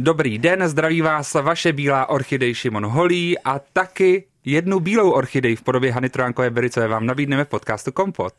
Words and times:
Dobrý 0.00 0.38
den, 0.38 0.68
zdraví 0.68 1.00
vás 1.00 1.34
vaše 1.34 1.72
bílá 1.72 2.08
orchidej 2.08 2.54
Šimon 2.54 2.86
Holí 2.86 3.38
a 3.38 3.58
taky 3.72 4.24
jednu 4.44 4.80
bílou 4.80 5.10
orchidej 5.10 5.56
v 5.56 5.62
podobě 5.62 5.92
Hany 5.92 6.08
Trojánkové 6.08 6.50
Bericové 6.50 6.88
vám 6.88 7.06
nabídneme 7.06 7.44
v 7.44 7.48
podcastu 7.48 7.92
Kompot. 7.92 8.32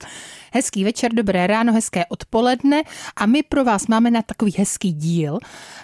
Hezký 0.54 0.84
večer, 0.84 1.14
dobré 1.14 1.48
ráno, 1.48 1.74
hezké 1.74 2.06
odpoledne 2.06 2.82
a 3.16 3.26
my 3.26 3.44
pro 3.44 3.64
vás 3.64 3.88
máme 3.88 4.12
na 4.12 4.22
takový 4.22 4.54
hezký 4.58 4.94
díl, 4.94 5.38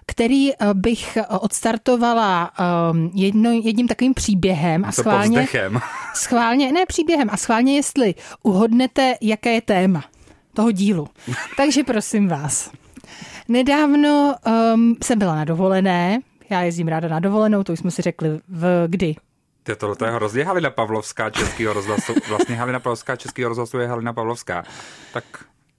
který 0.06 0.54
eh, 0.54 0.58
bych 0.74 1.18
eh, 1.18 1.26
odstartovala 1.26 2.52
um, 2.92 3.12
jedno, 3.14 3.52
jedním 3.52 3.88
takovým 3.88 4.14
příběhem 4.14 4.86
a 4.86 4.92
schválně, 4.92 5.40
povzdechem. 5.40 5.80
schválně, 6.14 6.72
ne 6.72 6.86
příběhem, 6.86 7.30
a 7.32 7.38
schválně 7.38 7.76
jestli 7.76 8.16
uhodnete, 8.44 9.16
jaké 9.22 9.54
je 9.54 9.62
téma 9.62 10.04
toho 10.54 10.72
dílu. 10.72 11.08
Takže 11.58 11.84
prosím 11.84 12.28
vás. 12.28 12.72
Nedávno 13.48 14.36
um, 14.74 14.96
jsem 15.04 15.20
byla 15.20 15.36
na 15.36 15.46
dovolené, 15.46 16.20
já 16.50 16.62
jezdím 16.62 16.88
ráda 16.88 17.08
na 17.08 17.20
dovolenou, 17.20 17.64
to 17.64 17.74
už 17.74 17.80
jsme 17.80 17.92
si 17.92 18.02
řekli 18.02 18.40
v 18.48 18.88
kdy. 18.88 19.16
To, 19.78 19.96
to, 19.96 20.06
je 20.06 20.12
hrozně 20.12 20.44
Halina 20.44 20.70
Pavlovská 20.70 21.30
českého 21.30 21.74
rozhlasu. 21.74 22.14
Vlastně 22.30 22.56
Halina 22.56 22.80
Pavlovská 22.80 23.16
českého 23.16 23.50
rozhlasu 23.50 23.78
je 23.78 23.88
Halina 23.88 24.14
Pavlovská. 24.14 24.64
Tak 25.14 25.24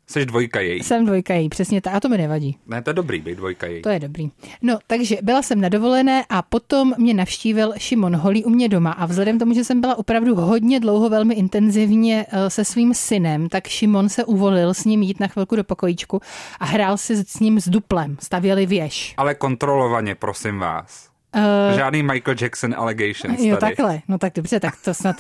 jsi 0.06 0.26
dvojka 0.26 0.60
její. 0.60 0.82
Jsem 0.82 1.06
dvojka 1.06 1.34
její, 1.34 1.48
přesně 1.48 1.80
tak, 1.80 1.94
a 1.94 2.00
to 2.00 2.08
mi 2.08 2.18
nevadí. 2.18 2.58
Ne, 2.66 2.82
to 2.82 2.90
je 2.90 2.94
dobrý, 2.94 3.20
být 3.20 3.34
dvojka 3.34 3.66
její. 3.66 3.82
To 3.82 3.88
je 3.88 4.00
dobrý. 4.00 4.30
No, 4.62 4.78
takže 4.86 5.16
byla 5.22 5.42
jsem 5.42 5.60
na 5.60 5.68
dovolené 5.68 6.24
a 6.28 6.42
potom 6.42 6.94
mě 6.98 7.14
navštívil 7.14 7.72
Šimon 7.78 8.16
Holý 8.16 8.44
u 8.44 8.50
mě 8.50 8.68
doma 8.68 8.92
a 8.92 9.06
vzhledem 9.06 9.36
k 9.36 9.38
tomu, 9.38 9.54
že 9.54 9.64
jsem 9.64 9.80
byla 9.80 9.98
opravdu 9.98 10.34
hodně 10.34 10.80
dlouho, 10.80 11.08
velmi 11.08 11.34
intenzivně 11.34 12.26
eh, 12.30 12.50
se 12.50 12.64
svým 12.64 12.94
synem, 12.94 13.48
tak 13.48 13.66
Šimon 13.68 14.08
se 14.08 14.24
uvolil 14.24 14.74
s 14.74 14.84
ním 14.84 15.02
jít 15.02 15.20
na 15.20 15.26
chvilku 15.26 15.56
do 15.56 15.64
pokojíčku 15.64 16.20
a 16.60 16.64
hrál 16.64 16.96
si 16.96 17.16
s 17.16 17.40
ním 17.40 17.60
s 17.60 17.68
duplem, 17.68 18.16
stavěli 18.20 18.66
věž. 18.66 19.14
Ale 19.16 19.34
kontrolovaně, 19.34 20.14
prosím 20.14 20.58
vás. 20.58 21.08
Uh, 21.36 21.76
Žádný 21.76 22.02
Michael 22.02 22.36
Jackson 22.40 22.74
allegations 22.76 23.40
jo, 23.40 23.56
tady. 23.56 23.76
takhle. 23.76 24.00
No 24.08 24.18
tak 24.18 24.32
dobře, 24.34 24.60
tak 24.60 24.74
to 24.84 24.94
snad... 24.94 25.16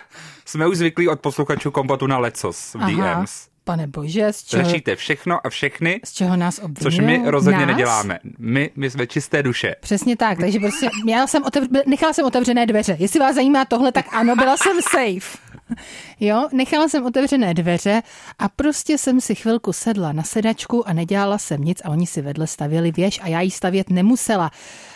Jsme 0.44 0.66
už 0.66 0.76
zvyklí 0.76 1.08
od 1.08 1.20
posluchačů 1.20 1.70
kompotu 1.70 2.06
na 2.06 2.18
lecos 2.18 2.74
v 2.74 2.76
Aha, 2.76 3.20
DMs. 3.20 3.49
Pane 3.70 3.86
bože, 3.86 4.32
z 4.32 4.44
čeho, 4.44 4.64
Řešíte 4.64 4.96
všechno 4.96 5.46
a 5.46 5.50
všechny, 5.50 6.00
z 6.04 6.12
čeho 6.12 6.36
nás 6.36 6.58
obvinují? 6.58 6.82
což 6.82 6.98
my 6.98 7.22
rozhodně 7.24 7.58
nás? 7.60 7.66
neděláme. 7.66 8.18
My, 8.38 8.70
my 8.76 8.90
jsme 8.90 9.06
čisté 9.06 9.42
duše. 9.42 9.74
Přesně 9.80 10.16
tak, 10.16 10.38
takže 10.38 10.58
prostě 10.60 10.88
měla 11.04 11.26
jsem 11.26 11.42
otevř- 11.42 11.82
nechala 11.86 12.12
jsem 12.12 12.24
otevřené 12.26 12.66
dveře. 12.66 12.96
Jestli 12.98 13.20
vás 13.20 13.34
zajímá 13.34 13.64
tohle, 13.64 13.92
tak 13.92 14.06
ano, 14.12 14.36
byla 14.36 14.56
jsem 14.56 14.76
safe. 14.82 15.38
Jo, 16.20 16.48
nechala 16.52 16.88
jsem 16.88 17.06
otevřené 17.06 17.54
dveře 17.54 18.02
a 18.38 18.48
prostě 18.48 18.98
jsem 18.98 19.20
si 19.20 19.34
chvilku 19.34 19.72
sedla 19.72 20.12
na 20.12 20.22
sedačku 20.22 20.88
a 20.88 20.92
nedělala 20.92 21.38
jsem 21.38 21.64
nic 21.64 21.82
a 21.84 21.88
oni 21.88 22.06
si 22.06 22.22
vedle 22.22 22.46
stavěli 22.46 22.92
věž 22.92 23.20
a 23.22 23.28
já 23.28 23.40
ji 23.40 23.50
stavět 23.50 23.90
nemusela. 23.90 24.50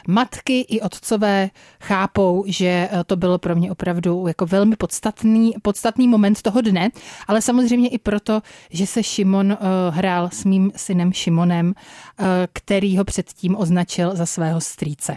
Matky 0.08 0.60
i 0.60 0.80
otcové 0.80 1.50
chápou, 1.80 2.44
že 2.46 2.88
eh, 2.92 3.04
to 3.06 3.16
bylo 3.16 3.38
pro 3.38 3.56
mě 3.56 3.72
opravdu 3.72 4.26
jako 4.26 4.46
velmi 4.46 4.76
podstatný, 4.76 5.54
podstatný 5.62 6.08
moment 6.08 6.42
toho 6.42 6.60
dne, 6.60 6.90
ale 7.28 7.42
samozřejmě 7.42 7.88
i 7.88 7.98
proto, 7.98 8.42
že 8.70 8.86
se 8.86 9.02
Šimon 9.02 9.52
uh, 9.52 9.56
hrál 9.94 10.28
s 10.32 10.44
mým 10.44 10.72
synem 10.76 11.12
Šimonem, 11.12 11.66
uh, 11.66 12.26
který 12.52 12.98
ho 12.98 13.04
předtím 13.04 13.56
označil 13.56 14.16
za 14.16 14.26
svého 14.26 14.60
strýce. 14.60 15.16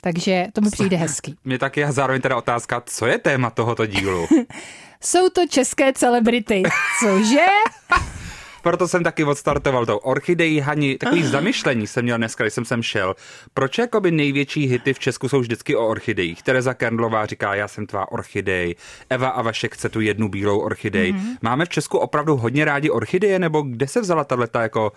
Takže 0.00 0.46
to 0.52 0.60
mi 0.60 0.70
přijde 0.70 0.96
hezký. 0.96 1.36
Mě 1.44 1.58
taky 1.58 1.84
a 1.84 1.92
zároveň 1.92 2.20
teda 2.22 2.36
otázka, 2.36 2.82
co 2.86 3.06
je 3.06 3.18
téma 3.18 3.50
tohoto 3.50 3.86
dílu? 3.86 4.26
Jsou 5.00 5.28
to 5.28 5.46
české 5.46 5.92
celebrity, 5.92 6.62
cože? 7.00 7.46
Proto 8.62 8.88
jsem 8.88 9.04
taky 9.04 9.24
odstartoval 9.24 9.86
tou 9.86 9.96
orchidejí 9.96 10.60
Hani. 10.60 10.98
Takový 10.98 11.22
zamyšlení 11.22 11.86
jsem 11.86 12.02
měl 12.02 12.18
dneska, 12.18 12.44
když 12.44 12.54
jsem 12.54 12.64
sem 12.64 12.82
šel. 12.82 13.14
Proč 13.54 13.78
jakoby 13.78 14.10
největší 14.10 14.66
hity 14.66 14.94
v 14.94 14.98
Česku 14.98 15.28
jsou 15.28 15.40
vždycky 15.40 15.76
o 15.76 15.88
orchidejích? 15.88 16.42
Tereza 16.42 16.74
Kendlová 16.74 17.26
říká, 17.26 17.54
já 17.54 17.68
jsem 17.68 17.86
tvá 17.86 18.12
orchidej. 18.12 18.74
Eva 19.10 19.28
a 19.28 19.42
Vašek 19.42 19.74
chce 19.74 19.88
tu 19.88 20.00
jednu 20.00 20.28
bílou 20.28 20.58
orchidej. 20.58 21.12
Mm-hmm. 21.12 21.36
Máme 21.42 21.64
v 21.64 21.68
Česku 21.68 21.98
opravdu 21.98 22.36
hodně 22.36 22.64
rádi 22.64 22.90
orchideje, 22.90 23.38
nebo 23.38 23.62
kde 23.62 23.88
se 23.88 24.00
vzala 24.00 24.24
tato 24.24 24.58
jako 24.58 24.92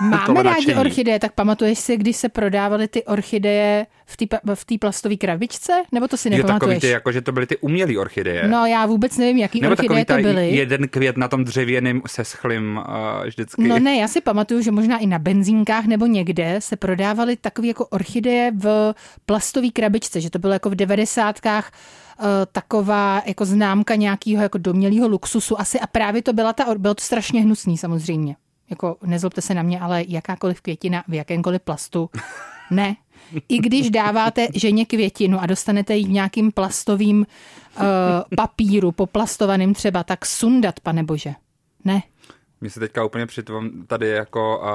uh, 0.00 0.10
Máme 0.10 0.42
rádi 0.42 0.74
orchideje, 0.74 1.18
tak 1.18 1.32
pamatuješ 1.32 1.78
si, 1.78 1.96
když 1.96 2.16
se 2.16 2.28
prodávaly 2.28 2.88
ty 2.88 3.04
orchideje 3.04 3.86
v 4.54 4.64
té 4.64 4.78
plastové 4.80 5.16
krabičce? 5.16 5.72
Nebo 5.92 6.08
to 6.08 6.16
si 6.16 6.28
Jo, 6.28 6.30
takový 6.30 6.46
nepamatuješ? 6.46 6.80
ty, 6.80 6.88
jako, 6.88 7.12
že 7.12 7.20
to 7.20 7.32
byly 7.32 7.46
ty 7.46 7.56
umělé 7.56 7.98
orchideje. 7.98 8.48
No 8.48 8.66
já 8.66 8.86
vůbec 8.86 9.18
nevím, 9.18 9.36
jaký 9.36 9.60
nebo 9.60 9.72
orchideje 9.72 10.04
to 10.04 10.14
byly. 10.14 10.50
jeden 10.50 10.88
květ 10.88 11.16
na 11.16 11.28
tom 11.28 11.44
dřevěném 11.44 12.02
se 12.06 12.24
schlým 12.24 12.76
uh, 12.76 13.26
vždycky. 13.26 13.68
No 13.68 13.78
ne, 13.78 13.96
já 13.96 14.08
si 14.08 14.20
pamatuju, 14.20 14.62
že 14.62 14.70
možná 14.70 14.98
i 14.98 15.06
na 15.06 15.18
benzínkách 15.18 15.84
nebo 15.84 16.06
někde 16.06 16.56
se 16.58 16.76
prodávaly 16.76 17.36
takové 17.36 17.68
jako 17.68 17.86
orchideje 17.86 18.52
v 18.58 18.94
plastové 19.26 19.68
krabičce, 19.70 20.20
že 20.20 20.30
to 20.30 20.38
bylo 20.38 20.52
jako 20.52 20.70
v 20.70 20.74
devadesátkách 20.74 21.72
eh, 21.72 22.24
taková 22.52 23.22
jako 23.26 23.44
známka 23.44 23.94
nějakého 23.94 24.42
jako 24.42 24.58
domělého 24.58 25.08
luxusu 25.08 25.60
asi 25.60 25.80
a 25.80 25.86
právě 25.86 26.22
to 26.22 26.32
byla 26.32 26.52
ta, 26.52 26.74
bylo 26.78 26.94
to 26.94 27.04
strašně 27.04 27.42
hnusný 27.42 27.78
samozřejmě. 27.78 28.36
Jako 28.70 28.96
nezlobte 29.04 29.40
se 29.40 29.54
na 29.54 29.62
mě, 29.62 29.80
ale 29.80 30.04
jakákoliv 30.08 30.60
květina 30.60 31.04
v 31.08 31.14
jakémkoliv 31.14 31.62
plastu, 31.62 32.10
ne. 32.70 32.96
I 33.48 33.58
když 33.58 33.90
dáváte 33.90 34.48
ženě 34.54 34.84
květinu 34.86 35.40
a 35.40 35.46
dostanete 35.46 35.96
ji 35.96 36.04
v 36.04 36.10
nějakým 36.10 36.52
plastovým 36.52 37.18
uh, 37.18 37.84
papíru, 38.36 38.92
poplastovaným 38.92 39.74
třeba, 39.74 40.04
tak 40.04 40.26
sundat, 40.26 40.80
pane 40.80 41.04
bože. 41.04 41.34
Ne. 41.84 42.02
Mně 42.62 42.70
se 42.70 42.80
teďka 42.80 43.04
úplně 43.04 43.26
přitom 43.26 43.70
tady 43.86 44.08
jako 44.08 44.58
uh, 44.58 44.66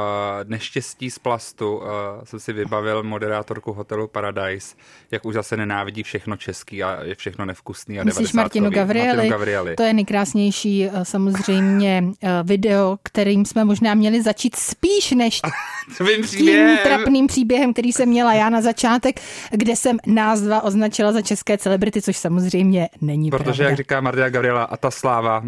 neštěstí 0.49 1.11
z 1.11 1.19
plastu 1.19 1.77
uh, 1.77 1.85
jsem 2.23 2.39
si 2.39 2.53
vybavil 2.53 3.03
moderátorku 3.03 3.73
hotelu 3.73 4.07
Paradise, 4.07 4.75
jak 5.11 5.25
už 5.25 5.33
zase 5.33 5.57
nenávidí 5.57 6.03
všechno 6.03 6.37
český 6.37 6.83
a 6.83 7.03
je 7.03 7.15
všechno 7.15 7.45
nevkusný 7.45 7.99
a 7.99 8.03
Myslíš 8.03 8.33
Martinu 8.33 8.69
90kový. 8.69 8.75
Gavrieli? 8.75 9.07
Martinu 9.07 9.31
Gavrieli. 9.31 9.75
To 9.75 9.83
je 9.83 9.93
nejkrásnější 9.93 10.85
eh, 10.85 11.05
samozřejmě 11.05 12.03
eh, 12.23 12.29
video, 12.43 12.97
kterým 13.03 13.45
jsme 13.45 13.65
možná 13.65 13.93
měli 13.93 14.21
začít 14.21 14.55
spíš 14.55 15.11
než 15.11 15.41
tím 15.97 16.21
příběhem. 16.21 16.77
trapným 16.83 17.27
příběhem, 17.27 17.73
který 17.73 17.93
jsem 17.93 18.09
měla 18.09 18.33
já 18.33 18.49
na 18.49 18.61
začátek, 18.61 19.19
kde 19.51 19.75
jsem 19.75 19.97
nás 20.05 20.41
dva 20.41 20.63
označila 20.63 21.11
za 21.11 21.21
české 21.21 21.57
celebrity, 21.57 22.01
což 22.01 22.17
samozřejmě 22.17 22.89
není 23.01 23.29
Protože, 23.29 23.43
pravda. 23.43 23.63
jak 23.63 23.77
říká 23.77 24.01
Martina 24.01 24.29
Gabriela, 24.29 24.63
a 24.63 24.77
ta 24.77 24.91
sláva, 24.91 25.43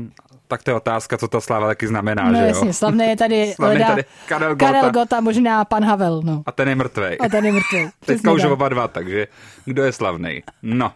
tak 0.49 0.63
to 0.63 0.71
je 0.71 0.75
otázka, 0.75 1.17
co 1.17 1.27
ta 1.27 1.41
sláva 1.41 1.67
taky 1.67 1.87
znamená, 1.87 2.23
no 2.31 2.35
že 2.35 2.41
jo? 2.41 2.47
jasně, 2.47 2.73
slavné 2.73 3.05
je 3.05 3.17
tady, 3.17 3.53
Slavný 3.55 3.73
leda, 3.73 3.87
tady 3.87 4.03
Karel 4.25 4.55
Gota. 4.55 4.71
Karel 4.71 4.91
Gota, 4.91 5.21
možná 5.21 5.65
pan 5.65 5.83
Havel, 5.83 6.21
no. 6.23 6.43
A 6.45 6.51
ten 6.51 6.69
je 6.69 6.75
mrtvej. 6.75 7.17
A 7.19 7.29
ten 7.29 7.45
je 7.45 7.51
mrtvý. 7.51 7.89
Teďka 8.05 8.31
už 8.31 8.43
oba 8.43 8.69
dva, 8.69 8.87
takže 8.87 9.27
kdo 9.65 9.83
je 9.83 9.91
slavný? 9.91 10.43
No. 10.63 10.91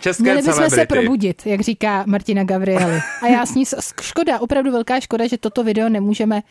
České 0.00 0.22
Měli 0.22 0.36
bychom 0.38 0.54
celebrity. 0.54 0.80
se 0.80 0.86
probudit, 0.86 1.46
jak 1.46 1.60
říká 1.60 2.04
Martina 2.06 2.44
Gabrieli. 2.44 3.00
A 3.22 3.26
já 3.26 3.46
s 3.46 3.54
ní, 3.54 3.64
škoda, 4.00 4.38
opravdu 4.38 4.72
velká 4.72 5.00
škoda, 5.00 5.26
že 5.26 5.38
toto 5.38 5.64
video 5.64 5.88
nemůžeme 5.88 6.42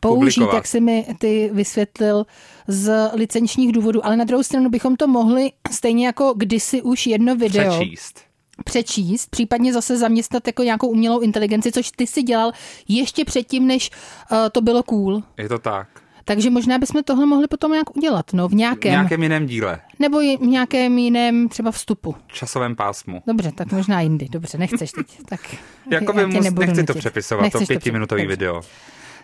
použít, 0.00 0.34
Publikovat. 0.34 0.54
jak 0.54 0.66
si 0.66 0.80
mi 0.80 1.06
ty 1.18 1.50
vysvětlil 1.52 2.26
z 2.68 3.10
licenčních 3.12 3.72
důvodů. 3.72 4.06
Ale 4.06 4.16
na 4.16 4.24
druhou 4.24 4.42
stranu 4.42 4.70
bychom 4.70 4.96
to 4.96 5.06
mohli 5.06 5.52
stejně 5.70 6.06
jako 6.06 6.34
kdysi 6.36 6.82
už 6.82 7.06
jedno 7.06 7.36
video 7.36 7.70
Přečíst. 7.70 8.25
Přečíst, 8.64 9.30
případně 9.30 9.72
zase 9.72 9.96
zaměstnat 9.98 10.46
jako 10.46 10.62
nějakou 10.62 10.88
umělou 10.88 11.20
inteligenci, 11.20 11.72
což 11.72 11.90
ty 11.96 12.06
si 12.06 12.22
dělal 12.22 12.52
ještě 12.88 13.24
předtím, 13.24 13.66
než 13.66 13.90
uh, 14.32 14.38
to 14.52 14.60
bylo 14.60 14.82
cool. 14.82 15.22
Je 15.38 15.48
to 15.48 15.58
tak. 15.58 15.88
Takže 16.24 16.50
možná 16.50 16.78
bychom 16.78 17.02
tohle 17.02 17.26
mohli 17.26 17.46
potom 17.48 17.72
nějak 17.72 17.96
udělat, 17.96 18.32
no, 18.32 18.48
v 18.48 18.50
V 18.50 18.54
nějakém, 18.54 18.90
nějakém 18.92 19.22
jiném 19.22 19.46
díle. 19.46 19.80
nebo 19.98 20.18
v 20.18 20.40
nějakém 20.40 20.98
jiném 20.98 21.48
třeba 21.48 21.70
vstupu. 21.70 22.14
Časovém 22.26 22.76
pásmu. 22.76 23.22
Dobře, 23.26 23.52
tak 23.52 23.72
možná 23.72 24.00
jindy. 24.00 24.28
Dobře, 24.30 24.58
nechceš 24.58 24.92
teď. 24.92 25.06
Tak 25.28 25.40
Jakoby 25.90 26.26
mus, 26.26 26.44
nechci 26.50 26.74
to 26.84 26.92
nutit. 26.92 26.98
přepisovat, 26.98 27.42
Nechceš 27.42 27.60
to 27.60 27.66
pětiminutový 27.66 28.26
video. 28.26 28.60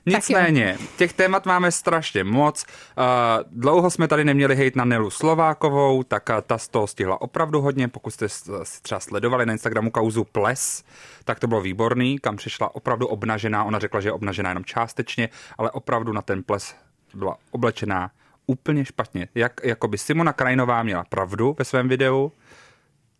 Nicméně, 0.06 0.78
těch 0.96 1.12
témat 1.12 1.46
máme 1.46 1.72
strašně 1.72 2.25
moc. 2.25 2.64
Uh, 2.64 3.04
dlouho 3.50 3.90
jsme 3.90 4.08
tady 4.08 4.25
neměli 4.25 4.56
hejt 4.56 4.76
na 4.76 4.84
Nelu 4.84 5.10
Slovákovou, 5.10 6.02
tak 6.02 6.31
ta 6.46 6.58
z 6.58 6.69
toho 6.69 6.87
stihla 6.87 7.20
opravdu 7.20 7.60
hodně. 7.60 7.88
Pokud 7.88 8.10
jste 8.10 8.26
třeba 8.82 9.00
sledovali 9.00 9.46
na 9.46 9.52
Instagramu 9.52 9.90
kauzu 9.90 10.25
Ples, 10.25 10.84
tak 11.25 11.40
to 11.40 11.46
bylo 11.46 11.60
výborný, 11.60 12.19
kam 12.19 12.37
přišla 12.37 12.75
opravdu 12.75 13.06
obnažená. 13.06 13.64
Ona 13.64 13.78
řekla, 13.78 14.00
že 14.00 14.08
je 14.08 14.12
obnažená 14.12 14.50
jenom 14.50 14.64
částečně, 14.64 15.28
ale 15.58 15.70
opravdu 15.70 16.12
na 16.12 16.22
ten 16.22 16.43
ples 16.43 16.75
byla 17.14 17.37
oblečená 17.50 18.10
úplně 18.46 18.84
špatně. 18.84 19.28
Jak, 19.34 19.60
jako 19.64 19.88
by 19.88 19.98
Simona 19.98 20.32
Krajinová 20.32 20.82
měla 20.82 21.05
pravdu 21.08 21.56
ve 21.58 21.64
svém 21.64 21.88
videu, 21.88 22.32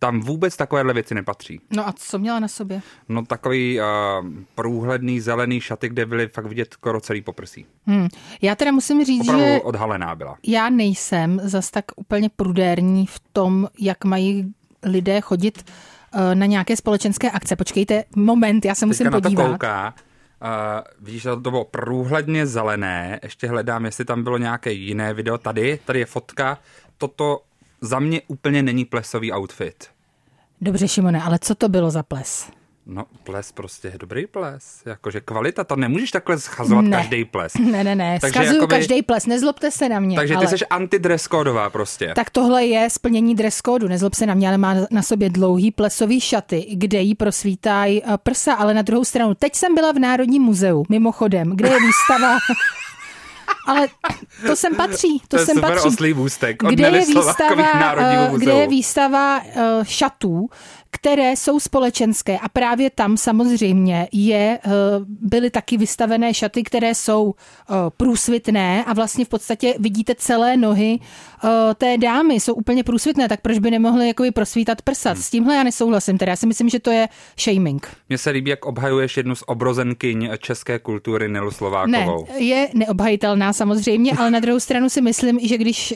tam 0.03 0.19
vůbec 0.19 0.57
takovéhle 0.57 0.93
věci 0.93 1.15
nepatří. 1.15 1.61
No 1.75 1.87
a 1.87 1.93
co 1.97 2.19
měla 2.19 2.39
na 2.39 2.47
sobě? 2.47 2.81
No 3.09 3.25
takový 3.25 3.79
uh, 3.79 3.85
průhledný 4.55 5.19
zelený 5.19 5.61
šaty, 5.61 5.89
kde 5.89 6.05
byly 6.05 6.27
fakt 6.27 6.45
vidět 6.45 6.73
skoro 6.73 7.01
celý 7.01 7.21
poprsí. 7.21 7.65
Hmm. 7.85 8.07
Já 8.41 8.55
teda 8.55 8.71
musím 8.71 9.05
říct, 9.05 9.21
Opravdu 9.21 9.45
že 9.45 9.61
odhalená 9.61 10.15
byla. 10.15 10.37
já 10.47 10.69
nejsem 10.69 11.41
zas 11.43 11.71
tak 11.71 11.85
úplně 11.95 12.29
prudérní 12.35 13.05
v 13.05 13.19
tom, 13.33 13.67
jak 13.79 14.05
mají 14.05 14.53
lidé 14.83 15.21
chodit 15.21 15.65
eh, 16.13 16.35
na 16.35 16.45
nějaké 16.45 16.75
společenské 16.75 17.31
akce. 17.31 17.55
Počkejte, 17.55 18.03
moment, 18.15 18.65
já 18.65 18.75
se 18.75 18.85
musím 18.85 19.05
Teďka 19.05 19.21
podívat. 19.21 19.43
na 19.43 19.47
to 19.47 19.53
kouká. 19.53 19.93
Uh, 20.43 20.49
vidíš, 21.05 21.21
že 21.21 21.29
to 21.29 21.37
bylo 21.37 21.63
průhledně 21.65 22.45
zelené. 22.45 23.19
Ještě 23.23 23.47
hledám, 23.47 23.85
jestli 23.85 24.05
tam 24.05 24.23
bylo 24.23 24.37
nějaké 24.37 24.71
jiné 24.71 25.13
video. 25.13 25.37
Tady, 25.37 25.79
tady 25.85 25.99
je 25.99 26.05
fotka. 26.05 26.57
Toto 26.97 27.41
za 27.81 27.99
mě 27.99 28.21
úplně 28.27 28.63
není 28.63 28.85
plesový 28.85 29.33
outfit. 29.33 29.92
Dobře, 30.63 30.87
Šimone, 30.87 31.21
ale 31.21 31.39
co 31.39 31.55
to 31.55 31.69
bylo 31.69 31.91
za 31.91 32.03
ples? 32.03 32.47
No, 32.85 33.05
ples 33.23 33.51
prostě 33.51 33.87
je 33.87 33.97
dobrý 33.97 34.27
ples. 34.27 34.81
Jakože 34.85 35.21
kvalita, 35.21 35.63
to 35.63 35.75
nemůžeš 35.75 36.11
takhle 36.11 36.39
schazovat 36.39 36.85
Ne. 36.85 36.97
každý 36.97 37.25
ples. 37.25 37.53
Ne, 37.71 37.83
ne, 37.83 37.95
ne, 37.95 38.17
Takže 38.21 38.33
skazuju 38.33 38.55
jakoby- 38.55 38.75
každý 38.75 39.01
ples, 39.01 39.25
nezlobte 39.25 39.71
se 39.71 39.89
na 39.89 39.99
mě. 39.99 40.15
Takže 40.17 40.35
ale... 40.35 40.47
ty 40.47 40.57
jsi 40.57 40.65
antidress 40.65 41.27
kódová 41.27 41.69
prostě. 41.69 42.11
Tak 42.15 42.29
tohle 42.29 42.65
je 42.65 42.89
splnění 42.89 43.35
dress 43.35 43.61
kódu, 43.61 43.87
nezlob 43.87 44.13
se 44.13 44.25
na 44.25 44.33
mě, 44.33 44.47
ale 44.47 44.57
má 44.57 44.75
na 44.91 45.01
sobě 45.01 45.29
dlouhý 45.29 45.71
plesový 45.71 46.21
šaty, 46.21 46.67
kde 46.73 46.99
jí 47.01 47.15
prosvítají 47.15 48.03
eh, 48.03 48.07
prsa, 48.23 48.53
ale 48.53 48.73
na 48.73 48.81
druhou 48.81 49.03
stranu. 49.05 49.35
Teď 49.35 49.55
jsem 49.55 49.75
byla 49.75 49.91
v 49.91 49.99
Národním 49.99 50.41
muzeu, 50.41 50.85
mimochodem, 50.89 51.55
kde 51.55 51.69
je 51.69 51.77
výstava... 51.79 52.37
Ale 53.67 53.87
to 54.47 54.55
sem 54.55 54.75
patří, 54.75 55.19
to, 55.19 55.27
To 55.27 55.37
je 55.39 55.45
sem 55.45 55.55
super 55.55 55.69
patří. 55.73 55.87
oslý 55.87 56.13
můstek 56.13 56.57
kde 56.69 56.83
je 56.87 57.05
výstava, 57.05 57.35
eh, 57.97 58.31
kde 58.37 58.51
je 58.53 58.67
výstava 58.67 59.41
eh, 59.45 59.61
šatů, 59.83 60.49
které 60.93 61.35
jsou 61.35 61.59
společenské 61.59 62.39
a 62.39 62.49
právě 62.49 62.89
tam 62.89 63.17
samozřejmě 63.17 64.07
je, 64.11 64.59
eh, 64.65 64.69
byly 65.05 65.49
taky 65.49 65.77
vystavené 65.77 66.33
šaty, 66.33 66.63
které 66.63 66.95
jsou 66.95 67.33
eh, 67.33 67.73
průsvitné 67.97 68.83
a 68.83 68.93
vlastně 68.93 69.25
v 69.25 69.29
podstatě 69.29 69.75
vidíte 69.79 70.15
celé 70.17 70.57
nohy 70.57 70.99
eh, 70.99 71.49
té 71.75 71.97
dámy, 71.97 72.33
jsou 72.33 72.53
úplně 72.53 72.83
průsvitné, 72.83 73.29
tak 73.29 73.41
proč 73.41 73.59
by 73.59 73.71
nemohly 73.71 74.07
jakoby 74.07 74.31
prosvítat 74.31 74.81
prsa? 74.81 75.15
S 75.15 75.29
tímhle 75.29 75.55
já 75.55 75.63
nesouhlasím, 75.63 76.17
teda 76.17 76.29
já 76.29 76.35
si 76.35 76.47
myslím, 76.47 76.69
že 76.69 76.79
to 76.79 76.91
je 76.91 77.07
shaming. 77.39 77.87
Mně 78.09 78.17
se 78.17 78.29
líbí, 78.29 78.49
jak 78.49 78.65
obhajuješ 78.65 79.17
jednu 79.17 79.35
z 79.35 79.43
obrozenkyň 79.47 80.29
české 80.39 80.79
kultury 80.79 81.27
Nelu 81.27 81.45
Ne, 81.45 81.51
Slovákovou. 81.51 82.27
je 82.37 82.69
neobhajitelná 82.73 83.53
samozřejmě, 83.53 84.11
ale 84.17 84.31
na 84.31 84.39
druhou 84.39 84.59
stranu 84.59 84.89
si 84.89 85.01
myslím, 85.01 85.39
že 85.39 85.57
když 85.57 85.93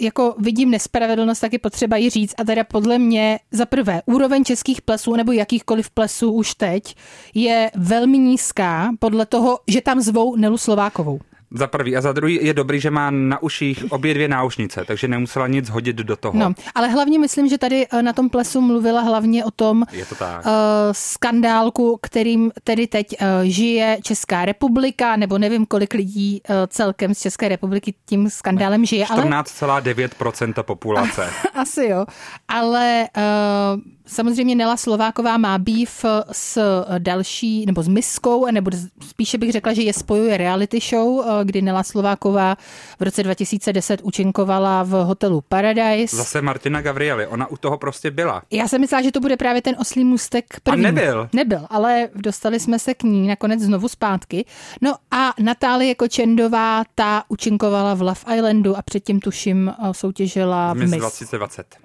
jako 0.00 0.34
vidím 0.38 0.70
nespravedlnost, 0.70 1.40
tak 1.40 1.52
je 1.52 1.58
potřeba 1.58 1.96
ji 1.96 2.10
říct. 2.10 2.34
A 2.38 2.44
teda 2.44 2.64
podle 2.64 2.98
mě 2.98 3.38
za 3.50 3.66
prvé 3.66 4.02
úroveň 4.16 4.44
českých 4.44 4.82
plesů 4.82 5.16
nebo 5.16 5.32
jakýchkoliv 5.32 5.90
plesů 5.90 6.32
už 6.32 6.54
teď 6.54 6.96
je 7.34 7.70
velmi 7.74 8.18
nízká 8.18 8.90
podle 8.98 9.26
toho, 9.26 9.58
že 9.68 9.80
tam 9.80 10.00
zvou 10.00 10.36
Nelu 10.36 10.58
Slovákovou. 10.58 11.20
Za 11.50 11.66
prvý 11.66 11.96
a 11.96 12.00
za 12.00 12.12
druhý 12.12 12.38
je 12.42 12.54
dobrý, 12.54 12.80
že 12.80 12.90
má 12.90 13.10
na 13.10 13.42
uších 13.42 13.84
obě 13.92 14.14
dvě 14.14 14.28
náušnice, 14.28 14.84
takže 14.86 15.08
nemusela 15.08 15.46
nic 15.46 15.68
hodit 15.68 15.96
do 15.96 16.16
toho. 16.16 16.38
No, 16.38 16.52
ale 16.74 16.88
hlavně 16.88 17.18
myslím, 17.18 17.48
že 17.48 17.58
tady 17.58 17.86
eh, 17.92 18.02
na 18.02 18.12
tom 18.12 18.30
plesu 18.30 18.60
mluvila 18.60 19.00
hlavně 19.00 19.44
o 19.44 19.50
tom 19.50 19.84
Je 19.92 20.06
to 20.06 20.14
tak. 20.14 20.42
eh, 20.46 20.50
skandálku, 20.92 21.98
kterým 22.02 22.52
tedy 22.64 22.86
teď 22.86 23.06
eh, 23.18 23.26
žije 23.42 23.98
Česká 24.02 24.44
republika, 24.44 25.16
nebo 25.16 25.38
nevím, 25.38 25.66
kolik 25.66 25.94
lidí 25.94 26.40
eh, 26.48 26.54
celkem 26.66 27.14
z 27.14 27.20
České 27.20 27.48
republiky 27.48 27.94
tím 28.06 28.30
skandálem 28.30 28.84
žije, 28.84 29.06
ale 29.06 29.24
14,9% 29.24 30.62
populace. 30.62 31.30
Asi 31.54 31.84
jo, 31.84 32.06
ale 32.48 33.08
uh, 33.16 33.80
samozřejmě 34.06 34.54
Nela 34.54 34.76
Slováková 34.76 35.36
má 35.38 35.58
býv 35.58 36.04
s 36.32 36.58
další, 36.98 37.66
nebo 37.66 37.82
s 37.82 37.88
miskou, 37.88 38.50
nebo 38.50 38.70
spíše 39.08 39.38
bych 39.38 39.52
řekla, 39.52 39.72
že 39.72 39.82
je 39.82 39.92
spojuje 39.92 40.36
reality 40.36 40.78
show, 40.90 41.08
uh, 41.08 41.24
kdy 41.44 41.62
Nela 41.62 41.82
Slováková 41.82 42.56
v 43.00 43.02
roce 43.02 43.22
2010 43.22 44.00
účinkovala 44.02 44.82
v 44.82 44.90
hotelu 44.90 45.40
Paradise. 45.48 46.16
Zase 46.16 46.42
Martina 46.42 46.82
Gavrieli, 46.82 47.26
ona 47.26 47.46
u 47.46 47.56
toho 47.56 47.78
prostě 47.78 48.10
byla. 48.10 48.42
Já 48.50 48.68
jsem 48.68 48.80
myslela, 48.80 49.02
že 49.02 49.12
to 49.12 49.20
bude 49.20 49.36
právě 49.36 49.62
ten 49.62 49.76
oslý 49.78 50.04
můstek 50.04 50.44
první. 50.62 50.82
nebyl. 50.82 51.28
Nebyl, 51.32 51.66
ale 51.70 52.08
dostali 52.14 52.60
jsme 52.60 52.78
se 52.78 52.94
k 52.94 53.02
ní 53.02 53.28
nakonec 53.28 53.60
znovu 53.60 53.88
zpátky. 53.88 54.44
No 54.80 54.94
a 55.10 55.32
Natálie 55.40 55.94
Kočendová, 55.94 56.84
ta 56.94 57.24
účinkovala 57.28 57.94
v 57.94 58.00
Love 58.02 58.36
Islandu 58.36 58.76
a 58.76 58.82
předtím 58.82 59.20
tuším 59.20 59.68
eh, 59.68 59.94
soutěžila 59.94 60.74
v 60.74 60.76
Miss 60.76 60.90
Miss. 60.90 61.00
2020. 61.00 61.76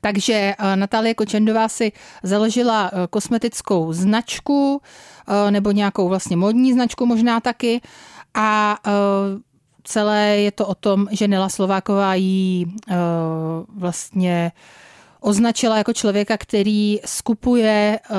Takže 0.00 0.54
eh, 0.58 0.76
Natálie 0.76 1.14
Kočendová 1.14 1.68
si 1.68 1.92
založila 2.22 2.90
eh, 2.92 3.06
kosmetickou 3.10 3.92
značku 3.92 4.82
nebo 5.50 5.70
nějakou 5.70 6.08
vlastně 6.08 6.36
modní 6.36 6.72
značku 6.72 7.06
možná 7.06 7.40
taky 7.40 7.80
a 8.34 8.78
eh, 8.86 8.90
celé 9.84 10.36
je 10.36 10.52
to 10.52 10.66
o 10.66 10.74
tom, 10.74 11.08
že 11.10 11.28
Nela 11.28 11.48
Slováková 11.48 12.14
jí 12.14 12.74
eh, 12.90 12.94
vlastně 13.76 14.52
označila 15.20 15.78
jako 15.78 15.92
člověka, 15.92 16.36
který 16.36 17.00
skupuje 17.04 17.98
eh, 18.02 18.14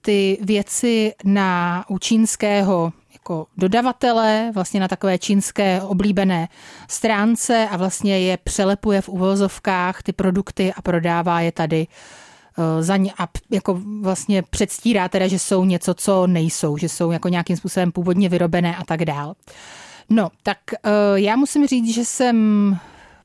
ty 0.00 0.38
věci 0.42 1.14
na 1.24 1.84
u 1.88 1.98
čínského 1.98 2.92
jako 3.12 3.46
dodavatele, 3.56 4.50
vlastně 4.54 4.80
na 4.80 4.88
takové 4.88 5.18
čínské 5.18 5.82
oblíbené 5.82 6.48
stránce 6.88 7.68
a 7.70 7.76
vlastně 7.76 8.20
je 8.20 8.36
přelepuje 8.36 9.00
v 9.00 9.08
uvozovkách 9.08 10.02
ty 10.02 10.12
produkty 10.12 10.72
a 10.76 10.82
prodává 10.82 11.40
je 11.40 11.52
tady. 11.52 11.86
eh, 11.86 12.29
za 12.80 12.96
ně 12.96 13.12
a 13.18 13.28
jako 13.50 13.80
vlastně 14.00 14.42
předstírá 14.42 15.08
teda, 15.08 15.28
že 15.28 15.38
jsou 15.38 15.64
něco, 15.64 15.94
co 15.94 16.26
nejsou, 16.26 16.76
že 16.76 16.88
jsou 16.88 17.10
jako 17.10 17.28
nějakým 17.28 17.56
způsobem 17.56 17.92
původně 17.92 18.28
vyrobené 18.28 18.76
a 18.76 18.84
tak 18.84 19.04
dál. 19.04 19.34
No, 20.10 20.28
tak 20.42 20.58
eh, 20.72 20.90
já 21.14 21.36
musím 21.36 21.66
říct, 21.66 21.94
že 21.94 22.04
jsem 22.04 22.76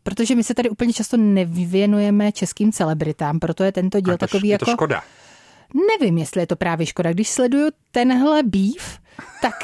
Protože 0.07 0.35
my 0.35 0.43
se 0.43 0.53
tady 0.53 0.69
úplně 0.69 0.93
často 0.93 1.17
nevěnujeme 1.17 2.31
českým 2.31 2.71
celebritám, 2.71 3.39
proto 3.39 3.63
je 3.63 3.71
tento 3.71 3.99
díl 3.99 4.13
A 4.13 4.17
to, 4.17 4.27
takový 4.27 4.47
je 4.47 4.51
jako... 4.51 4.65
to 4.65 4.71
škoda. 4.71 5.01
Nevím, 5.73 6.17
jestli 6.17 6.41
je 6.41 6.47
to 6.47 6.55
právě 6.55 6.85
škoda. 6.85 7.13
Když 7.13 7.29
sleduju 7.29 7.67
tenhle 7.91 8.43
býv, 8.43 8.99
tak 9.41 9.55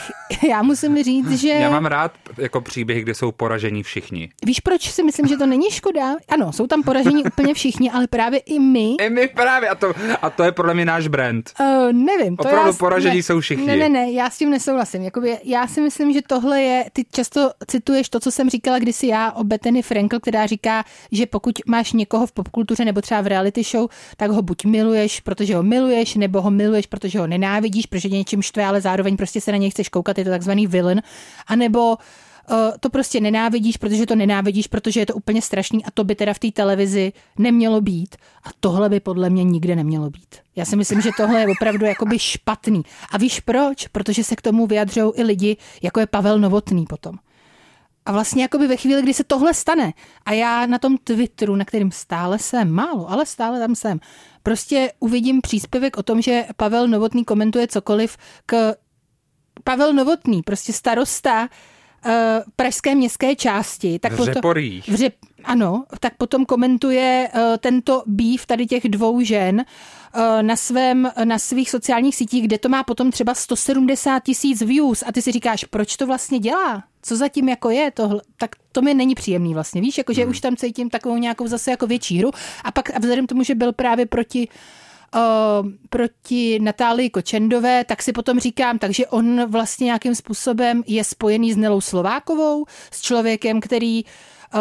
já 0.49 0.63
musím 0.63 1.03
říct, 1.03 1.31
že... 1.31 1.49
Já 1.49 1.69
mám 1.69 1.85
rád 1.85 2.11
jako 2.37 2.61
příběhy, 2.61 3.01
kde 3.01 3.13
jsou 3.13 3.31
poražení 3.31 3.83
všichni. 3.83 4.29
Víš, 4.45 4.59
proč 4.59 4.91
si 4.91 5.03
myslím, 5.03 5.27
že 5.27 5.37
to 5.37 5.45
není 5.45 5.71
škoda? 5.71 6.15
Ano, 6.29 6.53
jsou 6.53 6.67
tam 6.67 6.83
poražení 6.83 7.23
úplně 7.23 7.53
všichni, 7.53 7.91
ale 7.91 8.07
právě 8.07 8.39
i 8.39 8.59
my. 8.59 8.95
I 9.01 9.09
my 9.09 9.27
právě, 9.27 9.69
a 9.69 9.75
to, 9.75 9.93
a 10.21 10.29
to 10.29 10.43
je 10.43 10.51
podle 10.51 10.73
mě 10.73 10.85
náš 10.85 11.07
brand. 11.07 11.51
Uh, 11.59 11.93
nevím. 11.93 12.37
To 12.37 12.43
Opravdu 12.43 12.69
já, 12.69 12.73
poražení 12.73 13.15
ne, 13.15 13.23
jsou 13.23 13.39
všichni. 13.39 13.67
Ne, 13.67 13.75
ne, 13.75 13.89
ne, 13.89 14.11
já 14.11 14.29
s 14.29 14.37
tím 14.37 14.49
nesouhlasím. 14.49 15.01
Jakoby, 15.01 15.37
já 15.43 15.67
si 15.67 15.81
myslím, 15.81 16.13
že 16.13 16.21
tohle 16.27 16.61
je, 16.61 16.85
ty 16.93 17.05
často 17.11 17.51
cituješ 17.67 18.09
to, 18.09 18.19
co 18.19 18.31
jsem 18.31 18.49
říkala 18.49 18.79
kdysi 18.79 19.07
já 19.07 19.31
o 19.31 19.43
Bethany 19.43 19.81
Frankl, 19.81 20.19
která 20.19 20.45
říká, 20.45 20.83
že 21.11 21.25
pokud 21.25 21.59
máš 21.65 21.93
někoho 21.93 22.27
v 22.27 22.31
popkultuře 22.31 22.85
nebo 22.85 23.01
třeba 23.01 23.21
v 23.21 23.27
reality 23.27 23.63
show, 23.63 23.89
tak 24.17 24.31
ho 24.31 24.41
buď 24.41 24.65
miluješ, 24.65 25.19
protože 25.19 25.55
ho 25.55 25.63
miluješ, 25.63 26.15
nebo 26.15 26.41
ho 26.41 26.51
miluješ, 26.51 26.85
protože 26.85 27.19
ho 27.19 27.27
nenávidíš, 27.27 27.85
protože 27.85 28.09
něčím 28.09 28.41
štve, 28.41 28.65
ale 28.65 28.81
zároveň 28.81 29.17
prostě 29.17 29.40
se 29.41 29.51
na 29.51 29.57
něj 29.57 29.69
chceš 29.69 29.89
koukat, 29.89 30.17
je 30.17 30.23
to 30.23 30.29
takzvaný 30.29 30.67
villain, 30.67 31.01
anebo 31.47 31.89
uh, 31.89 32.55
to 32.79 32.89
prostě 32.89 33.19
nenávidíš, 33.19 33.77
protože 33.77 34.05
to 34.05 34.15
nenávidíš, 34.15 34.67
protože 34.67 34.99
je 34.99 35.05
to 35.05 35.13
úplně 35.13 35.41
strašný 35.41 35.85
a 35.85 35.91
to 35.91 36.03
by 36.03 36.15
teda 36.15 36.33
v 36.33 36.39
té 36.39 36.51
televizi 36.51 37.13
nemělo 37.37 37.81
být. 37.81 38.15
A 38.43 38.49
tohle 38.59 38.89
by 38.89 38.99
podle 38.99 39.29
mě 39.29 39.43
nikde 39.43 39.75
nemělo 39.75 40.09
být. 40.09 40.35
Já 40.55 40.65
si 40.65 40.75
myslím, 40.75 41.01
že 41.01 41.09
tohle 41.17 41.39
je 41.39 41.47
opravdu 41.47 41.85
jakoby 41.85 42.19
špatný. 42.19 42.83
A 43.11 43.17
víš 43.17 43.39
proč? 43.39 43.87
Protože 43.87 44.23
se 44.23 44.35
k 44.35 44.41
tomu 44.41 44.67
vyjadřují 44.67 45.11
i 45.15 45.23
lidi, 45.23 45.57
jako 45.81 45.99
je 45.99 46.07
Pavel 46.07 46.39
Novotný 46.39 46.85
potom. 46.85 47.15
A 48.05 48.11
vlastně 48.11 48.41
jakoby 48.41 48.67
ve 48.67 48.77
chvíli, 48.77 49.01
kdy 49.01 49.13
se 49.13 49.23
tohle 49.23 49.53
stane 49.53 49.93
a 50.25 50.31
já 50.31 50.65
na 50.65 50.79
tom 50.79 50.97
Twitteru, 50.97 51.55
na 51.55 51.65
kterým 51.65 51.91
stále 51.91 52.39
jsem, 52.39 52.71
málo, 52.71 53.11
ale 53.11 53.25
stále 53.25 53.59
tam 53.59 53.75
jsem, 53.75 53.99
prostě 54.43 54.91
uvidím 54.99 55.41
příspěvek 55.41 55.97
o 55.97 56.03
tom, 56.03 56.21
že 56.21 56.45
Pavel 56.57 56.87
Novotný 56.87 57.25
komentuje 57.25 57.67
cokoliv 57.67 58.17
k 58.45 58.75
Pavel 59.63 59.93
Novotný, 59.93 60.41
prostě 60.41 60.73
starosta 60.73 61.41
uh, 62.05 62.11
pražské 62.55 62.95
městské 62.95 63.35
části. 63.35 63.99
Tak 63.99 64.11
V 64.13 64.17
potom- 64.17 64.33
Řeporích. 64.33 64.87
v 64.89 64.95
řep, 64.95 65.15
ano, 65.43 65.83
tak 65.99 66.13
potom 66.17 66.45
komentuje 66.45 67.29
uh, 67.33 67.41
tento 67.57 68.03
býv 68.05 68.45
tady 68.45 68.65
těch 68.65 68.89
dvou 68.89 69.21
žen 69.21 69.55
uh, 70.15 70.21
na, 70.43 70.55
svém, 70.55 71.11
na 71.23 71.39
svých 71.39 71.69
sociálních 71.69 72.15
sítích, 72.15 72.43
kde 72.43 72.57
to 72.57 72.69
má 72.69 72.83
potom 72.83 73.11
třeba 73.11 73.33
170 73.33 74.23
tisíc 74.23 74.61
views 74.61 75.03
a 75.07 75.11
ty 75.11 75.21
si 75.21 75.31
říkáš, 75.31 75.63
proč 75.63 75.95
to 75.97 76.07
vlastně 76.07 76.39
dělá? 76.39 76.83
Co 77.03 77.15
zatím 77.17 77.49
jako 77.49 77.69
je 77.69 77.91
tohle? 77.91 78.21
Tak 78.37 78.51
to 78.71 78.81
mi 78.81 78.93
není 78.93 79.15
příjemný 79.15 79.53
vlastně, 79.53 79.81
víš, 79.81 79.97
jakože 79.97 80.21
Hmm. 80.21 80.31
už 80.31 80.39
tam 80.41 80.55
cítím 80.55 80.89
takovou 80.89 81.17
nějakou 81.17 81.47
zase 81.47 81.71
jako 81.71 81.87
větší 81.87 82.19
hru 82.19 82.31
a 82.63 82.71
pak 82.71 82.95
a 82.95 82.99
vzhledem 82.99 83.27
tomu, 83.27 83.43
že 83.43 83.55
byl 83.55 83.73
právě 83.73 84.05
proti 84.05 84.47
Uh, 84.47 84.53
proti 85.89 86.59
Natálii 86.59 87.09
Kočendové, 87.09 87.85
tak 87.85 88.01
si 88.01 88.13
potom 88.13 88.39
říkám, 88.39 88.79
takže 88.79 89.07
on 89.07 89.51
vlastně 89.51 89.85
nějakým 89.85 90.15
způsobem 90.15 90.83
je 90.87 91.03
spojený 91.03 91.53
s 91.53 91.57
Nelou 91.57 91.81
Slovákovou, 91.81 92.65
s 92.91 93.01
člověkem, 93.01 93.61
který 93.61 94.03
uh, 94.03 94.11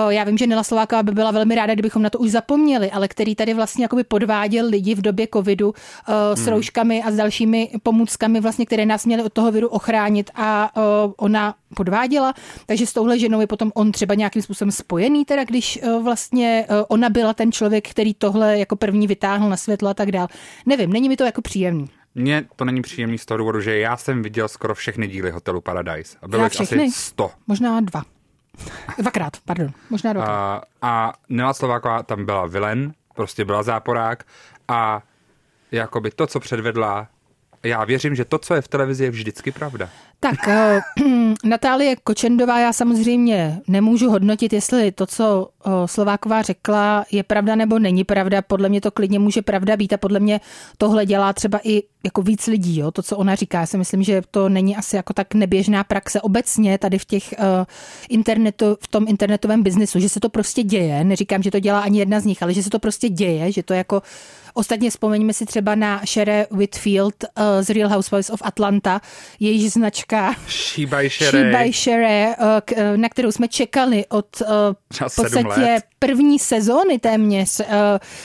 já 0.08 0.24
vím, 0.24 0.38
že 0.38 0.46
Nela 0.46 0.62
Slováková 0.62 1.02
by 1.02 1.12
byla 1.12 1.30
velmi 1.30 1.54
ráda, 1.54 1.74
kdybychom 1.74 2.02
na 2.02 2.10
to 2.10 2.18
už 2.18 2.30
zapomněli, 2.30 2.90
ale 2.90 3.08
který 3.08 3.34
tady 3.34 3.54
vlastně 3.54 3.84
jakoby 3.84 4.04
podváděl 4.04 4.66
lidi 4.66 4.94
v 4.94 5.02
době 5.02 5.28
covidu 5.34 5.74
s 6.34 6.40
hmm. 6.40 6.48
rouškami 6.48 7.02
a 7.02 7.10
s 7.10 7.16
dalšími 7.16 7.70
pomůckami, 7.82 8.40
vlastně, 8.40 8.66
které 8.66 8.86
nás 8.86 9.06
měly 9.06 9.22
od 9.22 9.32
toho 9.32 9.52
viru 9.52 9.68
ochránit 9.68 10.30
a 10.34 10.72
ona 11.16 11.54
podváděla, 11.74 12.34
takže 12.66 12.86
s 12.86 12.92
touhle 12.92 13.18
ženou 13.18 13.40
je 13.40 13.46
potom 13.46 13.72
on 13.74 13.92
třeba 13.92 14.14
nějakým 14.14 14.42
způsobem 14.42 14.72
spojený, 14.72 15.24
teda 15.24 15.44
když 15.44 15.78
vlastně 16.02 16.66
ona 16.88 17.08
byla 17.08 17.34
ten 17.34 17.52
člověk, 17.52 17.90
který 17.90 18.14
tohle 18.14 18.58
jako 18.58 18.76
první 18.76 19.06
vytáhl 19.06 19.48
na 19.48 19.56
světlo 19.56 19.88
a 19.88 19.94
tak 19.94 20.12
dál. 20.12 20.28
Nevím, 20.66 20.92
není 20.92 21.08
mi 21.08 21.16
to 21.16 21.24
jako 21.24 21.42
příjemný. 21.42 21.90
Mně 22.14 22.44
to 22.56 22.64
není 22.64 22.82
příjemný 22.82 23.18
z 23.18 23.26
toho 23.26 23.38
důvodu, 23.38 23.60
že 23.60 23.78
já 23.78 23.96
jsem 23.96 24.22
viděl 24.22 24.48
skoro 24.48 24.74
všechny 24.74 25.08
díly 25.08 25.30
Hotelu 25.30 25.60
Paradise. 25.60 26.16
A 26.22 26.28
bylo 26.28 26.44
jich 26.44 26.60
asi 26.60 26.90
100. 26.90 27.30
Možná 27.46 27.80
dva. 27.80 28.02
Dvakrát, 28.98 29.36
pardon. 29.44 29.70
Možná 29.90 30.12
dvakrát. 30.12 30.34
A, 30.34 30.62
a 30.82 31.12
Nela 31.28 31.54
Slováková 31.54 32.02
tam 32.02 32.24
byla 32.26 32.46
vilen, 32.46 32.92
prostě 33.14 33.44
byla 33.44 33.62
záporák 33.62 34.24
a 34.68 35.02
jakoby 35.72 36.10
to, 36.10 36.26
co 36.26 36.40
předvedla, 36.40 37.08
já 37.62 37.84
věřím, 37.84 38.14
že 38.14 38.24
to, 38.24 38.38
co 38.38 38.54
je 38.54 38.62
v 38.62 38.68
televizi, 38.68 39.04
je 39.04 39.10
vždycky 39.10 39.52
pravda. 39.52 39.88
Tak 40.20 40.48
eh, 40.48 40.80
Natálie 41.44 41.96
Kočendová, 41.96 42.58
já 42.58 42.72
samozřejmě 42.72 43.60
nemůžu 43.68 44.10
hodnotit, 44.10 44.52
jestli 44.52 44.92
to, 44.92 45.06
co 45.06 45.48
eh, 45.66 45.70
Slováková 45.86 46.42
řekla, 46.42 47.04
je 47.10 47.22
pravda 47.22 47.54
nebo 47.54 47.78
není 47.78 48.04
pravda. 48.04 48.42
Podle 48.42 48.68
mě 48.68 48.80
to 48.80 48.90
klidně 48.90 49.18
může 49.18 49.42
pravda 49.42 49.76
být 49.76 49.92
a 49.92 49.96
podle 49.96 50.20
mě 50.20 50.40
tohle 50.78 51.06
dělá 51.06 51.32
třeba 51.32 51.60
i 51.64 51.82
jako 52.04 52.22
víc 52.22 52.46
lidí, 52.46 52.78
jo, 52.78 52.90
to, 52.90 53.02
co 53.02 53.16
ona 53.16 53.34
říká. 53.34 53.60
Já 53.60 53.66
si 53.66 53.78
myslím, 53.78 54.02
že 54.02 54.22
to 54.30 54.48
není 54.48 54.76
asi 54.76 54.96
jako 54.96 55.12
tak 55.12 55.34
neběžná 55.34 55.84
praxe 55.84 56.20
obecně 56.20 56.78
tady 56.78 56.98
v 56.98 57.04
těch 57.04 57.34
uh, 57.38 57.44
internetu, 58.08 58.76
v 58.80 58.88
tom 58.88 59.04
internetovém 59.08 59.62
biznesu, 59.62 60.00
že 60.00 60.08
se 60.08 60.20
to 60.20 60.28
prostě 60.28 60.62
děje. 60.62 61.04
Neříkám, 61.04 61.42
že 61.42 61.50
to 61.50 61.60
dělá 61.60 61.80
ani 61.80 61.98
jedna 61.98 62.20
z 62.20 62.24
nich, 62.24 62.42
ale 62.42 62.54
že 62.54 62.62
se 62.62 62.70
to 62.70 62.78
prostě 62.78 63.08
děje, 63.08 63.52
že 63.52 63.62
to 63.62 63.74
jako 63.74 64.02
Ostatně 64.54 64.90
vzpomeňme 64.90 65.32
si 65.32 65.46
třeba 65.46 65.74
na 65.74 66.00
Shere 66.06 66.46
Whitfield 66.50 67.14
uh, 67.24 67.44
z 67.60 67.70
Real 67.70 67.88
Housewives 67.88 68.30
of 68.30 68.42
Atlanta, 68.44 69.00
jejíž 69.40 69.72
značka 69.72 70.34
She 70.48 70.86
by 70.86 71.10
Shere, 71.10 71.30
She 71.30 71.64
by 71.64 71.72
Shere 71.72 72.26
uh, 72.28 72.44
k, 72.64 72.72
uh, 72.72 72.96
na 72.96 73.08
kterou 73.08 73.32
jsme 73.32 73.48
čekali 73.48 74.06
od 74.08 74.26
uh, 74.40 74.48
v 75.08 75.16
podstatě 75.16 75.82
první 75.98 76.38
sezóny 76.38 76.98
téměř 76.98 77.60
uh, 77.60 77.66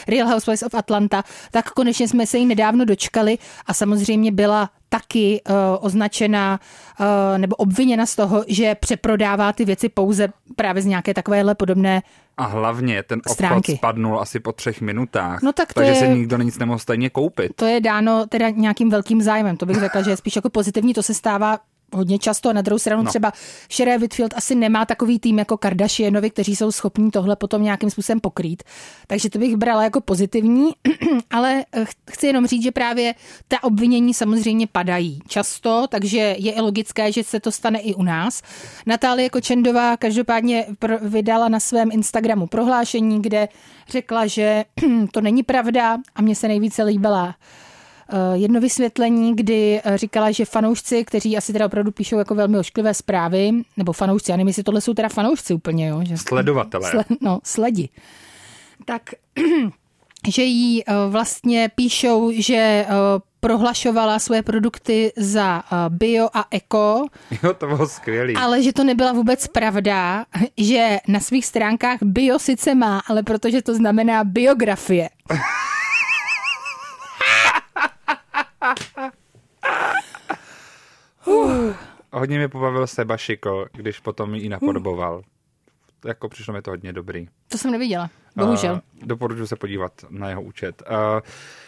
Real 0.07 0.27
Housewives 0.27 0.63
of 0.63 0.73
Atlanta, 0.73 1.23
tak 1.51 1.71
konečně 1.71 2.07
jsme 2.07 2.27
se 2.27 2.37
jí 2.37 2.45
nedávno 2.45 2.85
dočkali 2.85 3.37
a 3.65 3.73
samozřejmě 3.73 4.31
byla 4.31 4.69
taky 4.89 5.41
uh, 5.49 5.55
označena 5.79 6.59
uh, 6.99 7.05
nebo 7.37 7.55
obviněna 7.55 8.05
z 8.05 8.15
toho, 8.15 8.43
že 8.47 8.75
přeprodává 8.75 9.53
ty 9.53 9.65
věci 9.65 9.89
pouze 9.89 10.27
právě 10.55 10.81
z 10.81 10.85
nějaké 10.85 11.13
takovéhle 11.13 11.55
podobné 11.55 12.01
a 12.37 12.45
hlavně 12.45 13.03
ten 13.03 13.19
obchod 13.19 13.33
stránky. 13.33 13.77
spadnul 13.77 14.19
asi 14.19 14.39
po 14.39 14.51
třech 14.51 14.81
minutách, 14.81 15.41
no 15.41 15.53
tak 15.53 15.73
to 15.73 15.79
takže 15.79 15.91
je, 15.91 15.99
se 15.99 16.07
nikdo 16.07 16.37
nic 16.37 16.57
nemohl 16.57 16.79
stejně 16.79 17.09
koupit. 17.09 17.51
To 17.55 17.65
je 17.65 17.81
dáno 17.81 18.25
teda 18.27 18.49
nějakým 18.49 18.89
velkým 18.89 19.21
zájmem, 19.21 19.57
to 19.57 19.65
bych 19.65 19.79
řekla, 19.79 20.01
že 20.01 20.09
je 20.09 20.17
spíš 20.17 20.35
jako 20.35 20.49
pozitivní, 20.49 20.93
to 20.93 21.03
se 21.03 21.13
stává 21.13 21.59
hodně 21.95 22.19
často. 22.19 22.49
A 22.49 22.53
na 22.53 22.61
druhou 22.61 22.79
stranu 22.79 23.03
no. 23.03 23.09
třeba 23.09 23.33
Sherry 23.71 23.97
Whitfield 23.97 24.33
asi 24.37 24.55
nemá 24.55 24.85
takový 24.85 25.19
tým 25.19 25.39
jako 25.39 25.57
Kardashianovi, 25.57 26.29
kteří 26.29 26.55
jsou 26.55 26.71
schopní 26.71 27.11
tohle 27.11 27.35
potom 27.35 27.63
nějakým 27.63 27.89
způsobem 27.89 28.19
pokrýt. 28.19 28.63
Takže 29.07 29.29
to 29.29 29.39
bych 29.39 29.55
brala 29.55 29.83
jako 29.83 30.01
pozitivní, 30.01 30.71
ale 31.31 31.65
eh, 31.71 31.85
chci 32.11 32.27
jenom 32.27 32.47
říct, 32.47 32.63
že 32.63 32.71
právě 32.71 33.15
ta 33.47 33.63
obvinění 33.63 34.13
samozřejmě 34.13 34.67
padají 34.67 35.19
často, 35.27 35.87
takže 35.89 36.17
je 36.17 36.51
i 36.51 36.61
logické, 36.61 37.11
že 37.11 37.23
se 37.23 37.39
to 37.39 37.51
stane 37.51 37.79
i 37.79 37.93
u 37.95 38.03
nás. 38.03 38.41
Natálie 38.85 39.29
Kočendová 39.29 39.97
každopádně 39.97 40.65
vydala 41.01 41.49
na 41.49 41.59
svém 41.59 41.89
Instagramu 41.91 42.47
prohlášení, 42.47 43.21
kde 43.21 43.47
řekla, 43.89 44.27
že 44.27 44.65
to 45.11 45.21
není 45.21 45.43
pravda 45.43 45.97
a 46.15 46.21
mně 46.21 46.35
se 46.35 46.47
nejvíce 46.47 46.83
líbila 46.83 47.35
jedno 48.33 48.61
vysvětlení, 48.61 49.35
kdy 49.35 49.81
eh, 49.83 49.97
říkala, 49.97 50.31
že 50.31 50.45
fanoušci, 50.45 51.05
kteří 51.05 51.37
asi 51.37 51.53
teda 51.53 51.65
opravdu 51.65 51.91
píšou 51.91 52.17
jako 52.17 52.35
velmi 52.35 52.57
ošklivé 52.57 52.93
zprávy, 52.93 53.51
nebo 53.77 53.93
fanoušci, 53.93 54.31
já 54.31 54.37
nevím, 54.37 54.47
jestli 54.47 54.63
tohle 54.63 54.81
jsou 54.81 54.93
teda 54.93 55.09
fanoušci 55.09 55.53
úplně, 55.53 55.87
jo? 55.87 56.01
Že, 56.03 56.17
Sledovatelé. 56.17 56.89
Sle, 56.89 57.05
no, 57.21 57.39
sledi. 57.43 57.89
Tak, 58.85 59.01
že 60.27 60.43
jí 60.43 60.83
eh, 60.83 60.93
vlastně 61.09 61.69
píšou, 61.75 62.31
že 62.33 62.85
prohlašovala 63.39 64.19
svoje 64.19 64.41
produkty 64.41 65.13
za 65.17 65.63
bio 65.89 66.29
a 66.33 66.45
eko. 66.51 67.05
Jo, 67.43 67.53
to 67.53 67.67
bylo 67.67 67.87
skvělý. 67.87 68.35
Ale 68.35 68.63
že 68.63 68.73
to 68.73 68.83
nebyla 68.83 69.13
vůbec 69.13 69.47
pravda, 69.47 70.25
že 70.57 70.99
na 71.07 71.19
svých 71.19 71.45
stránkách 71.45 71.99
bio 72.01 72.39
sice 72.39 72.75
má, 72.75 73.01
ale 73.07 73.23
protože 73.23 73.61
to 73.61 73.75
znamená 73.75 74.23
biografie. 74.23 75.09
uh. 81.25 81.73
Hodně 82.11 82.37
mě 82.37 82.47
pobavil 82.47 82.87
Seba 82.87 83.17
Šiko, 83.17 83.65
když 83.73 83.99
potom 83.99 84.35
ji 84.35 84.49
napodoboval. 84.49 85.15
Uh. 85.15 85.21
Jako 86.05 86.29
přišlo 86.29 86.53
mi 86.53 86.61
to 86.61 86.71
hodně 86.71 86.93
dobrý. 86.93 87.27
To 87.47 87.57
jsem 87.57 87.71
neviděla, 87.71 88.09
bohužel. 88.35 88.73
Uh, 88.73 89.07
doporučuji 89.07 89.47
se 89.47 89.55
podívat 89.55 89.91
na 90.09 90.29
jeho 90.29 90.41
účet. 90.41 90.83
Uh, 90.89 90.97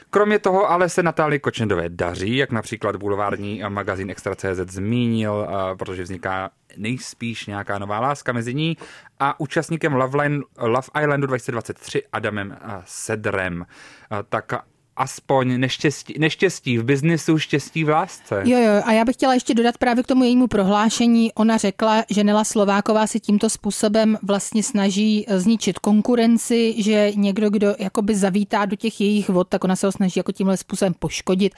kromě 0.09 0.39
toho 0.39 0.71
ale 0.71 0.89
se 0.89 1.03
Natálii 1.03 1.39
Kočendové 1.39 1.89
daří, 1.89 2.37
jak 2.37 2.51
například 2.51 2.95
bulvární 2.95 3.63
magazín 3.69 4.09
Extra.cz 4.09 4.71
zmínil, 4.71 5.33
uh, 5.33 5.77
protože 5.77 6.03
vzniká 6.03 6.49
nejspíš 6.77 7.45
nějaká 7.45 7.79
nová 7.79 7.99
láska 7.99 8.33
mezi 8.33 8.53
ní 8.53 8.77
a 9.19 9.39
účastníkem 9.39 9.93
Love, 9.93 10.21
Line, 10.21 10.43
Love 10.59 10.87
Islandu 11.01 11.27
2023 11.27 12.03
Adamem 12.13 12.57
Sedrem. 12.85 13.65
Uh, 14.11 14.17
tak 14.29 14.53
aspoň 14.97 15.59
neštěstí, 15.59 16.13
neštěstí 16.19 16.77
v 16.77 16.83
biznisu, 16.83 17.39
štěstí 17.39 17.83
v 17.83 17.89
lásce. 17.89 18.41
Jo, 18.45 18.59
jo, 18.59 18.81
a 18.85 18.91
já 18.91 19.05
bych 19.05 19.15
chtěla 19.15 19.33
ještě 19.33 19.53
dodat 19.53 19.77
právě 19.77 20.03
k 20.03 20.07
tomu 20.07 20.23
jejímu 20.23 20.47
prohlášení. 20.47 21.33
Ona 21.33 21.57
řekla, 21.57 22.03
že 22.09 22.23
Nela 22.23 22.43
Slováková 22.43 23.07
si 23.07 23.19
tímto 23.19 23.49
způsobem 23.49 24.17
vlastně 24.23 24.63
snaží 24.63 25.25
eh, 25.27 25.39
zničit 25.39 25.79
konkurenci, 25.79 26.75
že 26.83 27.11
někdo, 27.15 27.49
kdo 27.49 27.75
jakoby 27.79 28.15
zavítá 28.15 28.65
do 28.65 28.75
těch 28.75 29.01
jejich 29.01 29.29
vod, 29.29 29.47
tak 29.47 29.63
ona 29.63 29.75
se 29.75 29.87
ho 29.87 29.91
snaží 29.91 30.19
jako 30.19 30.31
tímhle 30.31 30.57
způsobem 30.57 30.93
poškodit. 30.99 31.53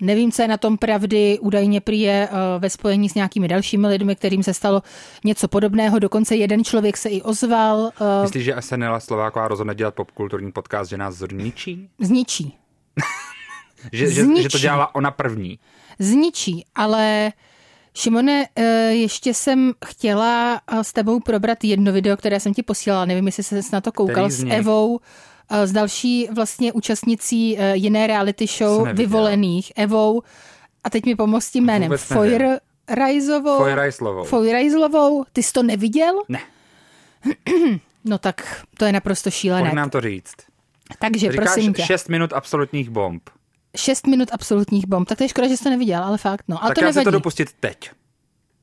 Nevím, 0.00 0.32
co 0.32 0.42
je 0.42 0.48
na 0.48 0.56
tom 0.56 0.78
pravdy, 0.78 1.38
údajně 1.40 1.80
prý 1.80 2.00
je 2.00 2.28
eh, 2.30 2.58
ve 2.58 2.70
spojení 2.70 3.08
s 3.08 3.14
nějakými 3.14 3.48
dalšími 3.48 3.86
lidmi, 3.86 4.16
kterým 4.16 4.42
se 4.42 4.54
stalo 4.54 4.82
něco 5.24 5.48
podobného. 5.48 5.98
Dokonce 5.98 6.36
jeden 6.36 6.64
člověk 6.64 6.96
se 6.96 7.08
i 7.08 7.22
ozval. 7.22 7.90
Eh, 8.00 8.22
Myslíš, 8.22 8.44
že 8.44 8.54
SNL 8.60 9.00
Slováková 9.00 9.48
rozhodne 9.48 9.74
dělat 9.74 9.94
popkulturní 9.94 10.52
podcast, 10.52 10.90
že 10.90 10.96
nás 10.96 11.14
zničí? 11.14 11.88
Zničí. 11.98 12.59
Že, 13.92 14.10
že, 14.10 14.42
že 14.42 14.48
to 14.48 14.58
dělala 14.58 14.94
ona 14.94 15.10
první. 15.10 15.58
Zničí, 15.98 16.64
ale 16.74 17.32
Šimone, 17.94 18.46
eh, 18.56 18.64
ještě 18.92 19.34
jsem 19.34 19.72
chtěla 19.84 20.60
eh, 20.72 20.84
s 20.84 20.92
tebou 20.92 21.20
probrat 21.20 21.64
jedno 21.64 21.92
video, 21.92 22.16
které 22.16 22.40
jsem 22.40 22.54
ti 22.54 22.62
posílala. 22.62 23.04
Nevím, 23.04 23.26
jestli 23.26 23.42
jsi 23.42 23.60
na 23.72 23.80
to 23.80 23.92
koukal 23.92 24.30
s 24.30 24.44
Evou, 24.44 25.00
eh, 25.50 25.66
s 25.66 25.72
další 25.72 26.28
vlastně 26.34 26.72
účastnicí 26.72 27.58
jiné 27.72 28.06
reality 28.06 28.46
show 28.46 28.88
Vyvolených, 28.92 29.72
Evou. 29.76 30.22
A 30.84 30.90
teď 30.90 31.04
mi 31.06 31.16
pomoz 31.16 31.50
tím 31.50 31.64
jménem. 31.64 31.92
Foyer 31.96 32.60
Rajzovou. 32.88 33.58
Foyrajzlovou. 34.24 35.24
Ty 35.32 35.42
jsi 35.42 35.52
to 35.52 35.62
neviděl? 35.62 36.14
Ne. 36.28 36.40
No 38.04 38.18
tak 38.18 38.64
to 38.78 38.84
je 38.84 38.92
naprosto 38.92 39.30
šílené. 39.30 39.62
Pojď 39.70 39.76
nám 39.76 39.90
to 39.90 40.00
říct. 40.00 40.34
Takže 40.98 41.32
Říkáš 41.32 41.46
prosím 41.46 41.74
tě. 41.74 41.82
6 41.82 42.08
minut 42.08 42.32
absolutních 42.32 42.90
bomb. 42.90 43.30
6 43.76 44.06
minut 44.06 44.28
absolutních 44.32 44.86
bomb. 44.86 45.08
Tak 45.08 45.18
to 45.18 45.24
je 45.24 45.28
škoda, 45.28 45.48
že 45.48 45.56
jsi 45.56 45.64
to 45.64 45.70
neviděl, 45.70 46.04
ale 46.04 46.18
fakt, 46.18 46.44
no. 46.48 46.64
A 46.64 46.66
tak 46.66 46.74
to 46.74 46.80
já 46.80 46.86
nevadí. 46.86 47.00
si 47.00 47.04
to 47.04 47.10
dopustit 47.10 47.52
teď. 47.60 47.90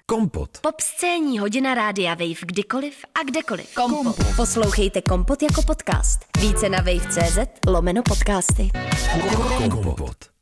Kompot. 0.05 0.57
Pop 0.61 0.81
scéní 0.81 1.39
hodina 1.39 1.73
rádia 1.73 2.13
Wave 2.13 2.45
kdykoliv 2.45 2.95
a 3.19 3.23
kdekoliv. 3.23 3.75
Kompot. 3.75 4.03
Kompot. 4.03 4.35
Poslouchejte 4.35 5.01
Kompot 5.01 5.41
jako 5.41 5.61
podcast. 5.61 6.19
Více 6.39 6.69
na 6.69 6.77
wave.cz 6.77 7.39
lomeno 7.67 8.03
podcasty. 8.03 8.69
Kompot. 9.71 10.36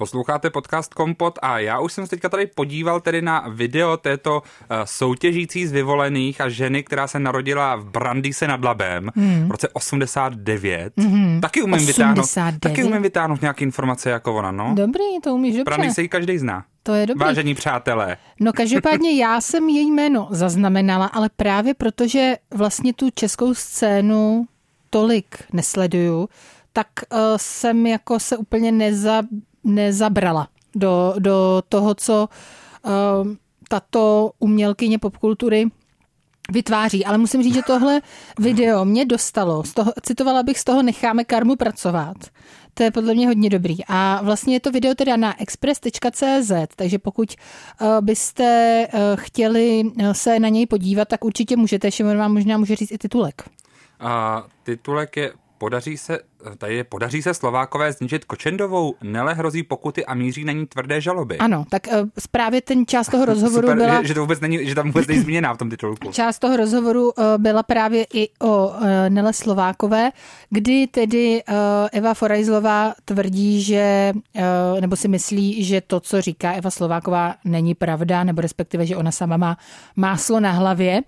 Posloucháte 0.00 0.50
podcast 0.50 0.94
Kompot 0.94 1.38
a 1.42 1.58
já 1.58 1.80
už 1.80 1.92
jsem 1.92 2.06
se 2.06 2.10
teďka 2.10 2.28
tady 2.28 2.46
podíval 2.46 3.00
tedy 3.00 3.22
na 3.22 3.44
video 3.48 3.96
této 3.96 4.36
uh, 4.40 4.76
soutěžící 4.84 5.66
z 5.66 5.72
vyvolených 5.72 6.40
a 6.40 6.48
ženy, 6.48 6.82
která 6.82 7.06
se 7.06 7.18
narodila 7.18 7.76
v 7.76 7.84
Brandýse 7.84 8.48
nad 8.48 8.64
Labem 8.64 9.10
mm. 9.14 9.48
v 9.48 9.50
roce 9.50 9.68
89. 9.68 10.92
Mm. 10.96 11.40
Taky 11.40 11.62
umím 11.62 11.74
89. 11.74 12.26
vytáhnout, 12.26 12.60
taky 12.60 12.84
umím 12.84 13.02
vytáhnout 13.02 13.40
nějaké 13.40 13.64
informace 13.64 14.10
jako 14.10 14.34
ona, 14.34 14.50
no. 14.50 14.72
Dobrý, 14.74 15.20
to 15.22 15.34
umíš 15.34 15.56
dobře. 15.56 15.64
Brandýse 15.64 16.02
ji 16.02 16.08
každý 16.08 16.38
zná. 16.38 16.64
To 16.82 16.94
je 16.94 17.06
dobrý. 17.06 17.24
Vážení 17.24 17.54
přátelé. 17.54 18.16
No 18.40 18.52
každopádně 18.52 19.16
já 19.16 19.40
jsem 19.40 19.68
její 19.68 19.90
jméno 19.90 20.28
zaznamenala, 20.30 21.06
ale 21.06 21.30
právě 21.36 21.74
protože 21.74 22.36
vlastně 22.54 22.92
tu 22.92 23.10
českou 23.14 23.54
scénu 23.54 24.46
tolik 24.90 25.44
nesleduju, 25.52 26.28
tak 26.72 26.86
uh, 27.12 27.18
jsem 27.36 27.86
jako 27.86 28.20
se 28.20 28.36
úplně 28.36 28.72
neza, 28.72 29.22
nezabrala 29.64 30.48
do, 30.74 31.14
do 31.18 31.62
toho, 31.68 31.94
co 31.94 32.28
uh, 32.82 32.92
tato 33.68 34.30
umělkyně 34.38 34.98
popkultury 34.98 35.66
vytváří, 36.50 37.04
ale 37.04 37.18
musím 37.18 37.42
říct, 37.42 37.54
že 37.54 37.62
tohle 37.62 38.00
video 38.38 38.84
mě 38.84 39.04
dostalo, 39.04 39.64
z 39.64 39.74
toho, 39.74 39.92
citovala 40.02 40.42
bych 40.42 40.58
z 40.58 40.64
toho 40.64 40.82
Necháme 40.82 41.24
karmu 41.24 41.56
pracovat. 41.56 42.16
To 42.74 42.82
je 42.82 42.90
podle 42.90 43.14
mě 43.14 43.26
hodně 43.26 43.50
dobrý. 43.50 43.76
A 43.88 44.20
vlastně 44.22 44.54
je 44.54 44.60
to 44.60 44.70
video 44.70 44.94
teda 44.94 45.16
na 45.16 45.42
express.cz, 45.42 46.52
takže 46.76 46.98
pokud 46.98 47.34
uh, 47.80 47.88
byste 48.00 48.86
uh, 48.92 49.00
chtěli 49.14 49.82
uh, 49.84 50.10
se 50.12 50.38
na 50.38 50.48
něj 50.48 50.66
podívat, 50.66 51.08
tak 51.08 51.24
určitě 51.24 51.56
můžete. 51.56 51.90
Šimon 51.90 52.16
vám 52.16 52.32
možná 52.32 52.58
může 52.58 52.76
říct 52.76 52.92
i 52.92 52.98
titulek. 52.98 53.42
A 54.00 54.44
titulek 54.62 55.16
je 55.16 55.32
Podaří 55.60 55.96
se, 55.96 56.18
tady 56.58 56.74
je, 56.74 56.84
podaří 56.84 57.22
se 57.22 57.34
Slovákové 57.34 57.92
zničit 57.92 58.24
Kočendovou, 58.24 58.94
Nele 59.02 59.34
hrozí 59.34 59.62
pokuty 59.62 60.06
a 60.06 60.14
míří 60.14 60.44
na 60.44 60.52
ní 60.52 60.66
tvrdé 60.66 61.00
žaloby. 61.00 61.38
Ano, 61.38 61.64
tak 61.70 61.86
uh, 61.86 62.08
právě 62.30 62.60
ten 62.60 62.86
část 62.86 63.10
toho 63.10 63.24
rozhovoru 63.32 63.68
Super, 63.68 63.76
byla... 63.76 64.02
Že, 64.02 64.08
že, 64.08 64.14
to 64.14 64.20
vůbec 64.20 64.40
není, 64.40 64.66
že 64.68 64.74
tam 64.74 64.86
vůbec 64.86 65.06
není 65.06 65.20
zmíněná 65.20 65.54
v 65.54 65.58
tom 65.58 65.70
titulku. 65.70 66.10
Část 66.12 66.38
toho 66.38 66.56
rozhovoru 66.56 67.10
uh, 67.10 67.24
byla 67.36 67.62
právě 67.62 68.06
i 68.14 68.28
o 68.38 68.68
uh, 68.68 68.84
Nele 69.08 69.32
Slovákové, 69.32 70.10
kdy 70.50 70.86
tedy 70.86 71.42
uh, 71.48 71.54
Eva 71.92 72.14
Forajzlová 72.14 72.94
tvrdí, 73.04 73.62
že, 73.62 74.12
uh, 74.14 74.80
nebo 74.80 74.96
si 74.96 75.08
myslí, 75.08 75.64
že 75.64 75.80
to, 75.80 76.00
co 76.00 76.20
říká 76.20 76.52
Eva 76.52 76.70
Slováková, 76.70 77.34
není 77.44 77.74
pravda, 77.74 78.24
nebo 78.24 78.40
respektive, 78.40 78.86
že 78.86 78.96
ona 78.96 79.10
sama 79.10 79.36
má 79.36 79.58
máslo 79.96 80.40
na 80.40 80.52
hlavě. 80.52 81.02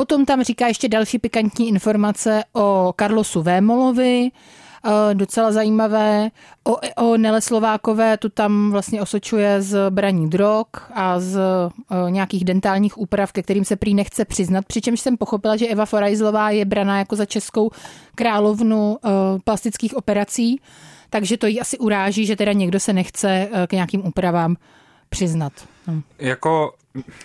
Potom 0.00 0.24
tam 0.24 0.42
říká 0.42 0.66
ještě 0.66 0.88
další 0.88 1.18
pikantní 1.18 1.68
informace 1.68 2.44
o 2.52 2.94
Carlosu 2.98 3.42
Vémolovi, 3.42 4.30
docela 5.12 5.52
zajímavé. 5.52 6.30
O, 6.64 6.76
o 6.96 7.16
Nele 7.16 7.40
Slovákové 7.40 8.16
tu 8.16 8.28
tam 8.28 8.70
vlastně 8.70 9.02
osočuje 9.02 9.62
z 9.62 9.90
braní 9.90 10.30
drog 10.30 10.66
a 10.94 11.20
z 11.20 11.38
o, 11.38 12.08
nějakých 12.08 12.44
dentálních 12.44 12.98
úprav, 12.98 13.32
ke 13.32 13.42
kterým 13.42 13.64
se 13.64 13.76
prý 13.76 13.94
nechce 13.94 14.24
přiznat, 14.24 14.64
přičemž 14.66 15.00
jsem 15.00 15.16
pochopila, 15.16 15.56
že 15.56 15.66
Eva 15.66 15.86
Forajzlová 15.86 16.50
je 16.50 16.64
braná 16.64 16.98
jako 16.98 17.16
za 17.16 17.24
českou 17.24 17.70
královnu 18.14 18.96
o, 18.96 18.98
plastických 19.44 19.96
operací, 19.96 20.60
takže 21.10 21.36
to 21.36 21.46
jí 21.46 21.60
asi 21.60 21.78
uráží, 21.78 22.26
že 22.26 22.36
teda 22.36 22.52
někdo 22.52 22.80
se 22.80 22.92
nechce 22.92 23.48
k 23.66 23.72
nějakým 23.72 24.06
úpravám 24.06 24.56
přiznat. 25.08 25.52
No. 25.86 26.02
Jako 26.18 26.72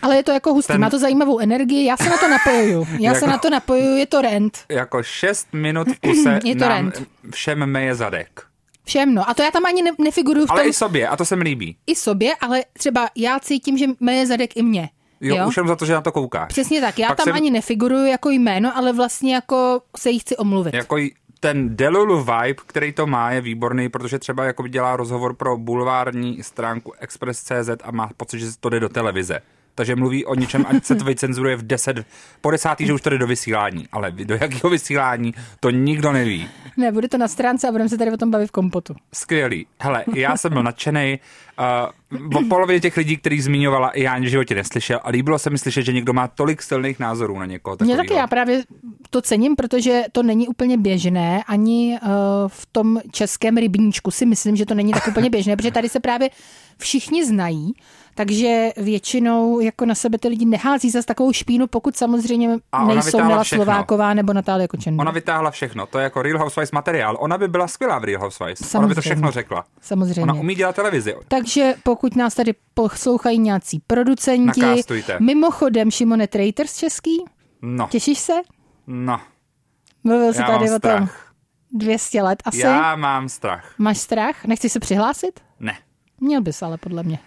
ale 0.02 0.16
je 0.16 0.24
to 0.24 0.32
jako 0.32 0.54
hustý, 0.54 0.74
ten... 0.74 0.82
má 0.82 0.90
to 0.90 1.00
zajímavou 1.00 1.40
energii, 1.40 1.86
já 1.86 1.98
se 1.98 2.10
na 2.10 2.18
to 2.18 2.28
napojuju. 2.28 2.88
Já 3.00 3.14
jako... 3.14 3.20
se 3.20 3.28
na 3.28 3.38
to 3.38 3.50
napojuju, 3.50 3.98
je 3.98 4.06
to 4.06 4.22
rent. 4.22 4.58
Jako 4.70 5.04
6 5.04 5.48
minut 5.54 5.88
v 5.88 6.00
kuse 6.00 6.40
je 6.44 6.56
to 6.56 6.70
nám 6.70 6.72
rent. 6.72 7.08
všem 7.32 7.66
meje 7.66 7.96
zadek. 7.96 8.42
Všem, 8.86 9.14
no. 9.14 9.30
A 9.30 9.34
to 9.34 9.44
já 9.44 9.52
tam 9.52 9.66
ani 9.66 9.82
ne- 9.82 9.92
nefiguruju 9.98 10.46
v 10.46 10.48
tom. 10.48 10.58
Ale 10.58 10.68
i 10.68 10.74
sobě, 10.74 11.08
a 11.08 11.18
to 11.18 11.26
se 11.26 11.36
mi 11.36 11.44
líbí. 11.44 11.78
I 11.88 11.96
sobě, 11.96 12.36
ale 12.42 12.64
třeba 12.74 13.10
já 13.16 13.40
cítím, 13.40 13.78
že 13.78 13.86
meje 14.00 14.28
zadek 14.28 14.58
i 14.58 14.64
mě. 14.64 14.90
Jo, 15.22 15.36
jo? 15.36 15.48
už 15.48 15.58
jenom 15.58 15.68
za 15.68 15.76
to, 15.76 15.86
že 15.86 15.94
na 15.94 16.02
to 16.02 16.12
koukáš. 16.12 16.48
Přesně 16.48 16.82
tak, 16.82 17.00
já 17.00 17.08
Pak 17.08 17.18
tam 17.18 17.24
jsem... 17.24 17.36
ani 17.36 17.52
nefiguruju 17.52 18.06
jako 18.06 18.30
jméno, 18.30 18.78
ale 18.78 18.94
vlastně 18.94 19.36
jako 19.36 19.82
se 19.98 20.10
jí 20.10 20.20
chci 20.20 20.38
omluvit. 20.38 20.74
Jako 20.74 20.98
ten 21.46 21.76
Delulu 21.76 22.24
vibe, 22.24 22.64
který 22.66 22.92
to 22.92 23.08
má, 23.08 23.32
je 23.32 23.42
výborný, 23.42 23.90
protože 23.90 24.20
třeba 24.20 24.46
jako 24.46 24.68
dělá 24.68 24.96
rozhovor 24.96 25.36
pro 25.36 25.58
bulvární 25.58 26.44
stránku 26.44 26.94
Express.cz 27.00 27.70
a 27.84 27.92
má 27.92 28.10
pocit, 28.18 28.40
že 28.40 28.46
to 28.60 28.70
jde 28.70 28.80
do 28.80 28.90
televize 28.90 29.40
takže 29.76 29.96
mluví 29.96 30.26
o 30.26 30.36
něčem, 30.36 30.66
ať 30.68 30.86
se 30.86 30.96
to 30.96 31.06
vycenzuruje 31.06 31.56
v 31.56 31.64
10, 31.64 32.06
po 32.42 32.52
desátý, 32.52 32.86
že 32.86 32.94
už 32.94 33.02
jde 33.02 33.18
do 33.18 33.28
vysílání, 33.28 33.88
ale 33.92 34.12
do 34.12 34.36
jakého 34.36 34.70
vysílání, 34.70 35.34
to 35.60 35.70
nikdo 35.70 36.12
neví. 36.12 36.50
Ne, 36.78 36.92
bude 36.92 37.08
to 37.08 37.18
na 37.18 37.28
stránce 37.28 37.68
a 37.68 37.72
budeme 37.72 37.90
se 37.90 37.98
tady 37.98 38.12
o 38.12 38.18
tom 38.18 38.32
bavit 38.32 38.48
v 38.48 38.52
kompotu. 38.52 38.96
Skvělý. 39.14 39.68
Hele, 39.80 40.04
já 40.16 40.38
jsem 40.38 40.54
byl 40.54 40.64
nadšený. 40.64 41.20
Uh, 42.12 42.38
o 42.38 42.44
polovině 42.50 42.80
těch 42.80 42.98
lidí, 42.98 43.18
kterých 43.18 43.44
zmiňovala, 43.44 43.92
já 43.96 44.14
ani 44.14 44.26
v 44.26 44.30
životě 44.30 44.56
neslyšel 44.56 45.00
a 45.04 45.10
líbilo 45.10 45.40
se 45.40 45.50
mi 45.50 45.58
slyšet, 45.58 45.84
že 45.84 45.94
někdo 45.94 46.14
má 46.14 46.28
tolik 46.28 46.62
silných 46.62 47.00
názorů 47.00 47.40
na 47.40 47.46
někoho. 47.46 47.78
Mně 47.82 47.96
taky, 47.96 48.14
já 48.14 48.28
právě 48.28 48.64
to 49.10 49.22
cením, 49.22 49.56
protože 49.56 50.04
to 50.12 50.24
není 50.24 50.48
úplně 50.48 50.78
běžné, 50.78 51.44
ani 51.48 52.00
uh, 52.02 52.10
v 52.48 52.66
tom 52.72 53.00
českém 53.12 53.58
rybníčku 53.58 54.12
si 54.12 54.26
myslím, 54.26 54.56
že 54.56 54.66
to 54.66 54.74
není 54.74 54.94
tak 54.94 55.08
úplně 55.08 55.30
běžné, 55.30 55.56
protože 55.56 55.72
tady 55.72 55.90
se 55.90 56.00
právě 56.00 56.30
všichni 56.78 57.26
znají 57.26 57.74
takže 58.16 58.70
většinou 58.78 59.60
jako 59.60 59.86
na 59.86 59.96
sebe 59.96 60.18
ty 60.18 60.28
lidi 60.28 60.46
nehází 60.46 60.90
zase 60.90 61.06
takovou 61.06 61.34
špínu, 61.34 61.68
pokud 61.68 61.98
samozřejmě 61.98 62.50
nejsou 62.88 63.18
Nela 63.18 63.44
Slováková 63.44 64.14
nebo 64.14 64.34
Natália 64.34 64.68
Kočenová. 64.68 65.02
Ona 65.02 65.12
vytáhla 65.12 65.52
všechno, 65.52 65.86
to 65.86 65.98
je 65.98 66.04
jako 66.04 66.22
Real 66.22 66.40
Housewives 66.40 66.72
materiál. 66.72 67.18
Ona 67.20 67.38
by 67.38 67.48
byla 67.48 67.68
skvělá 67.68 68.00
v 68.00 68.04
Real 68.04 68.22
Housewives. 68.22 68.60
Samozřejmě. 68.60 68.78
Ona 68.78 68.88
by 68.88 68.96
to 68.96 69.02
všechno 69.02 69.32
řekla. 69.32 69.66
Samozřejmě. 69.82 70.22
Ona 70.22 70.34
umí 70.34 70.56
dělat 70.56 70.76
televizi. 70.76 71.16
Takže 71.28 71.74
pokud 71.84 72.16
nás 72.16 72.36
tady 72.36 72.54
poslouchají 72.74 73.40
nějací 73.40 73.82
producenti, 73.88 74.62
Nakástujte. 74.62 75.18
mimochodem 75.20 75.92
Šimone 75.92 76.28
Traitors 76.28 76.78
český, 76.78 77.26
no. 77.62 77.88
těšíš 77.92 78.20
se? 78.20 78.34
No. 78.88 79.20
Mluvil 80.04 80.34
jsi 80.34 80.44
tady 80.44 80.72
o 80.72 80.80
tom 80.80 81.08
200 81.72 82.22
let 82.22 82.44
asi. 82.46 82.60
Já 82.60 82.96
mám 82.96 83.30
strach. 83.30 83.74
Máš 83.78 83.98
strach? 83.98 84.46
Nechci 84.46 84.70
se 84.70 84.80
přihlásit? 84.80 85.40
Ne. 85.60 85.78
Měl 86.20 86.42
bys 86.42 86.62
ale 86.62 86.78
podle 86.78 87.04
mě. 87.04 87.20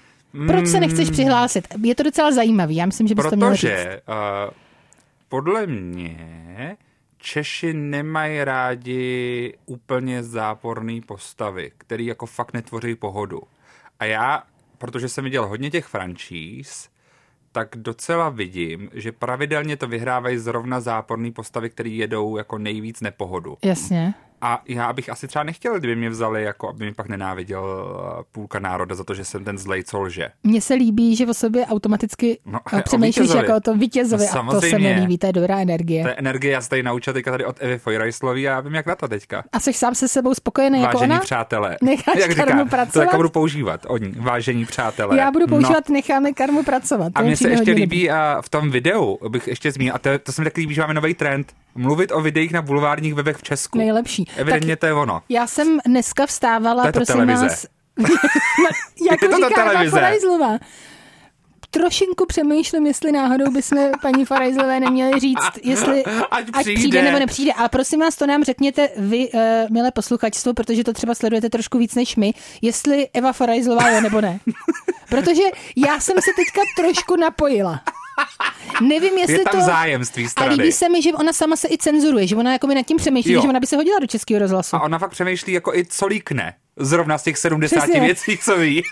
Proč 0.46 0.66
se 0.66 0.80
nechceš 0.80 1.10
přihlásit? 1.10 1.68
Je 1.84 1.94
to 1.94 2.02
docela 2.02 2.32
zajímavý, 2.32 2.76
já 2.76 2.86
myslím, 2.86 3.08
že 3.08 3.14
bys 3.14 3.24
Protože, 3.24 3.30
to 3.30 3.36
měl 3.36 3.56
říct. 3.56 3.70
Uh, 3.70 4.54
podle 5.28 5.66
mě 5.66 6.76
Češi 7.18 7.72
nemají 7.72 8.44
rádi 8.44 9.54
úplně 9.66 10.22
záporné 10.22 11.00
postavy, 11.06 11.72
který 11.78 12.06
jako 12.06 12.26
fakt 12.26 12.52
netvoří 12.52 12.94
pohodu. 12.94 13.42
A 14.00 14.04
já, 14.04 14.42
protože 14.78 15.08
jsem 15.08 15.24
viděl 15.24 15.46
hodně 15.46 15.70
těch 15.70 15.86
franšíz, 15.86 16.88
tak 17.52 17.68
docela 17.76 18.28
vidím, 18.28 18.90
že 18.92 19.12
pravidelně 19.12 19.76
to 19.76 19.86
vyhrávají 19.86 20.38
zrovna 20.38 20.80
záporné 20.80 21.30
postavy, 21.32 21.70
které 21.70 21.90
jedou 21.90 22.36
jako 22.36 22.58
nejvíc 22.58 23.00
nepohodu. 23.00 23.58
Jasně. 23.62 24.14
A 24.40 24.62
já 24.66 24.92
bych 24.92 25.08
asi 25.10 25.28
třeba 25.28 25.42
nechtěl, 25.42 25.78
kdyby 25.78 25.96
mě 25.96 26.10
vzali, 26.10 26.42
jako 26.42 26.68
aby 26.68 26.84
mi 26.84 26.94
pak 26.94 27.08
nenáviděl 27.08 27.64
eh, 28.20 28.24
půlka 28.32 28.58
národa 28.58 28.94
za 28.94 29.04
to, 29.04 29.14
že 29.14 29.24
jsem 29.24 29.44
ten 29.44 29.58
zlej, 29.58 29.84
co 29.84 30.00
lže. 30.00 30.28
Mně 30.44 30.60
se 30.60 30.74
líbí, 30.74 31.16
že 31.16 31.26
o 31.26 31.34
sobě 31.34 31.66
automaticky 31.66 32.38
no, 32.46 32.58
přemýšlíš 32.84 33.30
jako 33.30 33.56
o 33.56 33.60
tom 33.60 33.78
vítězovi 33.78 34.24
no, 34.34 34.50
a 34.50 34.54
to 34.54 34.60
se 34.60 34.78
mi 34.78 34.92
líbí, 34.92 35.18
to 35.18 35.26
je 35.26 35.32
dobrá 35.32 35.58
energie. 35.58 36.02
To 36.02 36.08
je 36.08 36.14
energie, 36.14 36.52
já 36.52 36.60
se 36.60 36.68
tady 36.68 36.82
naučil 36.82 37.12
teďka 37.12 37.30
tady 37.30 37.44
od 37.44 37.56
Evy 37.60 37.78
Fojrajslový 37.78 38.48
a 38.48 38.50
já 38.50 38.60
vím, 38.60 38.74
jak 38.74 38.86
na 38.86 38.94
to 38.94 39.08
teďka. 39.08 39.44
A 39.52 39.60
jsi 39.60 39.72
sám 39.72 39.94
se 39.94 40.08
sebou 40.08 40.34
spokojený 40.34 40.82
Vážení 40.82 41.02
jako 41.02 41.04
ona? 41.04 41.20
přátelé. 41.20 41.76
Necháš 41.82 42.18
jak 42.18 42.36
karmu 42.36 42.64
říká, 42.64 42.76
pracovat? 42.76 42.92
To 42.92 43.00
jako 43.00 43.16
budu 43.16 43.28
používat, 43.28 43.80
oni, 43.88 44.14
vážení 44.16 44.64
přátelé. 44.64 45.18
Já 45.18 45.30
budu 45.30 45.46
používat, 45.46 45.88
no. 45.88 45.92
necháme 45.92 46.32
karmu 46.32 46.62
pracovat. 46.62 47.12
A 47.14 47.22
mně 47.22 47.36
se 47.36 47.50
ještě 47.50 47.72
líbí 47.72 48.10
a 48.10 48.42
v 48.42 48.48
tom 48.48 48.70
videu 48.70 49.18
bych 49.28 49.48
ještě 49.48 49.72
zmínil, 49.72 49.94
a 49.94 49.98
to, 49.98 50.18
to 50.18 50.32
se 50.32 50.42
mi 50.42 50.44
taky 50.44 50.60
líbí, 50.60 50.74
že 50.74 50.80
máme 50.80 50.94
nový 50.94 51.14
trend, 51.14 51.52
mluvit 51.78 52.12
o 52.12 52.20
videích 52.20 52.52
na 52.52 52.62
bulvárních 52.62 53.14
webech 53.14 53.36
v 53.36 53.42
Česku. 53.42 53.78
Nejlepší. 53.78 54.24
Evidentně 54.36 54.76
tak 54.76 54.80
to 54.80 54.86
je 54.86 54.94
ono. 54.94 55.22
Já 55.28 55.46
jsem 55.46 55.78
dneska 55.86 56.26
vstávala, 56.26 56.82
to 56.82 56.88
je 56.88 56.92
to 56.92 56.98
prosím 56.98 57.14
televize. 57.14 57.46
vás. 57.46 57.66
jako 59.10 59.24
je 59.24 59.28
to 59.28 59.36
říká 59.36 59.64
televize. 59.64 60.58
trošinku 61.70 62.26
přemýšlím, 62.26 62.86
jestli 62.86 63.12
náhodou 63.12 63.50
bychom 63.50 63.78
paní 64.02 64.24
Farajzlové 64.24 64.80
neměli 64.80 65.20
říct, 65.20 65.58
jestli 65.62 66.04
ať 66.30 66.44
přijde. 66.44 66.58
ať 66.58 66.64
přijde 66.64 67.02
nebo 67.02 67.18
nepřijde. 67.18 67.52
Ale 67.52 67.68
prosím 67.68 68.00
vás, 68.00 68.16
to 68.16 68.26
nám 68.26 68.44
řekněte 68.44 68.88
vy, 68.96 69.28
uh, 69.28 69.40
milé 69.70 69.90
posluchačstvo, 69.90 70.54
protože 70.54 70.84
to 70.84 70.92
třeba 70.92 71.14
sledujete 71.14 71.50
trošku 71.50 71.78
víc 71.78 71.94
než 71.94 72.16
my, 72.16 72.34
jestli 72.62 73.08
Eva 73.14 73.32
Farajzlová 73.32 73.88
je 73.88 74.00
nebo 74.00 74.20
ne. 74.20 74.40
Protože 75.08 75.42
já 75.76 76.00
jsem 76.00 76.14
se 76.14 76.30
teďka 76.36 76.60
trošku 76.76 77.16
napojila. 77.16 77.80
Nevím, 78.82 79.18
jestli 79.18 79.38
je 79.38 79.44
tam 79.44 79.60
to... 79.60 79.66
zájem 79.66 80.04
z 80.04 80.10
tvý 80.10 80.28
strany. 80.28 80.54
A 80.54 80.56
líbí 80.56 80.72
se 80.72 80.88
mi, 80.88 81.02
že 81.02 81.12
ona 81.12 81.32
sama 81.32 81.56
se 81.56 81.68
i 81.68 81.78
cenzuruje, 81.78 82.26
že 82.26 82.36
ona 82.36 82.52
jako 82.52 82.66
by 82.66 82.74
nad 82.74 82.86
tím 82.86 82.96
přemýšlí, 82.96 83.32
jo. 83.32 83.42
že 83.42 83.48
ona 83.48 83.60
by 83.60 83.66
se 83.66 83.76
hodila 83.76 83.98
do 83.98 84.06
českého 84.06 84.40
rozhlasu. 84.40 84.76
A 84.76 84.82
ona 84.82 84.98
fakt 84.98 85.10
přemýšlí 85.10 85.52
jako 85.52 85.74
i 85.74 85.84
co 85.86 86.06
líkne. 86.06 86.54
Zrovna 86.80 87.18
z 87.18 87.22
těch 87.22 87.38
70 87.38 87.76
Přesně. 87.76 88.00
věcí, 88.00 88.38
co 88.38 88.56
ví. 88.56 88.82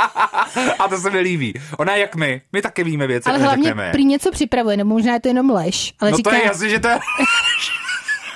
a 0.78 0.88
to 0.88 0.98
se 0.98 1.10
mi 1.10 1.20
líbí. 1.20 1.54
Ona 1.78 1.96
jak 1.96 2.16
my. 2.16 2.42
My 2.52 2.62
taky 2.62 2.84
víme 2.84 3.06
věci, 3.06 3.30
Ale 3.30 3.38
hlavně 3.38 3.74
prý 3.92 4.04
něco 4.04 4.30
připravuje, 4.30 4.76
nebo 4.76 4.90
možná 4.90 5.14
je 5.14 5.20
to 5.20 5.28
jenom 5.28 5.50
lež. 5.50 5.94
Ale 6.00 6.10
no 6.10 6.16
říká... 6.16 6.30
to 6.30 6.36
je 6.36 6.44
jasný, 6.44 6.70
že 6.70 6.80
to 6.80 6.88
je 6.88 6.98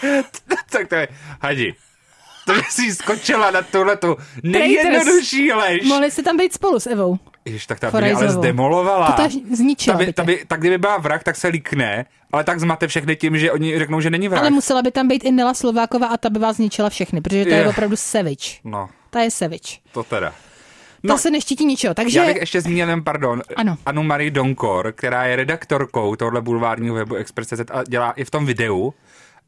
tak 0.70 0.88
to 0.88 0.94
je, 0.94 1.08
hadi. 1.40 1.74
To 2.46 2.52
jsi 2.68 2.94
skočila 2.94 3.50
na 3.50 3.62
tuhletu 3.62 4.16
nejjednodušší 4.42 5.52
lež. 5.52 5.84
Mohli 5.84 6.10
jste 6.10 6.22
tam 6.22 6.36
být 6.36 6.52
spolu 6.52 6.80
s 6.80 6.86
Evou. 6.86 7.18
Ježiš, 7.44 7.66
tak 7.66 7.80
ta 7.80 7.90
by 7.90 8.12
ale 8.12 8.28
zdemolovala. 8.28 9.12
To 9.12 9.22
zničila 9.56 9.98
ta 9.98 10.04
by, 10.04 10.12
ta 10.12 10.24
by, 10.24 10.44
tak 10.46 10.60
kdyby 10.60 10.78
byla 10.78 10.98
vrah, 10.98 11.22
tak 11.22 11.36
se 11.36 11.48
líkne, 11.48 12.06
ale 12.32 12.44
tak 12.44 12.60
zmate 12.60 12.88
všechny 12.88 13.16
tím, 13.16 13.38
že 13.38 13.52
oni 13.52 13.78
řeknou, 13.78 14.00
že 14.00 14.10
není 14.10 14.28
vrah. 14.28 14.40
Ale 14.40 14.50
musela 14.50 14.82
by 14.82 14.90
tam 14.90 15.08
být 15.08 15.24
i 15.24 15.32
Nela 15.32 15.54
Slováková 15.54 16.06
a 16.06 16.16
ta 16.16 16.30
by 16.30 16.38
vás 16.38 16.56
zničila 16.56 16.90
všechny, 16.90 17.20
protože 17.20 17.44
to 17.44 17.50
je, 17.50 17.56
je 17.56 17.68
opravdu 17.68 17.96
sevič. 17.96 18.60
No. 18.64 18.88
Ta 19.10 19.20
je 19.20 19.30
sevič. 19.30 19.80
To 19.92 20.02
teda. 20.02 20.34
No, 21.02 21.14
to 21.14 21.18
se 21.18 21.30
neštítí 21.30 21.64
ničeho, 21.64 21.94
takže... 21.94 22.18
Já 22.18 22.26
bych 22.26 22.36
ještě 22.36 22.60
zmínil, 22.60 23.02
pardon, 23.02 23.42
ano. 23.56 23.76
Anu 23.86 24.02
Marie 24.02 24.30
Donkor, 24.30 24.92
která 24.92 25.24
je 25.24 25.36
redaktorkou 25.36 26.16
tohle 26.16 26.40
bulvárního 26.40 26.94
webu 26.94 27.14
Express.cz 27.14 27.70
a 27.70 27.82
dělá 27.88 28.12
i 28.12 28.24
v 28.24 28.30
tom 28.30 28.46
videu. 28.46 28.94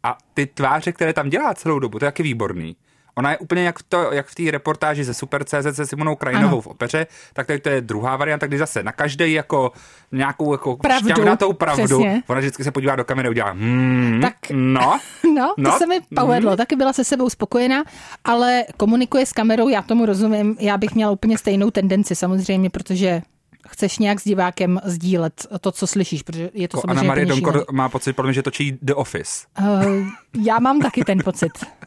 A 0.03 0.19
ty 0.35 0.47
tváře, 0.47 0.93
které 0.93 1.13
tam 1.13 1.29
dělá 1.31 1.55
celou 1.55 1.79
dobu, 1.79 1.99
to 1.99 2.05
je 2.05 2.09
taky 2.09 2.23
výborný. 2.23 2.77
Ona 3.15 3.31
je 3.31 3.39
úplně 3.39 3.63
jak, 3.65 3.83
to, 3.83 4.13
jak 4.13 4.27
v 4.27 4.35
té 4.35 4.51
reportáži 4.51 5.05
ze 5.05 5.15
Super.cz 5.15 5.67
se 5.77 5.87
Simonou 5.87 6.15
Krajinovou 6.17 6.53
Ano. 6.53 6.61
v 6.61 6.67
opeře, 6.67 7.07
tak 7.33 7.47
tady 7.47 7.59
to 7.59 7.69
je 7.69 7.81
druhá 7.81 8.17
varianta, 8.17 8.47
kdy 8.47 8.59
zase 8.59 8.83
na 8.83 8.93
každý 8.93 9.33
jako 9.33 9.73
nějakou 10.13 10.53
jako 10.55 10.77
Pravdu, 10.77 11.09
šťavnatou 11.11 11.53
pravdu, 11.53 11.85
přesně. 11.85 12.23
ona 12.27 12.39
vždycky 12.41 12.65
se 12.65 12.71
podívá 12.73 12.97
do 12.97 13.05
kamery 13.05 13.29
a 13.29 13.31
udělá 13.31 13.51
hmm, 13.51 14.19
Tak- 14.23 14.51
no, 14.51 15.01
No, 15.35 15.49
to 15.57 15.63
No, 15.63 15.79
se 15.79 15.87
mi 15.87 16.01
povedlo. 16.15 16.57
Taky 16.57 16.77
byla 16.77 16.93
se 16.93 17.05
sebou 17.05 17.31
spokojená, 17.31 17.85
ale 18.25 18.65
komunikuje 18.77 19.27
s 19.27 19.33
kamerou, 19.33 19.69
já 19.69 19.83
tomu 19.83 20.07
rozumím. 20.07 20.57
Já 20.61 20.77
bych 20.79 20.95
měla 20.95 21.11
úplně 21.13 21.39
stejnou 21.39 21.71
tendenci 21.71 22.15
samozřejmě, 22.17 22.71
protože 22.71 23.23
chceš 23.69 23.99
nějak 23.99 24.21
s 24.21 24.25
divákem 24.25 24.81
sdílet 24.85 25.47
to, 25.61 25.73
co 25.73 25.87
slyšíš, 25.87 26.23
protože 26.23 26.51
je 26.55 26.69
to 26.69 26.79
Jako 26.79 26.89
Anna 26.91 26.95
samozřejmě 27.01 27.09
Marie 27.09 27.27
úplně 27.27 27.43
Donkor 27.43 27.65
má 27.75 27.89
pocit, 27.89 28.13
podle 28.13 28.29
mě, 28.29 28.35
že 28.35 28.43
točí 28.43 28.79
The 28.83 28.93
Office. 28.95 29.47
Uh, 29.61 30.07
já 30.45 30.59
mám 30.59 30.81
taky 30.81 31.05
ten 31.05 31.19
pocit. 31.25 31.53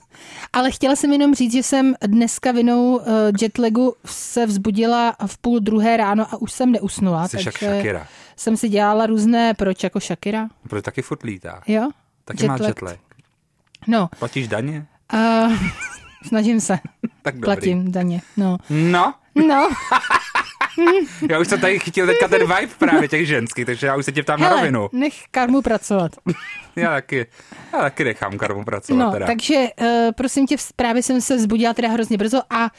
Ale 0.53 0.71
chtěla 0.71 0.95
jsem 0.95 1.11
jenom 1.13 1.35
říct, 1.35 1.51
že 1.51 1.63
jsem 1.63 1.95
dneska 2.07 2.51
vinou 2.51 2.95
uh, 2.97 3.03
jetlagu 3.41 3.95
se 4.05 4.45
vzbudila 4.45 5.15
v 5.25 5.37
půl 5.37 5.59
druhé 5.59 5.97
ráno 5.97 6.25
a 6.31 6.37
už 6.37 6.51
jsem 6.51 6.71
neusnula. 6.71 7.27
Jsi 7.27 7.37
takže 7.37 7.51
Shakira. 7.51 8.07
jsem 8.35 8.57
si 8.57 8.69
dělala 8.69 9.05
různé, 9.05 9.53
proč 9.53 9.83
jako 9.83 9.99
Shakira, 9.99 10.47
Protože 10.69 10.81
taky 10.81 11.01
furt 11.01 11.23
lítá. 11.23 11.61
jo? 11.67 11.89
Taky 12.25 12.47
má 12.47 12.57
jetlag. 12.67 12.97
No, 13.87 14.09
Platíš 14.19 14.47
daně? 14.47 14.85
uh, 15.13 15.53
snažím 16.27 16.59
se. 16.61 16.79
Tak 17.21 17.35
dobrý. 17.35 17.45
Platím 17.45 17.91
daně, 17.91 18.21
no. 18.37 18.57
No, 18.69 19.13
No, 19.47 19.69
já 21.29 21.39
už 21.39 21.47
jsem 21.47 21.59
tady 21.61 21.79
chytil 21.79 22.07
teďka 22.07 22.27
ten 22.27 22.41
vibe 22.41 22.73
právě 22.77 23.07
těch 23.07 23.27
ženských, 23.27 23.65
takže 23.65 23.87
já 23.87 23.95
už 23.95 24.05
se 24.05 24.11
tě 24.11 24.23
ptám 24.23 24.39
na 24.39 24.47
hele, 24.47 24.59
rovinu. 24.59 24.89
nech 24.91 25.13
karmu 25.31 25.61
pracovat. 25.61 26.11
Já 26.75 26.89
taky, 26.89 27.25
já 27.73 27.79
taky 27.81 28.03
nechám 28.03 28.37
karmu 28.37 28.63
pracovat 28.65 28.99
No, 29.05 29.11
teda. 29.11 29.25
takže 29.25 29.55
uh, 29.81 29.87
prosím 30.15 30.47
tě, 30.47 30.55
právě 30.75 31.03
jsem 31.03 31.21
se 31.21 31.35
vzbudila 31.35 31.73
teda 31.73 31.89
hrozně 31.89 32.17
brzo 32.17 32.41
a 32.49 32.69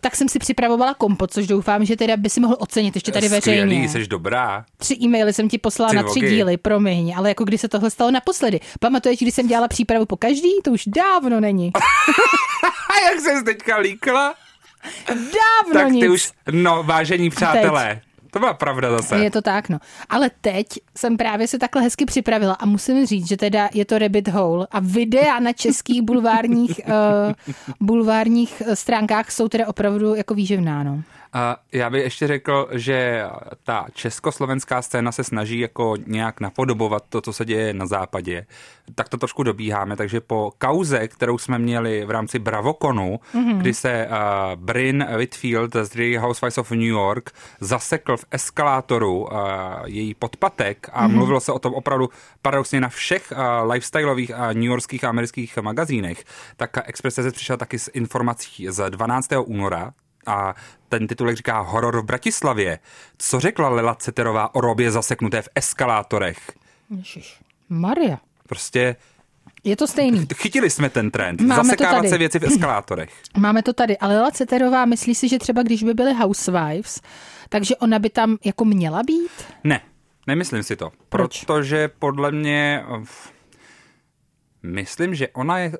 tak 0.00 0.16
jsem 0.16 0.28
si 0.28 0.38
připravovala 0.38 0.94
kompot, 0.94 1.32
což 1.32 1.46
doufám, 1.46 1.84
že 1.84 1.96
teda 1.96 2.16
by 2.16 2.30
si 2.30 2.40
mohl 2.40 2.56
ocenit 2.58 2.96
ještě 2.96 3.12
tady 3.12 3.28
veřejně. 3.28 3.62
Skvělý, 3.62 3.88
jsi 3.88 4.06
dobrá. 4.06 4.64
Tři 4.76 4.94
e-maily 5.02 5.32
jsem 5.32 5.48
ti 5.48 5.58
poslala 5.58 5.88
Tři 5.88 5.96
na 5.96 6.02
tři 6.02 6.20
vogy. 6.20 6.30
díly, 6.30 6.56
promiň, 6.56 7.14
ale 7.16 7.28
jako 7.28 7.44
kdy 7.44 7.58
se 7.58 7.68
tohle 7.68 7.90
stalo 7.90 8.10
naposledy. 8.10 8.60
Pamatuješ, 8.80 9.18
když 9.18 9.34
jsem 9.34 9.46
dělala 9.46 9.68
přípravu 9.68 10.06
po 10.06 10.16
každý? 10.16 10.50
To 10.64 10.70
už 10.70 10.82
dávno 10.86 11.40
není. 11.40 11.72
A 12.90 13.10
jak 13.10 13.20
jsi 13.20 13.44
teďka 13.44 13.76
líkla? 13.78 14.34
Dávno 15.08 15.72
Tak 15.72 15.92
nic. 15.92 16.00
ty 16.00 16.08
už, 16.08 16.32
no 16.52 16.82
vážení 16.82 17.30
přátelé, 17.30 18.00
to 18.34 18.38
byla 18.38 18.54
pravda 18.54 18.90
zase. 18.90 19.18
Je 19.18 19.30
to 19.30 19.42
tak, 19.42 19.68
no. 19.68 19.78
Ale 20.08 20.30
teď 20.40 20.66
jsem 20.96 21.16
právě 21.16 21.48
se 21.48 21.58
takhle 21.58 21.82
hezky 21.82 22.06
připravila 22.06 22.54
a 22.54 22.66
musím 22.66 23.06
říct, 23.06 23.28
že 23.28 23.36
teda 23.36 23.68
je 23.74 23.84
to 23.84 23.98
rabbit 23.98 24.28
hole 24.28 24.66
a 24.70 24.80
videa 24.80 25.40
na 25.40 25.52
českých 25.52 26.02
bulvárních, 26.02 26.80
uh, 26.86 27.54
bulvárních 27.80 28.62
eh, 28.66 28.76
stránkách 28.76 29.30
jsou 29.30 29.48
teda 29.48 29.68
opravdu 29.68 30.14
jako 30.14 30.34
výživná, 30.34 30.82
no. 30.82 31.02
A 31.34 31.56
já 31.72 31.90
bych 31.90 32.02
ještě 32.02 32.26
řekl, 32.26 32.68
že 32.72 33.24
ta 33.64 33.86
československá 33.92 34.82
scéna 34.82 35.12
se 35.12 35.24
snaží 35.24 35.58
jako 35.58 35.94
nějak 36.06 36.40
napodobovat 36.40 37.04
to, 37.08 37.20
co 37.20 37.32
se 37.32 37.44
děje 37.44 37.74
na 37.74 37.86
západě. 37.86 38.46
Tak 38.94 39.08
to 39.08 39.16
trošku 39.16 39.42
dobíháme, 39.42 39.96
takže 39.96 40.20
po 40.20 40.52
kauze, 40.58 41.08
kterou 41.08 41.38
jsme 41.38 41.58
měli 41.58 42.04
v 42.04 42.10
rámci 42.10 42.38
Bravokonu, 42.38 43.20
mm-hmm. 43.34 43.58
kdy 43.58 43.74
se 43.74 44.08
uh, 44.10 44.16
Bryn 44.62 45.06
Whitfield 45.16 45.76
z 45.82 45.88
The 45.88 46.18
Housewives 46.18 46.58
of 46.58 46.70
New 46.70 46.80
York 46.80 47.30
zasekl 47.60 48.16
v 48.16 48.24
eskalátoru 48.30 49.22
uh, 49.22 49.30
její 49.84 50.14
podpatek 50.14 50.88
a 50.92 51.08
mm-hmm. 51.08 51.12
mluvilo 51.12 51.40
se 51.40 51.52
o 51.52 51.58
tom 51.58 51.74
opravdu 51.74 52.08
paradoxně 52.42 52.80
na 52.80 52.88
všech 52.88 53.32
uh, 53.32 53.70
lifestyleových 53.72 54.34
a 54.34 54.52
newyorských 54.52 55.04
a 55.04 55.08
amerických 55.08 55.56
magazínech, 55.56 56.24
tak 56.56 56.88
Express.cz 56.88 57.32
přišel 57.32 57.56
taky 57.56 57.78
s 57.78 57.90
informací 57.94 58.66
z 58.70 58.90
12. 58.90 59.28
února, 59.44 59.92
a 60.26 60.54
ten 60.88 61.06
titulek 61.06 61.36
říká 61.36 61.60
Horor 61.60 62.00
v 62.00 62.04
Bratislavě. 62.04 62.78
Co 63.18 63.40
řekla 63.40 63.68
Lela 63.68 63.94
Ceterová 63.94 64.54
o 64.54 64.60
robě 64.60 64.90
zaseknuté 64.90 65.42
v 65.42 65.48
eskalátorech? 65.54 66.38
Ježiš. 66.96 67.40
Maria. 67.68 68.18
Prostě 68.48 68.96
Je 69.64 69.76
to 69.76 69.86
stejný. 69.86 70.26
chytili 70.34 70.70
jsme 70.70 70.90
ten 70.90 71.10
trend. 71.10 71.40
Máme 71.40 71.62
to 71.62 71.66
Zasekávat 71.66 71.96
tady. 71.96 72.08
se 72.08 72.18
věci 72.18 72.38
v 72.38 72.44
eskalátorech. 72.44 73.10
Máme 73.36 73.62
to 73.62 73.72
tady. 73.72 73.98
Ale 73.98 74.14
Lela 74.16 74.30
Ceterová 74.30 74.84
myslí 74.84 75.14
si, 75.14 75.28
že 75.28 75.38
třeba 75.38 75.62
když 75.62 75.82
by 75.82 75.94
byly 75.94 76.14
housewives, 76.14 77.00
takže 77.48 77.76
ona 77.76 77.98
by 77.98 78.10
tam 78.10 78.38
jako 78.44 78.64
měla 78.64 79.02
být? 79.02 79.30
Ne, 79.64 79.80
nemyslím 80.26 80.62
si 80.62 80.76
to. 80.76 80.92
Proč? 81.08 81.44
Protože 81.44 81.88
podle 81.98 82.32
mě... 82.32 82.84
Myslím, 84.62 85.14
že 85.14 85.28
ona 85.28 85.58
je 85.58 85.72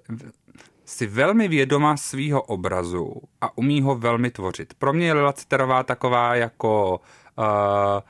si 0.94 1.06
velmi 1.06 1.48
vědoma 1.48 1.96
svýho 1.96 2.42
obrazu 2.42 3.14
a 3.40 3.58
umí 3.58 3.82
ho 3.82 3.94
velmi 3.94 4.30
tvořit. 4.30 4.74
Pro 4.74 4.92
mě 4.92 5.06
je 5.06 5.12
Lila 5.12 5.32
Citerová 5.32 5.82
taková 5.82 6.34
jako... 6.34 7.00
Uh, 7.38 8.00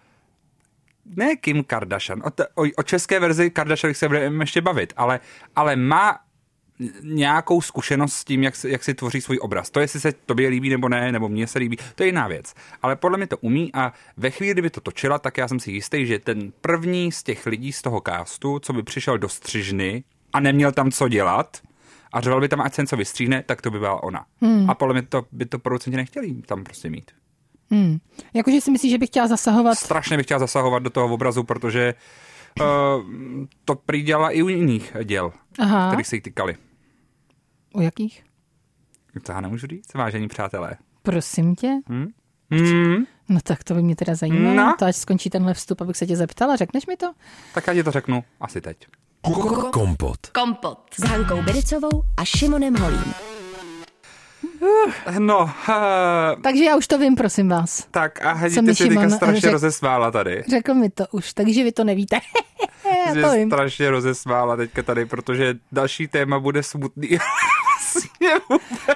ne 1.17 1.37
Kim 1.37 1.65
Kardashian, 1.65 2.23
o, 2.25 2.31
te, 2.31 2.47
o, 2.47 2.63
o 2.77 2.83
české 2.83 3.21
verzi 3.21 3.51
Kardashian 3.51 3.95
se 3.95 4.09
budeme 4.09 4.43
ještě 4.43 4.61
bavit, 4.61 4.93
ale, 4.97 5.21
ale 5.57 5.77
má 5.77 6.19
nějakou 7.03 7.61
zkušenost 7.61 8.15
s 8.15 8.25
tím, 8.25 8.43
jak, 8.43 8.55
jak 8.69 8.85
si 8.85 8.95
tvoří 8.95 9.21
svůj 9.21 9.39
obraz. 9.43 9.71
To, 9.71 9.81
jestli 9.81 10.01
se 10.01 10.13
tobě 10.13 10.49
líbí 10.49 10.69
nebo 10.71 10.89
ne, 10.89 11.13
nebo 11.13 11.29
mně 11.29 11.47
se 11.47 11.59
líbí, 11.59 11.79
to 11.95 12.03
je 12.03 12.07
jiná 12.07 12.29
věc. 12.29 12.55
Ale 12.83 12.97
podle 12.97 13.19
mě 13.19 13.27
to 13.27 13.37
umí 13.37 13.71
a 13.75 13.93
ve 14.17 14.31
chvíli, 14.31 14.53
kdyby 14.53 14.71
to 14.71 14.81
točila, 14.81 15.19
tak 15.19 15.39
já 15.39 15.49
jsem 15.49 15.61
si 15.61 15.73
jistý, 15.73 16.07
že 16.07 16.19
ten 16.19 16.53
první 16.61 17.13
z 17.13 17.23
těch 17.23 17.47
lidí 17.47 17.73
z 17.73 17.83
toho 17.83 18.01
kástu, 18.01 18.59
co 18.59 18.73
by 18.73 18.83
přišel 18.83 19.19
do 19.19 19.29
střižny 19.29 20.05
a 20.33 20.41
neměl 20.41 20.73
tam 20.73 20.91
co 20.91 21.09
dělat, 21.09 21.61
a 22.15 22.21
řval 22.21 22.41
by 22.41 22.49
tam, 22.49 22.61
ať 22.61 22.75
se 22.75 22.83
něco 22.83 22.97
vystříhne, 22.97 23.43
tak 23.43 23.63
to 23.63 23.71
by 23.71 23.79
byla 23.79 24.03
ona. 24.03 24.27
Hmm. 24.41 24.71
A 24.71 24.75
podle 24.75 24.95
mě 24.95 25.03
to 25.03 25.27
by 25.33 25.47
to 25.47 25.59
producenti 25.59 25.97
nechtěli 25.97 26.35
tam 26.35 26.65
prostě 26.65 26.91
mít. 26.91 27.11
Hmm. 27.71 27.99
Jakože 28.35 28.61
si 28.61 28.71
myslíš, 28.71 28.93
že 28.93 28.99
bych 28.99 29.09
chtěla 29.09 29.27
zasahovat? 29.27 29.75
Strašně 29.75 30.17
bych 30.17 30.27
chtěl 30.27 30.39
zasahovat 30.39 30.79
do 30.83 30.91
toho 30.91 31.15
obrazu, 31.15 31.45
protože 31.45 31.95
uh, 32.61 32.67
to 33.65 33.75
prý 33.75 34.03
dělala 34.03 34.31
i 34.31 34.43
u 34.43 34.49
jiných 34.49 34.97
děl, 35.05 35.33
Aha. 35.59 35.89
kterých 35.89 36.07
se 36.07 36.17
jí 36.17 36.21
tykali. 36.21 36.57
U 37.75 37.81
jakých? 37.81 38.25
To 39.23 39.33
já 39.33 39.41
nemůžu 39.41 39.67
říct, 39.67 39.95
vážení 39.95 40.29
přátelé. 40.29 40.77
Prosím 41.03 41.55
tě. 41.57 41.81
Hmm, 41.89 42.07
No 43.29 43.41
tak 43.43 43.65
to 43.65 43.75
by 43.75 43.83
mě 43.83 43.97
teda 43.97 44.15
zajímalo. 44.15 44.55
No. 44.55 44.75
To 44.79 44.85
až 44.85 44.97
skončí 44.97 45.31
tenhle 45.31 45.55
vstup, 45.55 45.81
abych 45.81 45.97
se 45.97 46.07
tě 46.07 46.17
zeptala. 46.17 46.57
Řekneš 46.57 46.87
mi 46.87 46.97
to? 46.97 47.13
tak 47.55 47.67
já 47.67 47.75
ti 47.75 47.85
to 47.85 47.91
řeknu 47.91 48.25
asi 48.41 48.61
teď. 48.61 48.87
Kompot. 49.25 50.27
Kompot. 50.33 50.79
S 50.99 51.03
Hankou 51.03 51.43
Bericovou 51.43 52.03
a 52.17 52.25
Šimonem 52.25 52.77
Holím. 52.77 53.15
No, 55.19 55.39
uh, 55.39 56.43
Takže 56.43 56.65
já 56.65 56.77
už 56.77 56.87
to 56.87 56.99
vím, 56.99 57.15
prosím 57.15 57.49
vás. 57.49 57.87
tak 57.91 58.25
a 58.25 58.35
mi 58.35 58.75
si 58.75 58.89
teďka 58.89 59.11
strašně 59.11 59.41
řek- 59.41 59.53
rozesmála 59.53 60.11
tady. 60.11 60.45
Řekl 60.51 60.75
mi 60.75 60.91
to 60.91 61.05
už, 61.11 61.33
takže 61.33 61.65
vy 61.65 61.73
to 61.73 61.85
nevíte. 61.85 62.17
já 63.17 63.29
to 63.29 63.33
vím. 63.33 63.49
strašně 63.49 63.91
rozesmála 63.91 64.57
teďka 64.57 64.83
tady, 64.83 65.07
protože 65.07 65.55
další 65.73 66.09
téma 66.09 66.39
bude 66.39 66.63
smutný. 66.63 67.09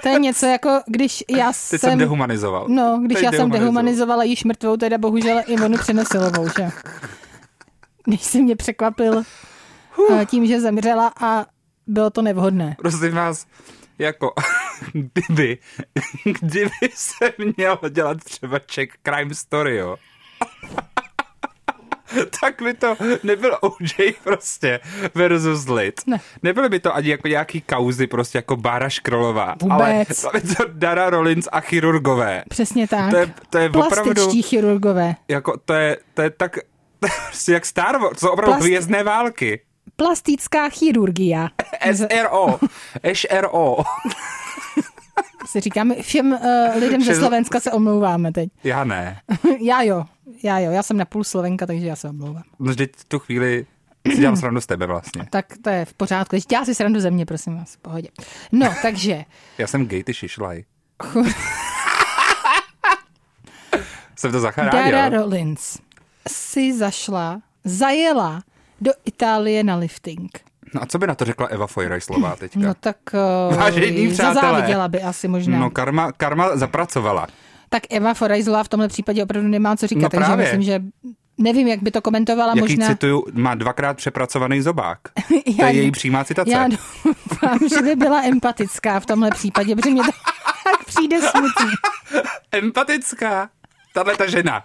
To 0.03 0.09
je 0.09 0.19
něco 0.19 0.47
jako, 0.47 0.81
když 0.87 1.25
já 1.31 1.47
Teď 1.47 1.55
jsem 1.57 1.79
jsem... 1.79 1.99
dehumanizoval. 1.99 2.67
No, 2.69 3.01
když 3.05 3.17
Teď 3.17 3.25
já 3.25 3.33
jsem 3.33 3.51
dehumanizovala 3.51 4.25
již 4.25 4.45
mrtvou, 4.45 4.77
teda 4.77 4.99
bohužel 4.99 5.43
Ivonu 5.47 5.79
Přenosilovou, 5.79 6.49
že? 6.49 6.71
Když 8.05 8.23
si 8.23 8.43
mě 8.43 8.57
překvapil 8.57 9.23
eh, 10.11 10.27
tím, 10.27 10.47
že 10.47 10.61
zemřela 10.61 11.13
a 11.21 11.47
bylo 11.87 12.11
to 12.11 12.23
nevhodné. 12.23 12.77
Prosím 12.79 13.15
vás, 13.15 13.47
jako, 13.99 14.33
kdyby, 14.93 15.59
kdyby 16.41 16.71
se 16.95 17.33
měl 17.57 17.79
dělat 17.91 18.25
třeba 18.25 18.59
Czech 18.59 18.89
Crime 19.03 19.35
Story, 19.35 19.77
jo, 19.77 19.97
tak 22.41 22.63
by 22.63 22.75
to 22.75 22.97
nebyl 23.23 23.59
OJ 23.61 24.13
prostě 24.25 24.81
versus 25.15 25.69
Lid. 25.69 26.01
Ne. 26.07 26.21
Nebyly 26.43 26.69
by 26.69 26.81
to 26.81 26.95
ani 26.95 27.09
jako 27.09 27.29
nějaký 27.29 27.61
kauzy 27.61 28.07
prostě 28.07 28.39
jako 28.39 28.57
Bára 28.57 28.89
Škrolová. 28.89 29.55
Vůbec. 29.63 30.25
Ale 30.25 30.33
bylo 30.33 30.33
by 30.33 30.55
to 30.55 30.65
Dara 30.73 31.11
Rollins 31.11 31.49
a 31.53 31.61
chirurgové. 31.61 32.45
Přesně 32.49 32.89
tak. 32.89 33.11
To 33.11 33.17
je, 33.17 33.33
to 33.51 33.59
je 33.59 33.69
opravdu, 33.71 34.15
Plastičtí 34.15 34.43
chirurgové. 34.43 35.15
jako, 35.29 35.57
to 35.65 35.73
je, 35.73 35.97
to 36.15 36.23
je 36.23 36.31
tak, 36.31 36.57
to 37.01 37.09
prostě 37.29 37.53
jak 37.53 37.67
Star 37.67 37.99
Wars, 37.99 38.21
to 38.21 38.27
jsou 38.27 38.33
opravdu 38.33 38.55
Plast- 38.55 38.63
hvězdné 38.65 39.03
války. 39.03 39.61
Plastická 39.99 40.69
chirurgia. 40.69 41.49
SRO, 41.93 42.59
SRO. 43.15 43.77
Si 45.47 45.61
říkáme, 45.61 46.03
všem 46.03 46.33
uh, 46.33 46.39
lidem 46.81 47.03
ze 47.03 47.15
Slovenska 47.15 47.61
se 47.61 47.73
omlouváme 47.73 48.33
teď. 48.33 48.49
Já 48.65 48.85
ne. 48.85 49.21
já 49.61 49.83
jo, 49.83 50.05
já 50.43 50.59
jo, 50.59 50.71
já 50.71 50.83
jsem 50.83 50.97
napůl 50.97 51.25
Slovenka, 51.25 51.67
takže 51.67 51.87
já 51.87 51.97
se 51.97 52.09
omlouvám. 52.09 52.43
No 52.59 52.71
vždyť 52.71 52.97
v 52.97 53.05
tu 53.05 53.19
chvíli 53.19 53.67
si 54.15 54.21
dělám 54.21 54.37
srandu 54.37 54.61
z 54.61 54.67
tebe 54.67 54.87
vlastně. 54.87 55.27
Tak 55.31 55.47
to 55.63 55.71
je 55.71 55.85
v 55.85 55.95
pořádku. 55.95 56.37
Když 56.37 56.45
já 56.53 56.65
si 56.65 56.75
srandu 56.75 57.01
ze 57.01 57.11
mě, 57.11 57.27
prosím 57.27 57.57
vás, 57.57 57.75
v 57.75 57.79
pohodě. 57.79 58.09
No, 58.53 58.75
takže, 58.83 59.25
Já 59.59 59.67
jsem 59.67 59.87
gay, 59.87 60.05
ty 60.05 60.15
šišlaj. 60.15 60.65
jsem 64.17 64.33
to 64.33 64.41
zachránil. 64.41 64.73
Dara 64.93 65.09
Rollins 65.09 65.79
si 66.29 66.79
zašla, 66.79 67.41
zajela 67.65 68.43
do 68.81 68.93
Itálie 69.05 69.65
na 69.65 69.77
lifting. 69.77 70.31
No 70.75 70.83
a 70.83 70.87
co 70.87 70.99
by 70.99 71.07
na 71.07 71.15
to 71.15 71.25
řekla 71.25 71.47
Eva 71.47 71.67
Fojrajslová 71.67 72.37
teďka? 72.37 72.61
No 72.61 72.75
tak 72.81 72.97
uh, 73.51 73.57
Vážení 73.57 74.09
přátelé. 74.09 74.35
zazáviděla 74.35 74.89
by 74.89 75.03
asi 75.03 75.29
možná. 75.29 75.59
No 75.59 75.71
karma, 75.71 76.13
karma 76.13 76.57
zapracovala. 76.57 77.27
Tak 77.69 77.83
Eva 77.91 78.15
Forajzlová 78.15 78.65
v 78.65 78.69
tomhle 78.69 78.89
případě 78.89 79.23
opravdu 79.23 79.49
nemá 79.49 79.77
co 79.77 79.87
říkat, 79.87 80.03
No 80.03 80.09
takže 80.09 80.25
právě. 80.27 80.45
myslím, 80.45 80.63
že 80.63 80.81
nevím, 81.39 81.69
jak 81.69 81.83
by 81.83 81.91
to 81.91 82.03
komentovala 82.03 82.49
Jaký 82.49 82.61
možná. 82.61 82.87
cituju, 82.87 83.25
má 83.33 83.55
dvakrát 83.55 83.97
přepracovaný 83.97 84.61
zobák. 84.63 84.99
To 85.29 85.53
Já- 85.63 85.69
je 85.69 85.75
její 85.83 85.91
přímá 85.91 86.25
citace. 86.25 86.51
Já 86.51 86.69
doufám, 86.69 87.59
že 87.69 87.83
by 87.83 87.97
byla 87.97 88.23
empatická 88.23 89.01
v 89.01 89.07
tomhle 89.07 89.31
případě, 89.31 89.77
protože 89.77 89.91
mě 89.91 90.03
to 90.03 90.11
tak 90.65 90.85
přijde 90.85 91.21
smutný. 91.21 91.71
Empatická. 92.53 93.49
Tahle 93.95 94.17
ta 94.17 94.31
žena. 94.31 94.65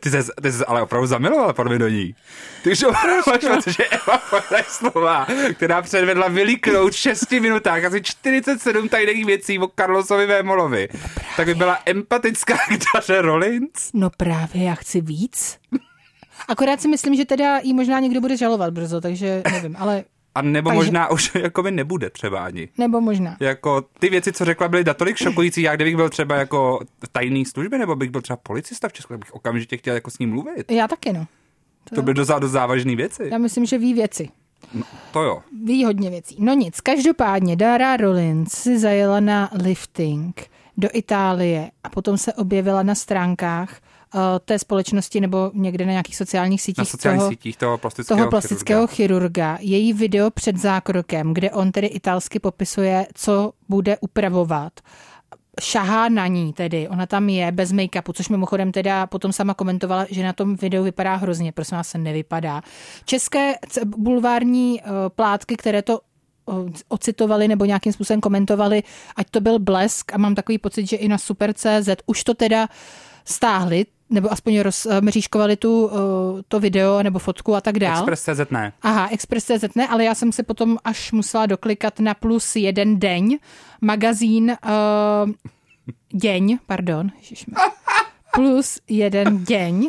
Ty 0.00 0.10
jsi, 0.10 0.18
ty 0.42 0.52
jsi 0.52 0.64
ale 0.64 0.82
opravdu 0.82 1.06
zamilovala 1.06 1.52
podle 1.52 1.78
do 1.78 1.88
ní. 1.88 2.14
Ty 2.62 2.72
už 2.72 2.82
opravdu 2.82 3.22
máš 3.26 3.64
že 3.66 3.84
Eva 3.84 4.22
slova, 4.68 5.26
která 5.54 5.82
předvedla 5.82 6.28
vyliknout 6.28 6.92
v 6.92 6.96
6 6.96 7.30
minutách 7.30 7.84
asi 7.84 8.02
47 8.02 8.88
tajných 8.88 9.26
věcí 9.26 9.58
o 9.58 9.68
Carlosovi 9.68 10.26
Vémolovi, 10.26 10.88
tak 11.36 11.46
by 11.46 11.54
byla 11.54 11.78
empatická 11.86 12.56
k 12.56 12.94
Daře 12.94 13.22
Rollins. 13.22 13.90
No 13.94 14.10
právě, 14.16 14.64
já 14.64 14.74
chci 14.74 15.00
víc. 15.00 15.58
Akorát 16.48 16.80
si 16.80 16.88
myslím, 16.88 17.14
že 17.14 17.24
teda 17.24 17.58
jí 17.58 17.74
možná 17.74 18.00
někdo 18.00 18.20
bude 18.20 18.36
žalovat 18.36 18.72
brzo, 18.72 19.00
takže 19.00 19.42
nevím, 19.52 19.76
ale 19.78 20.04
A 20.34 20.42
nebo 20.42 20.70
Takže- 20.70 20.76
možná 20.76 21.10
už 21.10 21.34
jakoby 21.42 21.70
nebude 21.70 22.10
třeba 22.10 22.44
ani. 22.44 22.68
nebo 22.78 23.00
možná. 23.00 23.36
Jako 23.40 23.84
ty 23.98 24.10
věci, 24.10 24.32
co 24.32 24.44
řekla, 24.44 24.68
byly 24.68 24.84
natolik 24.84 25.16
šokující. 25.16 25.62
Já 25.62 25.76
kdybych 25.76 25.96
byl 25.96 26.08
třeba 26.10 26.34
jako 26.36 26.80
v 27.04 27.08
tajný 27.08 27.44
službě, 27.44 27.78
nebo 27.78 27.96
bych 27.96 28.10
byl 28.10 28.20
třeba 28.22 28.36
policista 28.36 28.88
v 28.88 28.92
Česku, 28.92 29.12
tak 29.12 29.18
bych 29.20 29.34
okamžitě 29.34 29.76
chtěl 29.76 29.94
jako 29.94 30.10
s 30.10 30.18
ním 30.18 30.30
mluvit. 30.30 30.70
Já 30.72 30.88
taky 30.88 31.12
no. 31.12 31.26
To 31.94 32.02
by 32.02 32.14
dost 32.14 32.28
dost 32.38 32.50
závažné 32.52 32.96
věci. 32.96 33.28
Já 33.32 33.38
myslím, 33.38 33.66
že 33.66 33.78
ví 33.78 33.94
věci. 33.94 34.28
To 35.12 35.22
jo. 35.22 35.42
Ví 35.64 35.84
hodně 35.84 36.10
věcí. 36.10 36.36
No 36.38 36.54
nic, 36.54 36.80
každopádně 36.80 37.56
Dara 37.56 37.96
Rollins 37.96 38.52
si 38.52 38.78
zajela 38.78 39.20
na 39.20 39.50
lifting 39.62 40.46
do 40.76 40.88
Itálie 40.92 41.70
a 41.84 41.88
potom 41.88 42.18
se 42.18 42.32
objevila 42.32 42.82
na 42.82 42.94
stránkách 42.94 43.80
té 44.44 44.58
společnosti 44.58 45.20
nebo 45.20 45.50
někde 45.54 45.86
na 45.86 45.90
nějakých 45.90 46.16
sociálních 46.16 46.62
sítích 46.62 46.78
Na 46.78 46.84
sociálních 46.84 47.20
toho, 47.20 47.30
sítích 47.30 47.56
toho 47.56 47.78
plastického, 47.78 48.18
toho 48.18 48.30
plastického 48.30 48.86
chirurga. 48.86 49.56
chirurga. 49.56 49.58
Její 49.60 49.92
video 49.92 50.30
před 50.30 50.56
zákrokem, 50.56 51.34
kde 51.34 51.50
on 51.50 51.72
tedy 51.72 51.86
italsky 51.86 52.38
popisuje, 52.38 53.06
co 53.14 53.52
bude 53.68 53.98
upravovat. 54.00 54.72
Šahá 55.60 56.08
na 56.08 56.26
ní 56.26 56.52
tedy, 56.52 56.88
ona 56.88 57.06
tam 57.06 57.28
je 57.28 57.52
bez 57.52 57.72
make-upu, 57.72 58.12
což 58.12 58.28
mimochodem 58.28 58.72
teda 58.72 59.06
potom 59.06 59.32
sama 59.32 59.54
komentovala, 59.54 60.06
že 60.10 60.24
na 60.24 60.32
tom 60.32 60.56
videu 60.56 60.82
vypadá 60.84 61.16
hrozně, 61.16 61.52
prosím 61.52 61.76
vás 61.76 61.88
se 61.88 61.98
nevypadá. 61.98 62.62
České 63.04 63.54
bulvární 63.84 64.80
uh, 64.80 64.88
plátky, 65.08 65.56
které 65.56 65.82
to 65.82 66.00
uh, 66.46 66.68
ocitovali 66.88 67.48
nebo 67.48 67.64
nějakým 67.64 67.92
způsobem 67.92 68.20
komentovali, 68.20 68.82
ať 69.16 69.30
to 69.30 69.40
byl 69.40 69.58
blesk 69.58 70.14
a 70.14 70.18
mám 70.18 70.34
takový 70.34 70.58
pocit, 70.58 70.86
že 70.86 70.96
i 70.96 71.08
na 71.08 71.18
Super.cz 71.18 71.88
už 72.06 72.24
to 72.24 72.34
teda 72.34 72.68
stáhli, 73.24 73.86
nebo 74.10 74.32
aspoň 74.32 74.60
rozmřížkovali 74.60 75.56
tu, 75.56 75.86
uh, 75.86 75.90
to 76.48 76.60
video 76.60 77.02
nebo 77.02 77.18
fotku 77.18 77.54
a 77.54 77.60
tak 77.60 77.78
dál. 77.78 77.96
Express 78.08 78.22
CZ 78.22 78.50
ne. 78.50 78.72
Aha, 78.82 79.08
Express.cz 79.10 79.74
ne, 79.74 79.88
ale 79.88 80.04
já 80.04 80.14
jsem 80.14 80.32
se 80.32 80.42
potom 80.42 80.78
až 80.84 81.12
musela 81.12 81.46
doklikat 81.46 82.00
na 82.00 82.14
plus 82.14 82.56
jeden 82.56 82.98
deň, 82.98 83.38
magazín 83.80 84.56
uh, 84.64 85.30
děň, 86.12 86.58
pardon, 86.66 87.10
ježišme. 87.18 87.54
plus 88.34 88.78
jeden 88.88 89.44
deň, 89.44 89.84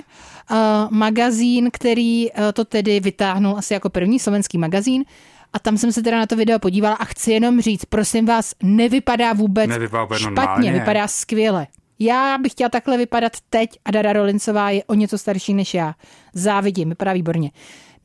uh, 0.52 0.58
magazín, 0.90 1.70
který 1.74 2.32
uh, 2.32 2.38
to 2.54 2.66
tedy 2.66 3.00
vytáhnul 3.00 3.58
asi 3.58 3.74
jako 3.74 3.90
první 3.90 4.20
slovenský 4.20 4.58
magazín 4.58 5.06
a 5.54 5.60
tam 5.60 5.78
jsem 5.78 5.92
se 5.92 6.04
teda 6.04 6.18
na 6.18 6.26
to 6.26 6.36
video 6.36 6.60
podívala 6.60 6.96
a 6.96 7.06
chci 7.06 7.32
jenom 7.32 7.62
říct, 7.62 7.86
prosím 7.86 8.26
vás, 8.26 8.54
nevypadá 8.64 9.34
vůbec 9.34 9.70
Nevypadá 9.70 10.04
úplně 10.04 10.20
špatně, 10.20 10.36
normálně. 10.36 10.72
vypadá 10.72 11.08
skvěle. 11.08 11.68
Já 12.00 12.38
bych 12.38 12.52
chtěla 12.52 12.70
takhle 12.70 12.98
vypadat 12.98 13.32
teď 13.50 13.70
a 13.86 13.92
Dara 13.92 14.14
Rolincová 14.14 14.70
je 14.70 14.84
o 14.84 14.94
něco 14.94 15.18
starší 15.18 15.54
než 15.54 15.74
já. 15.74 15.96
Závidím, 16.34 16.90
vypadá 16.90 17.14
výborně. 17.14 17.52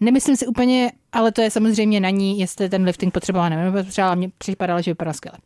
Nemyslím 0.00 0.37
si 0.37 0.46
úplně, 0.46 0.92
ale 1.12 1.33
to 1.33 1.40
je 1.40 1.50
samozřejmě 1.50 2.00
na 2.00 2.11
ní, 2.11 2.38
jestli 2.38 2.68
ten 2.68 2.85
lifting 2.85 3.14
potřebovala, 3.14 3.48
nevím, 3.48 3.85
potřebovala, 3.85 4.14
mně 4.14 4.30
připadalo, 4.38 4.83
že 4.83 4.90
vypadá 4.90 5.12
skvěle. 5.12 5.38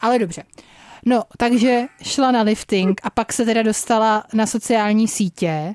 Ale 0.00 0.18
dobře. 0.18 0.42
No, 1.06 1.22
takže 1.38 1.82
šla 2.02 2.30
na 2.30 2.42
lifting 2.42 3.00
a 3.02 3.10
pak 3.10 3.32
se 3.32 3.44
teda 3.44 3.62
dostala 3.62 4.24
na 4.32 4.46
sociální 4.46 5.08
sítě. 5.08 5.74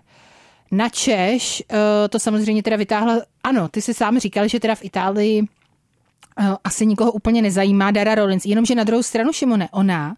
Na 0.72 0.89
Češ 0.89 1.63
eh, 1.72 2.08
to 2.10 2.20
samozřejmě 2.20 2.63
teda 2.63 2.76
vytáhla, 2.76 3.22
ano, 3.44 3.68
ty 3.68 3.82
si 3.82 3.94
sám 3.94 4.20
říkal, 4.20 4.48
že 4.48 4.60
teda 4.60 4.76
v 4.76 4.84
Itálii 4.84 5.44
eh, 6.39 6.56
asi 6.63 6.86
nikoho 6.86 7.12
úplně 7.12 7.42
nezajímá 7.42 7.92
Dara 7.92 8.15
Rollins, 8.15 8.46
jenomže 8.46 8.76
na 8.76 8.84
druhou 8.84 9.04
stranu, 9.04 9.34
Šimone, 9.34 9.70
ona 9.72 10.15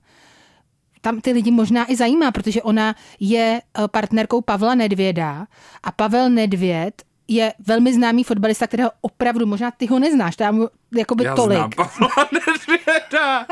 tam 1.02 1.22
ty 1.22 1.32
lidi 1.32 1.52
možná 1.52 1.92
i 1.92 1.96
zajímá, 1.96 2.32
protože 2.32 2.62
ona 2.62 2.96
je 3.20 3.62
eh, 3.62 3.88
partnerkou 3.88 4.42
Pavla 4.42 4.76
Nedvěda 4.76 5.48
a 5.84 5.92
Pavel 5.92 6.30
Nedvěd 6.30 7.02
je 7.28 7.54
velmi 7.68 7.94
známý 7.94 8.24
fotbalista, 8.24 8.68
kterého 8.68 8.92
opravdu, 9.02 9.46
možná 9.46 9.72
ty 9.72 9.86
ho 9.86 10.00
neznáš, 10.00 10.36
tam 10.36 10.68
jakoby 10.98 11.24
Já 11.24 11.36
tolik. 11.36 11.58
znám 11.58 11.70
Pavla 11.76 12.10
Nedvěda. 12.32 13.46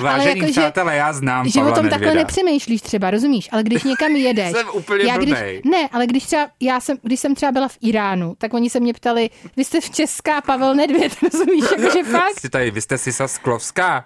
Vážení 0.00 0.40
jakože- 0.40 0.52
přátelé, 0.60 0.96
já 0.96 1.12
znám 1.12 1.48
že 1.48 1.60
Pavla 1.60 1.72
o 1.72 1.74
tom 1.74 1.88
takhle 1.88 2.14
nepřemýšlíš 2.14 2.80
třeba, 2.82 3.10
rozumíš? 3.10 3.48
Ale 3.52 3.62
když 3.62 3.82
někam 3.82 4.12
jedeš. 4.16 4.50
Jsem 4.56 4.66
úplně 4.72 5.04
já 5.04 5.16
když, 5.16 5.28
blbej. 5.30 5.62
Ne, 5.64 5.88
ale 5.92 6.06
když 6.06 6.24
třeba, 6.26 6.46
já 6.60 6.80
jsem, 6.80 6.96
když 7.02 7.20
jsem 7.20 7.34
třeba 7.34 7.52
byla 7.52 7.68
v 7.68 7.78
Iránu, 7.80 8.34
tak 8.38 8.54
oni 8.54 8.70
se 8.70 8.80
mě 8.80 8.92
ptali, 8.94 9.30
vy 9.56 9.64
jste 9.64 9.80
v 9.80 9.90
Česká 9.90 10.40
Pavel 10.40 10.74
Nedvěd, 10.74 11.12
rozumíš? 11.32 11.64
Jakože 11.78 12.04
fakt? 12.10 12.40
Jsi 12.40 12.48
tady, 12.48 12.70
vy 12.70 12.80
jste 12.80 12.98
Sisa 12.98 13.28
Sklovská. 13.28 14.04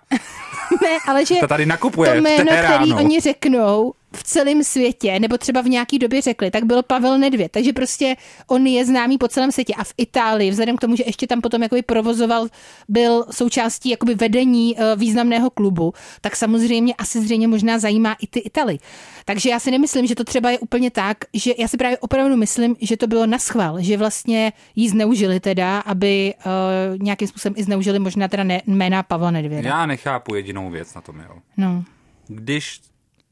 Ne, 0.83 0.99
ale 1.09 1.27
že 1.27 1.35
To 1.41 1.49
tady 1.49 1.67
nakupuje 1.67 2.11
to 2.11 2.17
jméno, 2.21 2.53
který 2.65 2.93
oni 2.93 3.21
řeknou 3.21 3.93
v 4.19 4.23
celém 4.23 4.65
světě, 4.65 5.21
nebo 5.21 5.39
třeba 5.39 5.61
v 5.61 5.69
nějaký 5.69 5.99
době 5.99 6.23
řekli, 6.23 6.51
tak 6.51 6.65
byl 6.65 6.83
Pavel 6.83 7.19
Nedvěd. 7.19 7.53
Takže 7.53 7.73
prostě 7.73 8.17
on 8.47 8.67
je 8.67 8.85
známý 8.85 9.19
po 9.19 9.29
celém 9.29 9.53
světě. 9.53 9.75
A 9.77 9.85
v 9.85 9.95
Itálii, 9.97 10.51
vzhledem 10.51 10.77
k 10.77 10.81
tomu, 10.81 10.97
že 10.97 11.05
ještě 11.07 11.27
tam 11.27 11.41
potom 11.41 11.63
jakoby 11.63 11.83
provozoval, 11.83 12.49
byl 12.89 13.25
součástí 13.31 13.91
jakoby 13.91 14.15
vedení 14.15 14.77
eh, 14.79 14.97
významného 14.97 15.51
klubu, 15.51 15.93
tak 16.21 16.37
samozřejmě 16.37 16.95
asi 16.95 17.21
zřejmě 17.21 17.49
možná 17.49 17.79
zajímá 17.79 18.17
i 18.21 18.27
ty 18.27 18.41
Italy. 18.41 18.79
Takže 19.25 19.51
já 19.51 19.59
si 19.59 19.71
nemyslím, 19.71 20.07
že 20.07 20.15
to 20.15 20.25
třeba 20.25 20.51
je 20.51 20.59
úplně 20.59 20.91
tak, 20.91 21.19
že 21.35 21.53
já 21.59 21.69
si 21.69 21.77
právě 21.77 21.99
opravdu 21.99 22.37
myslím, 22.37 22.77
že 22.81 22.97
to 22.97 23.07
bylo 23.07 23.27
na 23.27 23.39
schvál, 23.39 23.77
že 23.81 23.97
vlastně 23.97 24.53
jí 24.77 24.89
zneužili 24.89 25.41
teda, 25.41 25.79
aby 25.79 26.35
uh, 26.47 26.99
nějakým 27.03 27.29
způsobem 27.29 27.55
i 27.57 27.63
zneužili 27.63 27.99
možná 27.99 28.29
teda 28.29 28.45
ne, 28.45 28.63
jména 28.67 29.03
Pavla 29.03 29.31
Nedvěda. 29.31 29.69
Já 29.69 29.87
nechápu 29.87 30.35
jedinou 30.35 30.71
věc 30.71 30.95
na 30.95 31.01
tom, 31.01 31.21
jo. 31.21 31.37
No, 31.57 31.85
Když 32.29 32.81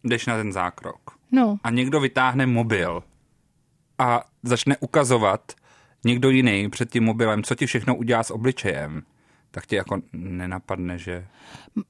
jdeš 0.06 0.26
na 0.26 0.36
ten 0.36 0.52
zákrok 0.52 1.16
no. 1.32 1.56
a 1.64 1.70
někdo 1.70 2.00
vytáhne 2.00 2.46
mobil 2.46 3.02
a 3.98 4.24
začne 4.42 4.76
ukazovat 4.76 5.52
někdo 6.04 6.30
jiný 6.30 6.70
před 6.70 6.90
tím 6.90 7.04
mobilem, 7.04 7.42
co 7.42 7.54
ti 7.54 7.66
všechno 7.66 7.96
udělá 7.96 8.22
s 8.22 8.30
obličejem, 8.30 9.02
tak 9.50 9.66
ti 9.66 9.76
jako 9.76 10.00
nenapadne, 10.12 10.98
že... 10.98 11.26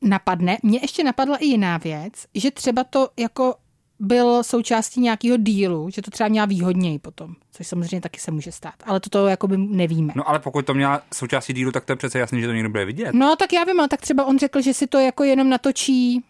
napadne. 0.02 0.58
Mně 0.62 0.78
ještě 0.82 1.04
napadla 1.04 1.36
i 1.36 1.46
jiná 1.46 1.78
věc, 1.78 2.12
že 2.34 2.50
třeba 2.50 2.84
to 2.84 3.08
jako 3.16 3.54
byl 4.00 4.42
součástí 4.42 5.00
nějakého 5.00 5.36
dílu, 5.36 5.90
že 5.90 6.02
to 6.02 6.10
třeba 6.10 6.28
měla 6.28 6.46
výhodněji 6.46 6.98
potom, 6.98 7.34
což 7.52 7.66
samozřejmě 7.66 8.00
taky 8.00 8.20
se 8.20 8.30
může 8.30 8.52
stát, 8.52 8.74
ale 8.84 9.00
toto 9.00 9.26
jako 9.26 9.48
by 9.48 9.56
nevíme. 9.58 10.06
No. 10.06 10.12
No 10.16 10.28
ale 10.28 10.38
pokud 10.38 10.66
to 10.66 10.74
měla 10.74 11.02
součástí 11.14 11.52
dílu, 11.52 11.72
tak 11.72 11.84
to 11.84 11.92
je 11.92 11.96
přece 11.96 12.18
jasný, 12.18 12.40
že 12.40 12.46
to 12.46 12.52
někdo 12.52 12.70
bude 12.70 12.84
vidět. 12.84 13.14
no 13.14 13.36
tak 13.36 13.52
já 13.52 13.64
vím, 13.64 13.80
ale 13.80 13.88
tak 13.88 14.00
třeba 14.00 14.24
on 14.24 14.38
řekl, 14.38 14.60
že 14.60 14.74
si 14.74 14.86
to 14.86 14.98
jako 14.98 15.24
jenom 15.24 15.48
natočí 15.48 16.24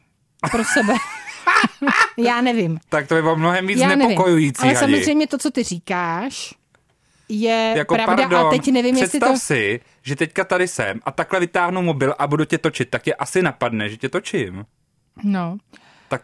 pro 0.51 0.65
sebe. 0.65 0.95
já 2.17 2.41
nevím. 2.41 2.79
Tak 2.89 3.09
to 3.09 3.15
by 3.15 3.23
bylo 3.23 3.37
mnohem 3.37 3.67
víc 3.67 3.79
Já 3.79 3.89
nevím. 3.89 4.09
nepokojující. 4.09 4.63
Ale 4.63 4.75
Hadi. 4.75 4.81
samozřejmě 4.81 5.27
to, 5.27 5.39
co 5.39 5.51
ty 5.51 5.63
říkáš, 5.63 6.55
je 7.29 7.75
jako 7.77 7.95
pravda 7.95 8.17
pardon, 8.17 8.47
a 8.47 8.51
teď 8.51 8.73
nevím, 8.73 8.97
jestli 8.97 9.19
představ 9.19 9.33
to... 9.33 9.39
si, 9.39 9.81
že 10.03 10.17
teďka 10.17 10.45
tady 10.45 10.69
jsem 10.69 11.01
a 11.05 11.11
takhle 11.11 11.41
vytáhnu 11.41 11.83
mobil 11.83 12.15
a 12.19 12.27
budu 12.27 12.45
tě 12.45 12.59
točit, 12.59 12.91
tak 12.91 13.03
tě 13.03 13.15
asi 13.15 13.43
napadne, 13.43 13.89
že 13.89 13.97
tě 13.97 14.09
točím. 14.09 14.65
No. 15.23 15.57
Tak 16.09 16.23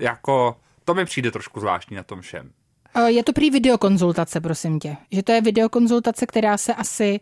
jako 0.00 0.56
to 0.84 0.94
mi 0.94 1.04
přijde 1.04 1.30
trošku 1.30 1.60
zvláštní 1.60 1.96
na 1.96 2.02
tom 2.02 2.20
všem. 2.20 2.50
Eh, 2.94 3.10
Je 3.10 3.24
to 3.24 3.32
prý 3.32 3.50
videokonzultace, 3.50 4.40
prosím 4.40 4.78
tě. 4.80 4.96
Že 5.12 5.22
to 5.22 5.32
je 5.32 5.40
videokonzultace, 5.40 6.26
která 6.26 6.56
se 6.56 6.74
asi 6.74 7.20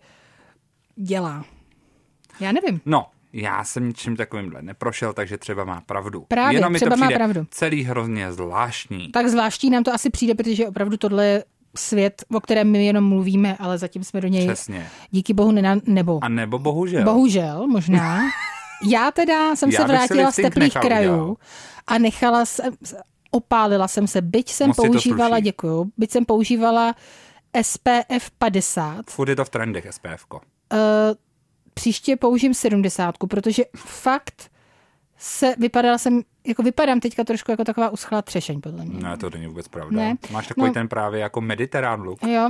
dělá. 0.96 1.44
Já 2.40 2.52
nevím. 2.52 2.80
No, 2.86 3.06
já 3.32 3.64
jsem 3.64 3.88
ničím 3.88 4.16
takovýmhle 4.16 4.62
neprošel, 4.62 5.12
takže 5.12 5.38
třeba 5.38 5.64
má 5.64 5.80
pravdu. 5.80 6.24
Právě, 6.28 6.56
Jenom 6.58 6.72
mi 6.72 6.78
třeba 6.78 6.96
to 6.96 7.00
má 7.00 7.08
pravdu. 7.10 7.46
celý 7.50 7.82
hrozně 7.82 8.32
zvláštní. 8.32 9.08
Tak 9.12 9.28
zvláštní 9.28 9.70
nám 9.70 9.82
to 9.84 9.94
asi 9.94 10.10
přijde, 10.10 10.34
protože 10.34 10.68
opravdu 10.68 10.96
tohle 10.96 11.26
je 11.26 11.44
svět, 11.76 12.24
o 12.34 12.40
kterém 12.40 12.70
my 12.70 12.86
jenom 12.86 13.04
mluvíme, 13.08 13.56
ale 13.56 13.78
zatím 13.78 14.04
jsme 14.04 14.20
do 14.20 14.28
něj 14.28 14.46
Přesně. 14.46 14.86
díky 15.10 15.34
bohu 15.34 15.52
nena, 15.52 15.76
nebo 15.86 16.18
A 16.22 16.28
nebo 16.28 16.58
bohužel. 16.58 17.04
bohužel 17.04 17.66
možná. 17.66 18.20
Já 18.90 19.10
teda 19.10 19.56
jsem 19.56 19.70
Já 19.70 19.80
se 19.80 19.86
vrátila 19.86 20.30
z 20.30 20.36
teplých 20.36 20.74
krajů 20.74 21.36
a 21.86 21.98
nechala 21.98 22.44
jsem, 22.44 22.72
opálila 23.30 23.88
jsem 23.88 24.06
se, 24.06 24.22
byť 24.22 24.50
jsem 24.52 24.66
Moc 24.68 24.76
používala, 24.76 25.40
děkuju, 25.40 25.90
byť 25.96 26.10
jsem 26.10 26.24
používala 26.24 26.94
SPF 27.62 28.30
50. 28.38 29.10
Furt 29.10 29.28
je 29.28 29.36
to 29.36 29.44
v 29.44 29.48
trendech 29.50 29.86
SPF. 29.90 30.24
Uh, 30.32 30.38
příště 31.78 32.16
použijem 32.16 32.54
70, 32.54 33.14
protože 33.30 33.62
fakt 33.76 34.50
se 35.18 35.54
vypadala 35.58 35.98
jsem, 35.98 36.22
jako 36.46 36.62
vypadám 36.62 37.00
teďka 37.00 37.24
trošku 37.24 37.50
jako 37.50 37.64
taková 37.64 37.90
uschlá 37.90 38.22
třešeň, 38.22 38.60
podle 38.60 38.84
mě. 38.84 39.02
Ne, 39.02 39.16
to 39.16 39.30
není 39.30 39.46
vůbec 39.46 39.68
pravda. 39.68 39.96
Ne. 39.96 40.16
Máš 40.30 40.46
takový 40.46 40.66
No. 40.66 40.72
ten 40.74 40.88
právě 40.88 41.20
jako 41.20 41.40
mediterán 41.40 42.00
look. 42.00 42.22
Jo. 42.22 42.48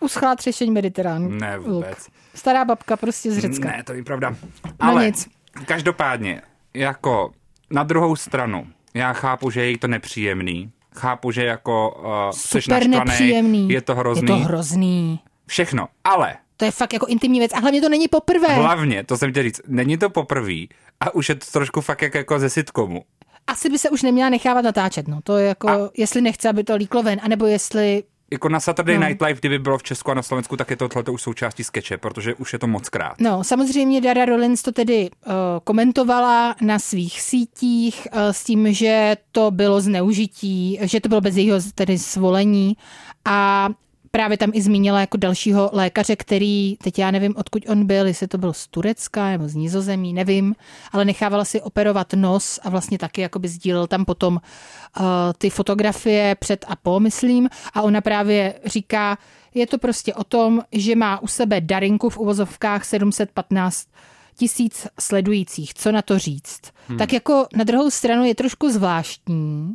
Uschlá 0.00 0.36
třešeň 0.36 0.72
mediterán. 0.72 1.38
Ne, 1.38 1.56
look. 1.56 1.66
vůbec. 1.66 2.08
Stará 2.34 2.64
babka 2.64 2.96
prostě 2.96 3.30
z 3.32 3.38
Řecka. 3.38 3.68
Ne, 3.68 3.82
to 3.84 3.92
není 3.92 4.04
pravda. 4.04 4.36
Ale 4.80 4.94
No 4.94 5.06
nic. 5.06 5.28
každopádně, 5.66 6.42
jako 6.74 7.32
na 7.70 7.82
druhou 7.82 8.16
stranu, 8.16 8.66
já 8.94 9.12
chápu, 9.12 9.50
že 9.50 9.60
je 9.60 9.70
jí 9.70 9.78
to 9.78 9.88
nepříjemný. 9.88 10.72
Chápu, 10.96 11.30
že 11.30 11.44
jako 11.44 11.90
uh, 12.26 12.30
jsi 12.30 12.62
Super 12.62 12.78
naštvaný, 12.88 13.10
nepříjemný. 13.10 13.68
je 13.68 13.80
to 13.80 13.94
hrozný. 13.94 14.22
Je 14.32 14.38
to 14.38 14.44
hrozný. 14.44 15.20
Všechno, 15.46 15.88
ale 16.04 16.36
To 16.56 16.64
je 16.64 16.70
fakt 16.70 16.92
jako 16.92 17.06
intimní 17.06 17.38
věc. 17.38 17.52
A 17.52 17.58
hlavně 17.58 17.80
to 17.80 17.88
není 17.88 18.08
poprvé. 18.08 18.54
hlavně, 18.54 19.04
to 19.04 19.16
jsem 19.16 19.30
chtěl 19.30 19.42
říct, 19.42 19.60
není 19.66 19.98
to 19.98 20.10
poprvé 20.10 20.60
a 21.00 21.14
už 21.14 21.28
je 21.28 21.34
to 21.34 21.46
trošku 21.52 21.80
fakt 21.80 22.02
jak, 22.02 22.14
jako 22.14 22.38
ze 22.38 22.50
sitcomu. 22.50 23.04
Asi 23.46 23.70
by 23.70 23.78
se 23.78 23.90
už 23.90 24.02
neměla 24.02 24.30
nechávat 24.30 24.64
natáčet. 24.64 25.08
No. 25.08 25.20
To 25.22 25.36
je 25.36 25.48
jako, 25.48 25.68
a... 25.68 25.90
jestli 25.96 26.20
nechce, 26.20 26.48
aby 26.48 26.64
to 26.64 26.76
líklo 26.76 27.02
ven, 27.02 27.20
anebo 27.22 27.46
jestli 27.46 28.02
Jako 28.32 28.48
na 28.48 28.60
Saturday 28.60 28.98
No. 28.98 29.06
Night 29.06 29.22
Live, 29.22 29.40
kdyby 29.40 29.58
bylo 29.58 29.78
v 29.78 29.82
Česku 29.82 30.10
a 30.10 30.14
na 30.14 30.22
Slovensku, 30.22 30.56
tak 30.56 30.70
je 30.70 30.76
to 30.76 30.88
tohle 30.88 31.12
už 31.12 31.22
součástí 31.22 31.64
skeče, 31.64 31.98
protože 31.98 32.34
už 32.34 32.52
je 32.52 32.58
to 32.58 32.66
moc 32.66 32.88
krát. 32.88 33.14
No, 33.20 33.44
samozřejmě 33.44 34.00
Dara 34.00 34.24
Rollins 34.24 34.62
to 34.62 34.72
tedy 34.72 35.10
uh, 35.10 35.32
komentovala 35.64 36.56
na 36.60 36.78
svých 36.78 37.20
sítích 37.20 38.08
uh, 38.12 38.20
s 38.30 38.44
tím, 38.44 38.72
že 38.72 39.16
to 39.32 39.50
bylo 39.50 39.80
zneužití, 39.80 40.78
že 40.82 41.00
to 41.00 41.08
bylo 41.08 41.20
bez 41.20 41.36
jejího 41.36 41.58
tedy 41.74 41.98
svolení 41.98 42.76
a 43.24 43.68
právě 44.14 44.38
tam 44.38 44.50
i 44.52 44.62
zmínila 44.62 45.00
jako 45.00 45.16
dalšího 45.16 45.70
lékaře, 45.72 46.16
který, 46.16 46.76
teď 46.76 46.98
já 46.98 47.10
nevím, 47.10 47.34
odkud 47.36 47.62
on 47.68 47.86
byl, 47.86 48.06
jestli 48.06 48.28
to 48.28 48.38
byl 48.38 48.52
z 48.52 48.66
Turecka 48.66 49.28
nebo 49.28 49.48
z 49.48 49.54
Nizozemí, 49.54 50.12
nevím, 50.12 50.54
ale 50.92 51.04
nechávala 51.04 51.44
si 51.44 51.62
operovat 51.62 52.12
nos 52.12 52.60
a 52.62 52.70
vlastně 52.70 52.98
taky 52.98 53.20
jakoby 53.20 53.48
sdílel 53.48 53.86
tam 53.86 54.04
potom 54.04 54.34
uh, 54.34 55.04
ty 55.38 55.50
fotografie 55.50 56.36
před 56.38 56.64
a 56.68 56.76
po, 56.76 57.00
myslím, 57.00 57.48
a 57.74 57.82
ona 57.82 58.00
právě 58.00 58.54
říká, 58.64 59.18
je 59.54 59.66
to 59.66 59.78
prostě 59.78 60.14
o 60.14 60.24
tom, 60.24 60.62
že 60.72 60.96
má 60.96 61.22
u 61.22 61.26
sebe 61.26 61.60
Darinku 61.60 62.08
v 62.08 62.18
uvozovkách 62.18 62.84
715 62.84 63.88
tisíc 64.36 64.86
sledujících. 65.00 65.74
Co 65.74 65.92
na 65.92 66.02
to 66.02 66.18
říct? 66.18 66.60
Hmm. 66.88 66.98
Tak 66.98 67.12
jako 67.12 67.46
na 67.56 67.64
druhou 67.64 67.90
stranu 67.90 68.24
je 68.24 68.34
trošku 68.34 68.70
zvláštní, 68.70 69.74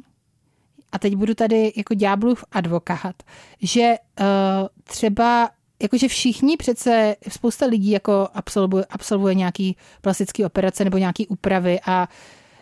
a 0.91 0.99
teď 0.99 1.15
budu 1.15 1.33
tady 1.33 1.73
jako 1.75 1.93
ďáblův 1.93 2.43
advokát, 2.51 3.15
že 3.61 3.95
uh, 4.19 4.25
třeba 4.83 5.49
jakože 5.81 6.07
všichni 6.07 6.57
přece, 6.57 7.15
spousta 7.29 7.65
lidí 7.65 7.91
jako 7.91 8.27
absolvuje, 8.33 8.85
absolvuje 8.89 9.33
nějaký 9.35 9.77
plastický 10.01 10.45
operace 10.45 10.83
nebo 10.83 10.97
nějaký 10.97 11.27
úpravy 11.27 11.79
a 11.85 12.07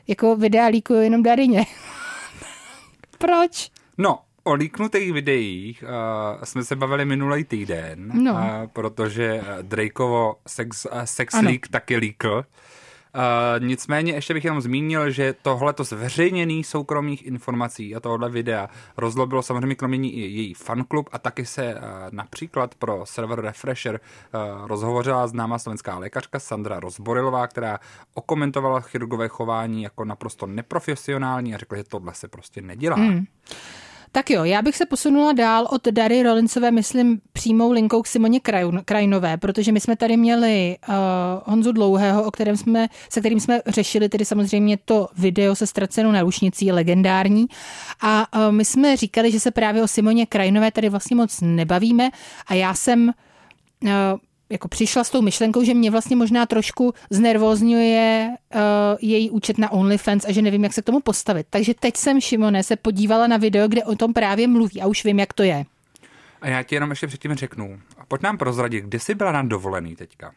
jako 0.07 0.35
videa 0.35 0.65
líkují 0.67 1.03
jenom 1.03 1.23
Darině. 1.23 1.65
Proč? 3.17 3.71
No, 3.97 4.19
o 4.43 4.53
líknutých 4.53 5.13
videích 5.13 5.83
uh, 5.83 6.43
jsme 6.43 6.63
se 6.63 6.75
bavili 6.75 7.05
minulý 7.05 7.43
týden, 7.43 8.11
No. 8.23 8.31
uh, 8.33 8.39
protože 8.73 9.41
Drakeovo 9.61 10.35
sex, 10.47 10.85
uh, 10.85 11.01
sex 11.01 11.33
Ano. 11.33 11.49
leak 11.49 11.67
taky 11.67 11.97
líkl. 11.97 12.45
Uh, 13.15 13.65
nicméně 13.65 14.13
ještě 14.13 14.33
bych 14.33 14.45
jenom 14.45 14.61
zmínil, 14.61 15.11
že 15.11 15.35
tohleto 15.41 15.83
zveřejněný 15.83 16.63
soukromých 16.63 17.25
informací 17.25 17.95
a 17.95 17.99
tohle 17.99 18.29
videa 18.29 18.69
rozlobilo 18.97 19.41
samozřejmě 19.41 19.75
kromě 19.75 19.97
ní 19.97 20.13
i 20.13 20.19
její 20.19 20.53
fanklub 20.53 21.09
a 21.11 21.19
taky 21.19 21.45
se 21.45 21.75
uh, 21.75 21.81
například 22.11 22.75
pro 22.75 23.01
server 23.05 23.41
Refresher 23.41 23.99
uh, 23.99 24.67
rozhovořila 24.67 25.27
známá 25.27 25.59
slovenská 25.59 25.97
lékařka 25.97 26.39
Sandra 26.39 26.79
Rozborilová, 26.79 27.47
která 27.47 27.79
okomentovala 28.13 28.79
chirurgové 28.79 29.27
chování 29.27 29.83
jako 29.83 30.05
naprosto 30.05 30.47
neprofesionální 30.47 31.55
a 31.55 31.57
řekla, 31.57 31.77
že 31.77 31.83
tohle 31.83 32.13
se 32.13 32.27
prostě 32.27 32.61
nedělá. 32.61 32.97
Mm. 32.97 33.25
Tak 34.17 34.29
jo, 34.29 34.43
já 34.43 34.61
bych 34.61 34.77
se 34.77 34.85
posunula 34.85 35.33
dál 35.33 35.67
od 35.71 35.87
Dary 35.87 36.23
Rollinsové, 36.23 36.71
myslím, 36.71 37.21
přímou 37.33 37.71
linkou 37.71 38.01
k 38.01 38.07
Simoně 38.07 38.39
Krajinové, 38.85 39.37
protože 39.37 39.71
my 39.71 39.79
jsme 39.79 39.95
tady 39.95 40.17
měli 40.17 40.77
uh, 40.89 40.95
Honzu 41.45 41.71
Dlouhého, 41.71 42.23
o 42.23 42.31
kterém 42.31 42.57
jsme, 42.57 42.87
se 43.09 43.19
kterým 43.19 43.39
jsme 43.39 43.61
řešili 43.67 44.09
tedy 44.09 44.25
samozřejmě 44.25 44.77
to 44.85 45.07
video 45.17 45.55
se 45.55 45.67
ztracenou 45.67 46.11
narušnicí, 46.11 46.71
legendární. 46.71 47.45
A 48.01 48.27
uh, 48.35 48.51
my 48.51 48.65
jsme 48.65 48.97
říkali, 48.97 49.31
že 49.31 49.39
se 49.39 49.51
právě 49.51 49.83
o 49.83 49.87
Simoně 49.87 50.25
Krajinové 50.25 50.71
tady 50.71 50.89
vlastně 50.89 51.15
moc 51.15 51.41
nebavíme 51.41 52.09
a 52.47 52.53
já 52.53 52.73
jsem 52.73 53.11
uh, 53.83 53.89
jako 54.49 54.67
přišla 54.67 55.03
s 55.03 55.09
tou 55.09 55.21
myšlenkou, 55.21 55.63
že 55.63 55.73
mě 55.73 55.91
vlastně 55.91 56.15
možná 56.15 56.45
trošku 56.45 56.93
znervózňuje 57.09 58.29
uh, 58.55 58.61
její 59.01 59.29
účet 59.29 59.57
na 59.57 59.71
OnlyFans 59.71 60.25
a 60.25 60.31
že 60.31 60.41
nevím, 60.41 60.63
jak 60.63 60.73
se 60.73 60.81
k 60.81 60.85
tomu 60.85 60.99
postavit. 60.99 61.47
Takže 61.49 61.73
teď 61.73 61.97
jsem, 61.97 62.21
Šimone, 62.21 62.63
se 62.63 62.75
podívala 62.75 63.27
na 63.27 63.37
video, 63.37 63.67
kde 63.67 63.83
o 63.83 63.95
tom 63.95 64.13
právě 64.13 64.47
mluví 64.47 64.81
a 64.81 64.87
už 64.87 65.03
vím, 65.03 65.19
jak 65.19 65.33
to 65.33 65.43
je. 65.43 65.65
A 66.41 66.47
já 66.47 66.63
ti 66.63 66.75
jenom 66.75 66.89
ještě 66.89 67.07
předtím 67.07 67.33
řeknu. 67.33 67.79
Pojď 68.07 68.21
nám 68.21 68.37
prozradit, 68.37 68.85
kde 68.85 68.99
jsi 68.99 69.15
byla 69.15 69.31
na 69.31 69.43
dovolený 69.43 69.95
teďka? 69.95 70.33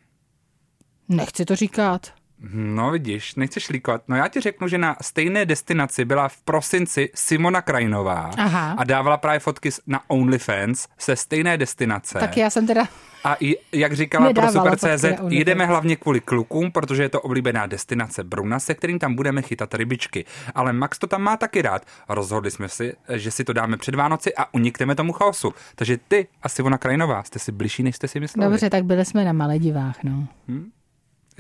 Nechci 1.08 1.44
to 1.44 1.56
říkat. 1.56 2.19
No 2.52 2.90
vidíš, 2.90 3.34
nechceš 3.34 3.68
líkovat. 3.68 4.02
No 4.08 4.16
já 4.16 4.28
ti 4.28 4.40
řeknu, 4.40 4.68
že 4.68 4.78
na 4.78 4.96
stejné 5.00 5.46
destinaci 5.46 6.04
byla 6.04 6.28
v 6.28 6.36
prosinci 6.36 7.10
Simona 7.14 7.62
Krajinová 7.62 8.30
Aha. 8.38 8.74
a 8.78 8.84
dávala 8.84 9.16
právě 9.16 9.40
fotky 9.40 9.70
na 9.86 10.00
OnlyFans 10.10 10.88
se 10.98 11.16
stejné 11.16 11.58
destinace. 11.58 12.18
Tak 12.18 12.36
já 12.36 12.50
jsem 12.50 12.66
teda... 12.66 12.88
A 13.24 13.36
i, 13.40 13.56
jak 13.72 13.92
říkala 13.92 14.32
pro 14.32 14.52
Super.cz, 14.52 15.04
jdeme 15.28 15.66
hlavně 15.66 15.96
kvůli 15.96 16.20
klukům, 16.20 16.72
protože 16.72 17.02
je 17.02 17.08
to 17.08 17.20
oblíbená 17.20 17.66
destinace 17.66 18.24
Bruna, 18.24 18.58
se 18.58 18.74
kterým 18.74 18.98
tam 18.98 19.14
budeme 19.14 19.42
chytat 19.42 19.74
rybičky. 19.74 20.24
Ale 20.54 20.72
Max 20.72 20.98
to 20.98 21.06
tam 21.06 21.22
má 21.22 21.36
taky 21.36 21.62
rád. 21.62 21.86
Rozhodli 22.08 22.50
jsme 22.50 22.68
si, 22.68 22.94
že 23.14 23.30
si 23.30 23.44
to 23.44 23.52
dáme 23.52 23.76
před 23.76 23.94
Vánoci 23.94 24.34
a 24.34 24.54
unikneme 24.54 24.94
tomu 24.94 25.12
chaosu. 25.12 25.54
Takže 25.74 25.98
ty 26.08 26.28
a 26.42 26.48
Simona 26.48 26.78
Krajinová 26.78 27.22
jste 27.22 27.38
si 27.38 27.52
bližší, 27.52 27.82
než 27.82 27.96
jste 27.96 28.08
si 28.08 28.20
mysleli. 28.20 28.50
Dobře, 28.50 28.70
tak 28.70 28.84
byli 28.84 29.04
jsme 29.04 29.24
na 29.24 29.32
Maledivách, 29.32 30.02
no. 30.02 30.28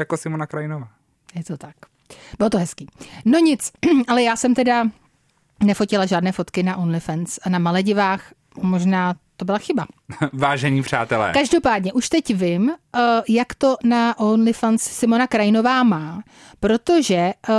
Jako 0.00 0.16
Simona 0.16 0.46
Krajinová. 0.46 0.88
Je 1.34 1.44
to 1.44 1.56
tak. 1.56 1.74
Bylo 2.38 2.50
to 2.50 2.58
hezký. 2.58 2.86
No 3.24 3.38
nic, 3.38 3.72
ale 4.08 4.22
já 4.22 4.36
jsem 4.36 4.54
teda 4.54 4.84
nefotila 5.62 6.06
žádné 6.06 6.32
fotky 6.32 6.62
na 6.62 6.76
OnlyFans 6.76 7.38
a 7.42 7.48
na 7.48 7.58
Maledivách 7.58 8.32
možná 8.62 9.14
to 9.36 9.44
byla 9.44 9.58
chyba. 9.58 9.86
Vážení 10.32 10.82
přátelé. 10.82 11.32
Každopádně, 11.32 11.92
už 11.92 12.08
teď 12.08 12.34
vím, 12.34 12.70
eh, 12.70 13.00
jak 13.28 13.54
to 13.54 13.76
na 13.84 14.18
OnlyFans 14.18 14.82
Simona 14.82 15.26
Krajinová 15.26 15.82
má, 15.82 16.22
protože 16.60 17.14
eh, 17.14 17.52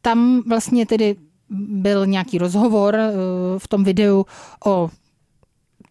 tam 0.00 0.42
vlastně 0.46 0.86
tedy 0.86 1.16
byl 1.50 2.06
nějaký 2.06 2.38
rozhovor 2.38 2.96
eh, 2.96 3.10
v 3.58 3.68
tom 3.68 3.84
videu 3.84 4.26
o 4.64 4.90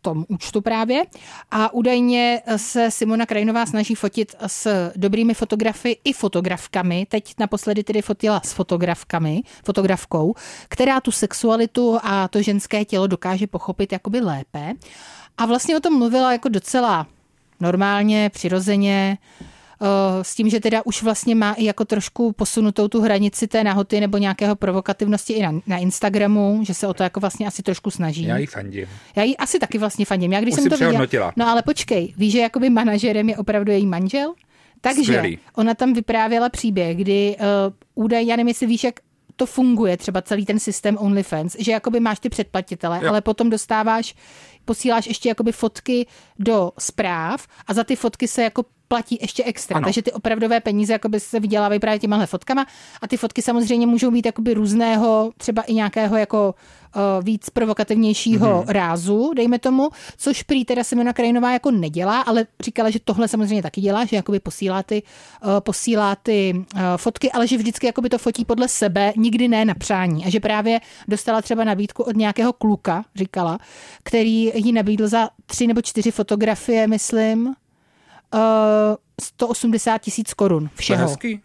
tom 0.03 0.25
účtu 0.27 0.61
právě 0.61 1.03
a 1.51 1.73
údajně 1.73 2.41
se 2.55 2.91
Simona 2.91 3.25
Krajinová 3.25 3.65
snaží 3.65 3.95
fotit 3.95 4.35
s 4.47 4.91
dobrými 4.95 5.33
fotografy 5.33 5.97
i 6.03 6.13
fotografkami. 6.13 7.05
Teď 7.09 7.33
naposledy 7.39 7.83
tedy 7.83 8.01
fotila 8.01 8.41
s 8.45 8.53
fotografkami, 8.53 9.41
fotografkou, 9.65 10.35
která 10.67 11.01
tu 11.01 11.11
sexualitu 11.11 11.99
a 12.03 12.27
to 12.27 12.41
ženské 12.41 12.85
tělo 12.85 13.07
dokáže 13.07 13.47
pochopit 13.47 13.91
jakoby 13.91 14.21
lépe. 14.21 14.73
A 15.37 15.45
vlastně 15.45 15.77
o 15.77 15.79
tom 15.79 15.97
mluvila 15.97 16.31
jako 16.31 16.49
docela 16.49 17.07
normálně, 17.59 18.29
přirozeně, 18.29 19.17
s 20.21 20.35
tím, 20.35 20.49
že 20.49 20.59
teda 20.59 20.81
už 20.85 21.03
vlastně 21.03 21.35
má 21.35 21.53
i 21.53 21.65
jako 21.65 21.85
trošku 21.85 22.31
posunutou 22.31 22.87
tu 22.87 23.01
hranici 23.01 23.47
té 23.47 23.63
nahoty 23.63 23.99
nebo 23.99 24.17
nějakého 24.17 24.55
provokativnosti 24.55 25.33
i 25.33 25.41
na, 25.41 25.51
na 25.67 25.77
Instagramu, 25.77 26.59
že 26.63 26.73
se 26.73 26.87
o 26.87 26.93
to 26.93 27.03
jako 27.03 27.19
vlastně 27.19 27.47
asi 27.47 27.63
trošku 27.63 27.91
snaží. 27.91 28.23
Já 28.23 28.37
jí 28.37 28.45
fandím. 28.45 28.87
Já 29.15 29.23
ji 29.23 29.37
asi 29.37 29.59
taky 29.59 29.77
vlastně 29.77 30.05
fandím. 30.05 30.33
Já 30.33 30.41
když 30.41 30.53
Už 30.53 30.61
jsem 30.61 30.69
to 30.69 30.99
viděla. 30.99 31.33
No 31.35 31.47
ale 31.47 31.61
počkej, 31.61 32.13
víš, 32.17 32.31
že 32.31 32.39
jakoby 32.39 32.69
manažerem 32.69 33.29
je 33.29 33.37
opravdu 33.37 33.71
její 33.71 33.85
manžel? 33.85 34.33
Takže 34.81 35.03
Skvělý. 35.03 35.39
ona 35.55 35.73
tam 35.73 35.93
vyprávěla 35.93 36.49
příběh, 36.49 36.97
kdy 36.97 37.35
uh, 37.39 38.03
údaj, 38.03 38.25
já 38.27 38.35
nevím, 38.35 38.47
jestli 38.47 38.67
víš, 38.67 38.83
jak 38.83 38.99
to 39.35 39.45
funguje, 39.45 39.97
třeba 39.97 40.21
celý 40.21 40.45
ten 40.45 40.59
systém 40.59 40.97
OnlyFans, 40.97 41.55
že 41.59 41.71
jakoby 41.71 41.99
máš 41.99 42.19
ty 42.19 42.29
předplatitele, 42.29 42.99
Jo. 43.03 43.09
ale 43.09 43.21
potom 43.21 43.49
dostáváš, 43.49 44.15
posíláš 44.65 45.07
ještě 45.07 45.29
jakoby 45.29 45.51
fotky 45.51 46.07
do 46.39 46.71
zpráv 46.79 47.47
a 47.67 47.73
za 47.73 47.83
ty 47.83 47.95
fotky 47.95 48.27
se 48.27 48.43
jako 48.43 48.65
platí 48.93 49.17
ještě 49.21 49.43
extra. 49.43 49.77
Ano. 49.77 49.83
Takže 49.83 50.01
ty 50.01 50.11
opravdové 50.11 50.59
peníze 50.59 50.93
jakoby 50.93 51.19
se 51.19 51.39
vydělávají 51.39 51.79
právě 51.79 51.99
těmahle 51.99 52.25
fotkama 52.25 52.65
a 53.01 53.07
ty 53.07 53.17
fotky 53.17 53.41
samozřejmě 53.41 53.87
můžou 53.87 54.11
být 54.11 54.25
jakoby 54.25 54.53
různého, 54.53 55.31
třeba 55.37 55.61
i 55.61 55.73
nějakého 55.73 56.17
jako 56.17 56.55
uh, 56.95 57.25
víc 57.25 57.49
provokativnějšího 57.49 58.47
mm-hmm. 58.47 58.71
rázu, 58.71 59.33
dejme 59.35 59.59
tomu, 59.59 59.89
což 60.17 60.43
prý 60.43 60.65
teda 60.65 60.83
Simona 60.83 61.13
Krajinová 61.13 61.51
jako 61.51 61.71
nedělá, 61.71 62.21
ale 62.21 62.45
říkala, 62.61 62.89
že 62.89 62.99
tohle 62.99 63.27
samozřejmě 63.27 63.63
taky 63.63 63.81
dělá, 63.81 64.05
že 64.05 64.15
jakoby 64.15 64.39
posílá 64.39 64.83
ty, 64.83 65.03
uh, 65.43 65.49
posílá 65.59 66.15
ty 66.15 66.53
uh, 66.55 66.81
fotky, 66.97 67.31
ale 67.31 67.47
že 67.47 67.57
vždycky 67.57 67.85
jakoby 67.85 68.09
to 68.09 68.17
fotí 68.17 68.45
podle 68.45 68.67
sebe, 68.67 69.13
nikdy 69.17 69.47
ne 69.47 69.65
na 69.65 69.73
přání. 69.73 70.25
A 70.25 70.29
že 70.29 70.39
právě 70.39 70.81
dostala 71.07 71.41
třeba 71.41 71.63
nabídku 71.63 72.03
od 72.03 72.15
nějakého 72.15 72.53
kluka, 72.53 73.05
říkala, 73.15 73.59
který 74.03 74.51
jí 74.55 74.71
nabídl 74.71 75.07
za 75.07 75.29
tři 75.45 75.67
nebo 75.67 75.81
čtyři 75.81 76.11
fotografie, 76.11 76.87
myslím, 76.87 77.53
uh, 78.33 78.39
180 79.21 79.97
tisíc 79.97 80.33
korun 80.33 80.69
všeho. 80.75 81.07
hezký. 81.07 81.41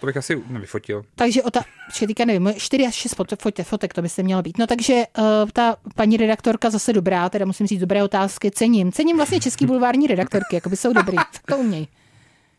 To 0.00 0.06
bych 0.06 0.16
asi 0.16 0.42
nevyfotil. 0.48 1.04
Takže 1.14 1.42
o 1.42 1.50
ta, 1.50 1.60
teďka 1.98 2.24
nevím, 2.24 2.52
4 2.56 2.86
až 2.86 2.94
6 2.94 3.14
fotek, 3.14 3.66
fotek 3.66 3.94
to 3.94 4.02
by 4.02 4.08
se 4.08 4.22
mělo 4.22 4.42
být. 4.42 4.58
No 4.58 4.66
takže 4.66 4.94
uh, 5.18 5.24
ta 5.52 5.76
paní 5.94 6.16
redaktorka 6.16 6.70
zase 6.70 6.92
dobrá, 6.92 7.28
teda 7.28 7.44
musím 7.44 7.66
říct 7.66 7.80
dobré 7.80 8.04
otázky, 8.04 8.50
cením. 8.50 8.92
Cením 8.92 9.16
vlastně 9.16 9.40
český 9.40 9.66
bulvární 9.66 10.06
redaktorky, 10.06 10.54
jako 10.56 10.68
by 10.68 10.76
jsou 10.76 10.92
dobrý, 10.92 11.16
tak 11.16 11.42
to 11.48 11.58
uměj. 11.58 11.86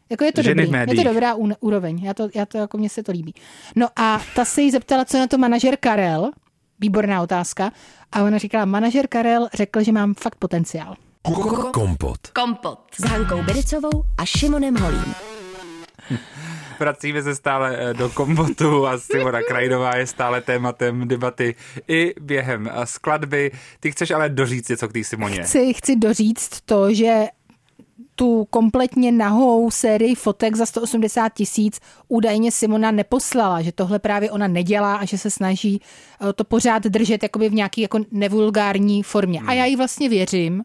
Jako 0.09 0.23
je 0.23 0.31
to 0.31 0.41
Ženy 0.41 0.65
dobrý, 0.65 0.79
je 0.79 1.03
to 1.03 1.03
dobrá 1.03 1.35
úroveň, 1.59 2.03
já 2.03 2.13
to, 2.13 2.29
já 2.35 2.45
to 2.45 2.57
jako 2.57 2.77
mně 2.77 2.89
se 2.89 3.03
to 3.03 3.11
líbí. 3.11 3.33
No 3.75 3.87
a 3.95 4.21
ta 4.35 4.45
se 4.45 4.61
jí 4.61 4.71
zeptala, 4.71 5.05
co 5.05 5.17
na 5.17 5.27
to 5.27 5.37
manažer 5.37 5.77
Karel, 5.77 6.31
výborná 6.79 7.21
otázka, 7.21 7.71
a 8.11 8.23
ona 8.23 8.37
říkala, 8.37 8.65
manažer 8.65 9.07
Karel 9.07 9.49
řekl, 9.53 9.83
že 9.83 9.91
mám 9.91 10.13
fakt 10.13 10.35
potenciál. 10.35 10.95
Kompot. 11.27 12.27
Kompot. 12.33 12.79
S 12.99 13.03
Hankou 13.03 13.43
Bericovou 13.43 14.03
a 14.17 14.25
Šimonem 14.25 14.75
Holím. 14.75 15.15
Vracíme 16.79 17.23
se 17.23 17.35
stále 17.35 17.77
eh, 17.77 17.93
do 17.93 18.09
kombotu 18.09 18.87
a 18.87 18.97
Simona 18.97 19.41
Krajinová 19.41 19.95
je 19.95 20.07
stále 20.07 20.41
tématem 20.41 21.07
debaty 21.07 21.55
i 21.87 22.13
během 22.21 22.69
eh, 22.73 22.85
skladby. 22.85 23.51
Ty 23.79 23.91
chceš 23.91 24.11
ale 24.11 24.29
doříct 24.29 24.69
něco 24.69 24.87
k 24.87 24.93
té 24.93 25.03
Simoně. 25.03 25.43
Chci, 25.43 25.73
chci 25.73 25.95
doříct 25.95 26.61
to, 26.65 26.93
že 26.93 27.27
tu 28.15 28.45
kompletně 28.49 29.11
nahou 29.11 29.71
sérii 29.71 30.15
fotek 30.15 30.55
za 30.55 30.65
180 30.65 31.33
tisíc 31.33 31.79
údajně 32.07 32.51
Simona 32.51 32.91
neposlala, 32.91 33.61
že 33.61 33.71
tohle 33.71 33.99
právě 33.99 34.31
ona 34.31 34.47
nedělá 34.47 34.95
a 34.95 35.05
že 35.05 35.17
se 35.17 35.29
snaží 35.29 35.81
eh, 36.29 36.33
to 36.33 36.43
pořád 36.43 36.83
držet 36.83 37.23
jakoby 37.23 37.49
v 37.49 37.53
nějaký 37.53 37.81
jako 37.81 37.99
nevulgární 38.11 39.03
formě. 39.03 39.41
A 39.47 39.53
já 39.53 39.65
jí 39.65 39.75
vlastně 39.75 40.09
věřím, 40.09 40.63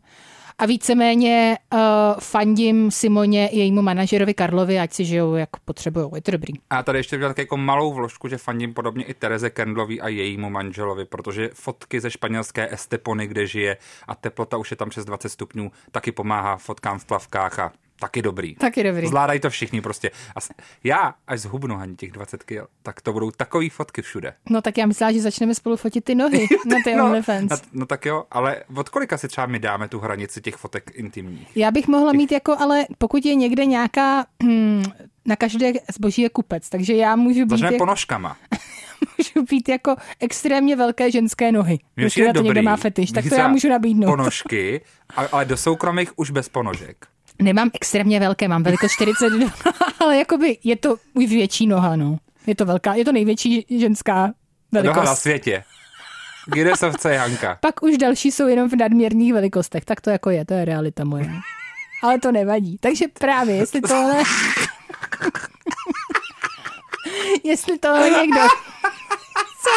a 0.58 0.66
víceméně 0.66 1.58
uh, 1.72 1.80
fandím 2.20 2.90
Simoně 2.90 3.48
i 3.48 3.58
jejímu 3.58 3.82
manažerovi 3.82 4.34
Karlovi, 4.34 4.78
ať 4.78 4.92
si 4.92 5.04
žijou, 5.04 5.34
jak 5.34 5.48
potřebují. 5.64 6.10
Je 6.14 6.22
to 6.22 6.30
dobrý. 6.30 6.52
A 6.70 6.82
tady 6.82 6.98
ještě 6.98 7.16
udělat 7.16 7.38
jako 7.38 7.56
malou 7.56 7.92
vložku, 7.92 8.28
že 8.28 8.38
fandím 8.38 8.74
podobně 8.74 9.04
i 9.04 9.14
Tereze 9.14 9.50
Kendlovi 9.50 10.00
a 10.00 10.08
jejímu 10.08 10.50
manželovi, 10.50 11.04
protože 11.04 11.50
fotky 11.54 12.00
ze 12.00 12.10
španělské 12.10 12.72
Estepony, 12.72 13.26
kde 13.26 13.46
žije 13.46 13.76
a 14.08 14.14
teplota 14.14 14.56
už 14.56 14.70
je 14.70 14.76
tam 14.76 14.90
přes 14.90 15.04
20 15.04 15.28
stupňů, 15.28 15.72
taky 15.90 16.12
pomáhá 16.12 16.56
fotkám 16.56 16.98
v 16.98 17.04
plavkách 17.04 17.58
a 17.58 17.72
Taky 18.02 18.22
dobrý. 18.22 18.54
Taky 18.54 18.82
dobrý. 18.84 19.06
Zvládají 19.06 19.40
to 19.40 19.50
všichni 19.50 19.80
prostě. 19.80 20.10
A 20.36 20.40
já, 20.84 21.14
až 21.26 21.40
zhubnu 21.40 21.76
ani 21.76 21.96
těch 21.96 22.12
20 22.12 22.42
kg, 22.42 22.66
tak 22.82 23.00
to 23.00 23.12
budou 23.12 23.30
takový 23.30 23.68
fotky 23.68 24.02
všude. 24.02 24.34
No 24.50 24.62
tak 24.62 24.78
já 24.78 24.86
myslela, 24.86 25.12
že 25.12 25.20
začneme 25.20 25.54
spolu 25.54 25.76
fotit 25.76 26.04
ty 26.04 26.14
nohy 26.14 26.46
na 26.66 26.76
ty 26.84 26.94
no, 26.94 27.04
OnlyFans. 27.04 27.50
No, 27.50 27.56
no 27.72 27.86
tak 27.86 28.06
jo, 28.06 28.24
ale 28.30 28.64
od 28.76 28.88
kolika 28.88 29.18
si 29.18 29.28
třeba 29.28 29.46
my 29.46 29.58
dáme 29.58 29.88
tu 29.88 29.98
hranici 29.98 30.40
těch 30.40 30.56
fotek 30.56 30.90
intimních? 30.94 31.56
Já 31.56 31.70
bych 31.70 31.88
mohla 31.88 32.12
těch... 32.12 32.18
mít 32.18 32.32
jako, 32.32 32.56
ale 32.58 32.86
pokud 32.98 33.24
je 33.24 33.34
někde 33.34 33.66
nějaká, 33.66 34.26
hm, 34.42 34.82
na 35.26 35.36
každé 35.36 35.72
zboží 35.94 36.22
je 36.22 36.28
kupec, 36.28 36.68
takže 36.68 36.94
já 36.94 37.16
můžu 37.16 37.40
být... 37.40 37.50
Začneme 37.50 37.72
jak... 37.72 37.78
ponožkama. 37.78 38.36
můžu 39.18 39.46
být 39.50 39.68
jako 39.68 39.96
extrémně 40.20 40.76
velké 40.76 41.10
ženské 41.10 41.52
nohy. 41.52 41.78
Na 41.96 42.32
to 42.32 42.42
někdo 42.42 42.62
má 42.62 42.76
fetiš, 42.76 43.12
tak 43.12 43.28
to 43.28 43.34
já 43.34 43.48
můžu 43.48 43.68
nabídnout. 43.68 44.10
Ponožky, 44.10 44.80
ale 45.32 45.44
do 45.44 45.56
soukromých 45.56 46.18
už 46.18 46.30
bez 46.30 46.48
ponožek. 46.48 47.11
Nemám 47.42 47.70
extrémně 47.74 48.20
velké, 48.20 48.48
mám 48.48 48.62
velikost 48.62 48.92
42, 48.92 49.50
ale 50.00 50.18
jakoby 50.18 50.58
je 50.64 50.76
to 50.76 50.96
už 51.14 51.26
větší 51.26 51.66
noha, 51.66 51.96
no. 51.96 52.18
Je 52.46 52.54
to 52.54 52.64
velká, 52.64 52.94
je 52.94 53.04
to 53.04 53.12
největší 53.12 53.66
ženská 53.78 54.32
velikost. 54.72 54.96
Noha 54.96 55.06
na 55.06 55.14
světě. 55.14 55.64
Guinnessovce 56.46 57.14
Janka. 57.14 57.58
Pak 57.60 57.82
už 57.82 57.98
další 57.98 58.32
jsou 58.32 58.46
jenom 58.46 58.68
v 58.70 58.76
nadměrných 58.76 59.32
velikostech, 59.32 59.84
tak 59.84 60.00
to 60.00 60.10
jako 60.10 60.30
je, 60.30 60.44
to 60.44 60.54
je 60.54 60.64
realita 60.64 61.04
moje. 61.04 61.30
Ale 62.02 62.18
to 62.18 62.32
nevadí. 62.32 62.78
Takže 62.78 63.04
právě, 63.18 63.56
jestli 63.56 63.80
tohle... 63.80 64.14
jestli 67.44 67.78
tohle 67.78 68.10
někdo 68.10 68.40
chce, 69.58 69.70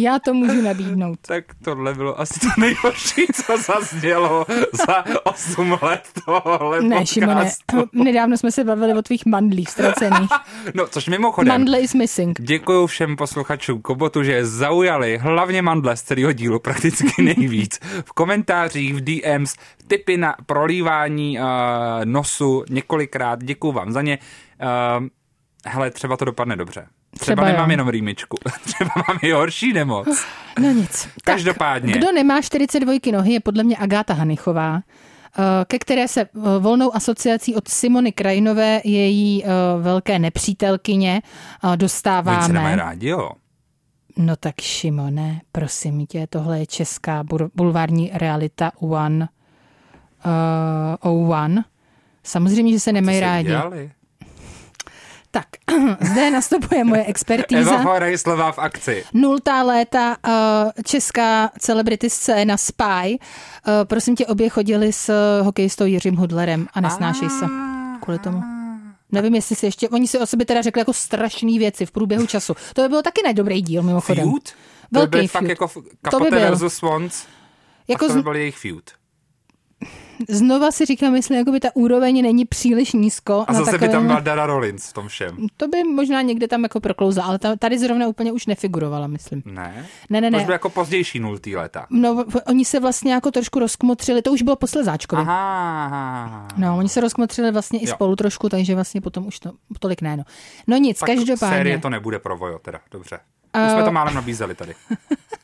já 0.00 0.18
to 0.18 0.34
můžu 0.34 0.62
nabídnout. 0.62 1.18
Tak 1.26 1.44
tohle 1.64 1.94
bylo 1.94 2.20
asi 2.20 2.40
to 2.40 2.46
nejhorší, 2.58 3.26
co 3.34 3.56
zaznělo 3.58 4.46
za 4.72 5.04
8 5.24 5.78
let 5.82 6.08
tohle 6.24 6.82
Ne, 6.82 6.96
podcastu. 6.96 7.14
Šimone, 7.14 7.50
nedávno 7.92 8.36
jsme 8.36 8.52
se 8.52 8.64
bavili 8.64 8.94
o 8.94 9.02
tvých 9.02 9.26
mandlích 9.26 9.70
ztracených. 9.70 10.30
no, 10.74 10.86
což 10.86 11.08
mimochodem. 11.08 11.48
Mandle 11.48 11.80
is 11.80 11.94
missing. 11.94 12.40
Děkuji 12.40 12.86
všem 12.86 13.16
posluchačům 13.16 13.82
Kobotu, 13.82 14.22
že 14.22 14.46
zaujali 14.46 15.18
hlavně 15.18 15.62
mandle 15.62 15.96
z 15.96 16.02
celého 16.02 16.32
dílu 16.32 16.58
prakticky 16.58 17.22
nejvíc. 17.22 17.80
V 18.04 18.12
komentářích, 18.12 18.94
v 18.94 19.00
DMs, 19.00 19.54
tipy 19.86 20.16
na 20.16 20.36
prolívání 20.46 21.38
uh, 21.38 21.44
nosu 22.04 22.64
několikrát. 22.70 23.44
Děkuji 23.44 23.72
vám 23.72 23.92
za 23.92 24.02
ně. 24.02 24.18
Uh, 24.98 25.06
hele, 25.66 25.90
třeba 25.90 26.16
to 26.16 26.24
dopadne 26.24 26.56
dobře. 26.56 26.86
Třeba, 27.18 27.34
Třeba 27.34 27.44
nemám 27.44 27.70
jo. 27.70 27.72
jenom 27.72 27.88
rýmičku, 27.88 28.36
třeba 28.64 28.90
mám 29.08 29.18
i 29.22 29.30
horší 29.32 29.72
nemoc. 29.72 30.08
No 30.60 30.70
nic. 30.70 31.08
Každopádně. 31.24 31.92
Tak, 31.92 32.02
kdo 32.02 32.12
nemá 32.12 32.42
42 32.42 32.94
nohy, 33.12 33.32
je 33.32 33.40
podle 33.40 33.64
mě 33.64 33.76
Agáta 33.76 34.14
Hanichová, 34.14 34.80
eh, 35.38 35.42
ke 35.64 35.78
které 35.78 36.08
se 36.08 36.20
eh, 36.20 36.28
volnou 36.58 36.94
asociací 36.94 37.54
od 37.54 37.68
Simony 37.68 38.12
Krajinové, 38.12 38.80
její 38.84 39.44
eh, 39.44 39.48
velké 39.80 40.18
nepřítelkyně, 40.18 41.22
dostáváme. 41.76 42.60
Oni 42.60 42.76
rádi, 42.76 43.08
jo? 43.08 43.30
No 44.16 44.36
tak 44.36 44.60
Šimone, 44.60 45.40
prosím 45.52 46.06
tě, 46.06 46.26
tohle 46.30 46.58
je 46.58 46.66
česká 46.66 47.24
bulvární 47.54 48.10
realita 48.14 48.72
One. 48.80 49.28
Uh, 51.04 51.30
One. 51.30 51.64
Samozřejmě, 52.22 52.72
že 52.72 52.80
se 52.80 52.92
nemají 52.92 53.20
rádi. 53.20 53.48
Dělali? 53.48 53.90
Tak, 55.34 55.46
zde 56.00 56.30
nastupuje 56.30 56.84
moje 56.84 57.04
expertíza. 57.12 57.80
Eva 57.80 58.00
slova 58.16 58.52
v 58.52 58.58
akci. 58.58 59.04
Nultá 59.12 59.62
léta 59.62 60.16
uh, 60.26 60.72
česká 60.84 61.50
celebrity 61.58 62.10
scéna 62.10 62.56
Spy. 62.56 63.18
Uh, 63.18 63.74
prosím 63.84 64.16
tě, 64.16 64.26
obě 64.26 64.48
chodili 64.48 64.92
s 64.92 65.10
hokejistou 65.42 65.84
Jiřím 65.84 66.16
Hudlerem 66.16 66.66
a 66.74 66.80
nesnášej 66.80 67.30
se 67.30 67.46
kvůli 68.00 68.18
tomu. 68.18 68.42
Nevím, 69.12 69.34
jestli 69.34 69.56
si 69.56 69.66
ještě, 69.66 69.88
oni 69.88 70.08
si 70.08 70.18
o 70.18 70.26
sobě 70.26 70.46
teda 70.46 70.62
řekli 70.62 70.80
jako 70.80 70.92
strašné 70.92 71.58
věci 71.58 71.86
v 71.86 71.90
průběhu 71.90 72.26
času. 72.26 72.54
To 72.74 72.82
by 72.82 72.88
bylo 72.88 73.02
taky 73.02 73.22
nedobrý 73.24 73.62
díl, 73.62 73.82
mimochodem. 73.82 74.24
Feud? 74.24 74.52
Velký 74.92 75.10
to 75.10 75.16
by 75.16 75.18
byl 75.18 75.28
fakt 75.28 75.48
jako 75.48 75.68
Capote 76.10 76.30
by 76.30 76.36
versus 76.36 76.74
Swans. 76.74 77.26
Jako 77.88 78.06
to 78.06 78.14
by 78.14 78.22
byl 78.22 78.36
jejich 78.36 78.56
feud 78.58 78.90
znova 80.28 80.70
si 80.70 80.84
říkám, 80.84 81.16
jestli 81.16 81.36
jako 81.36 81.52
by 81.52 81.60
ta 81.60 81.68
úroveň 81.74 82.22
není 82.22 82.44
příliš 82.44 82.92
nízko. 82.92 83.44
A 83.48 83.52
zase 83.52 83.70
takovém... 83.70 83.90
by 83.90 83.92
tam 83.92 84.06
byla 84.06 84.20
Dara 84.20 84.46
Rollins 84.46 84.88
v 84.88 84.92
tom 84.92 85.08
všem. 85.08 85.36
To 85.56 85.68
by 85.68 85.84
možná 85.84 86.22
někde 86.22 86.48
tam 86.48 86.62
jako 86.62 86.80
proklouzla, 86.80 87.24
ale 87.24 87.38
tady 87.58 87.78
zrovna 87.78 88.08
úplně 88.08 88.32
už 88.32 88.46
nefigurovala, 88.46 89.06
myslím. 89.06 89.42
Ne? 89.44 89.86
Ne, 90.10 90.20
ne, 90.20 90.30
ne. 90.30 90.40
To 90.40 90.46
by 90.46 90.52
jako 90.52 90.70
pozdější 90.70 91.20
nultý 91.20 91.56
léta. 91.56 91.86
No, 91.90 92.24
oni 92.46 92.64
se 92.64 92.80
vlastně 92.80 93.12
jako 93.12 93.30
trošku 93.30 93.58
rozkmotřili, 93.58 94.22
to 94.22 94.32
už 94.32 94.42
bylo 94.42 94.56
po 94.56 94.66
Slezáčkovi. 94.66 95.22
Aha. 95.26 96.48
No, 96.56 96.78
oni 96.78 96.88
se 96.88 97.00
rozkmotřili 97.00 97.50
vlastně 97.50 97.78
jo. 97.78 97.84
i 97.84 97.86
spolu 97.86 98.16
trošku, 98.16 98.48
takže 98.48 98.74
vlastně 98.74 99.00
potom 99.00 99.26
už 99.26 99.38
to 99.38 99.52
tolik 99.78 100.02
ne, 100.02 100.16
no. 100.16 100.24
No 100.66 100.76
nic, 100.76 100.98
tak 100.98 101.06
každopádně. 101.06 101.56
série 101.56 101.78
to 101.78 101.90
nebude 101.90 102.18
pro 102.18 102.36
Vojo, 102.36 102.58
teda, 102.58 102.80
dobře. 102.90 103.18
Už 103.66 103.72
jsme 103.72 103.84
to 103.84 103.92
málem 103.92 104.14
nabízeli 104.14 104.54
tady. 104.54 104.74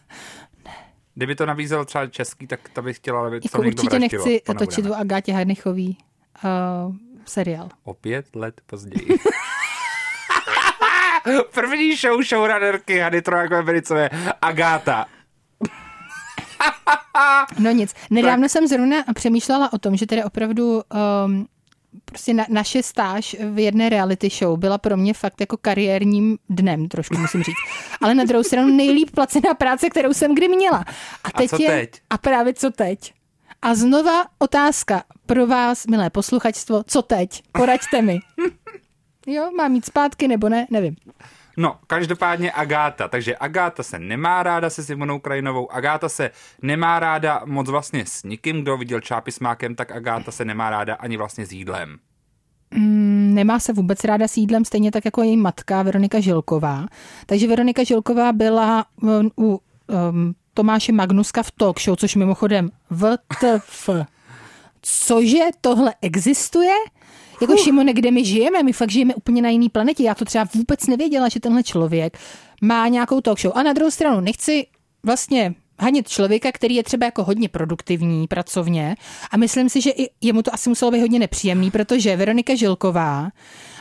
Kdyby 1.20 1.34
to 1.34 1.46
nabízel 1.46 1.84
třeba 1.84 2.06
český, 2.06 2.46
tak 2.46 2.60
to 2.72 2.82
bych 2.82 2.96
chtěla, 2.96 3.26
aby 3.26 3.40
jako 3.44 3.62
určitě 3.62 3.98
nechci 3.98 4.40
to 4.46 4.54
točit 4.54 4.86
o 4.86 4.94
Agátě 4.94 5.32
Harnichový 5.32 5.98
uh, 6.44 6.94
seriál. 7.24 7.68
O 7.84 7.94
pět 7.94 8.36
let 8.36 8.60
později. 8.66 9.06
První 11.54 11.96
show 11.96 12.22
showrunnerky 12.22 12.98
Hany 12.98 13.22
Trojákové 13.22 13.62
Bericové, 13.62 14.10
Agáta. 14.42 15.06
no 17.58 17.70
nic, 17.70 17.94
nedávno 18.10 18.44
tak. 18.44 18.50
jsem 18.50 18.66
zrovna 18.66 18.96
přemýšlela 19.14 19.72
o 19.72 19.78
tom, 19.78 19.96
že 19.96 20.06
tedy 20.06 20.24
opravdu 20.24 20.82
um, 21.24 21.46
prostě 22.04 22.34
na, 22.34 22.46
naše 22.48 22.82
stáž 22.82 23.36
v 23.52 23.58
jedné 23.58 23.88
reality 23.88 24.28
show 24.28 24.58
byla 24.58 24.78
pro 24.78 24.96
mě 24.96 25.14
fakt 25.14 25.40
jako 25.40 25.56
kariérním 25.56 26.38
dnem, 26.48 26.88
trošku 26.88 27.18
musím 27.18 27.42
říct. 27.42 27.56
Ale 28.00 28.14
na 28.14 28.24
druhou 28.24 28.44
stranu 28.44 28.76
nejlíp 28.76 29.10
placená 29.10 29.54
práce, 29.54 29.90
kterou 29.90 30.12
jsem 30.14 30.34
kdy 30.34 30.48
měla. 30.48 30.84
A, 31.24 31.30
teď 31.30 31.52
a 31.52 31.56
co 31.56 31.62
je, 31.62 31.68
teď? 31.68 31.90
A 32.10 32.18
právě 32.18 32.54
co 32.54 32.70
teď? 32.70 33.12
A 33.62 33.74
znova 33.74 34.26
otázka 34.38 35.02
pro 35.26 35.46
vás, 35.46 35.86
milé 35.86 36.10
posluchačstvo, 36.10 36.82
co 36.86 37.02
teď? 37.02 37.42
Poraďte 37.52 38.02
mi. 38.02 38.18
Jo, 39.26 39.50
mám 39.56 39.72
mít 39.72 39.84
zpátky 39.84 40.28
nebo 40.28 40.48
ne? 40.48 40.66
Nevím. 40.70 40.96
No, 41.56 41.76
každopádně 41.86 42.52
Agáta. 42.52 43.08
Takže 43.08 43.36
Agáta 43.36 43.82
se 43.82 43.98
nemá 43.98 44.42
ráda 44.42 44.70
se 44.70 44.84
Simonou 44.84 45.18
Krajinovou. 45.18 45.72
Agáta 45.72 46.08
se 46.08 46.30
nemá 46.62 47.00
ráda 47.00 47.42
moc 47.44 47.68
vlastně 47.68 48.06
s 48.06 48.22
nikým, 48.22 48.62
kdo 48.62 48.76
viděl 48.76 49.00
čápy 49.00 49.32
s 49.32 49.40
mákem, 49.40 49.74
tak 49.74 49.90
Agáta 49.90 50.32
se 50.32 50.44
nemá 50.44 50.70
ráda 50.70 50.94
ani 50.94 51.16
vlastně 51.16 51.46
s 51.46 51.52
jídlem. 51.52 51.98
Mm, 52.74 53.34
nemá 53.34 53.58
se 53.58 53.72
vůbec 53.72 54.04
ráda 54.04 54.28
s 54.28 54.36
jídlem, 54.36 54.64
stejně 54.64 54.90
tak 54.90 55.04
jako 55.04 55.22
její 55.22 55.36
matka 55.36 55.82
Veronika 55.82 56.20
Žilková. 56.20 56.86
Takže 57.26 57.48
Veronika 57.48 57.84
Žilková 57.84 58.32
byla 58.32 58.86
um, 59.02 59.30
u 59.38 59.60
um, 59.86 60.34
Tomáše 60.54 60.92
Magnuska 60.92 61.42
v 61.42 61.50
talk 61.50 61.80
show, 61.80 61.96
což 61.96 62.16
mimochodem 62.16 62.70
VTF. 62.90 63.88
Cože 64.82 65.44
tohle 65.60 65.94
existuje? 66.02 66.72
Jako 67.40 67.56
Šimone, 67.56 67.92
kde 67.92 68.10
my 68.10 68.24
žijeme, 68.24 68.62
my 68.62 68.72
fakt 68.72 68.90
žijeme 68.90 69.14
úplně 69.14 69.42
na 69.42 69.48
jiný 69.48 69.68
planetě. 69.68 70.02
Já 70.02 70.14
to 70.14 70.24
třeba 70.24 70.48
vůbec 70.54 70.86
nevěděla, 70.86 71.28
že 71.28 71.40
tenhle 71.40 71.62
člověk 71.62 72.18
má 72.62 72.88
nějakou 72.88 73.20
talk 73.20 73.40
show. 73.40 73.52
A 73.56 73.62
na 73.62 73.72
druhou 73.72 73.90
stranu 73.90 74.20
nechci 74.20 74.66
vlastně 75.02 75.54
hanit 75.80 76.08
člověka, 76.08 76.52
který 76.52 76.74
je 76.74 76.82
třeba 76.82 77.06
jako 77.06 77.24
hodně 77.24 77.48
produktivní 77.48 78.26
pracovně 78.26 78.96
a 79.30 79.36
myslím 79.36 79.68
si, 79.68 79.80
že 79.80 79.90
i 79.90 80.08
jemu 80.20 80.42
to 80.42 80.54
asi 80.54 80.68
muselo 80.68 80.90
být 80.90 81.00
hodně 81.00 81.18
nepříjemný, 81.18 81.70
protože 81.70 82.16
Veronika 82.16 82.54
Žilková 82.54 83.30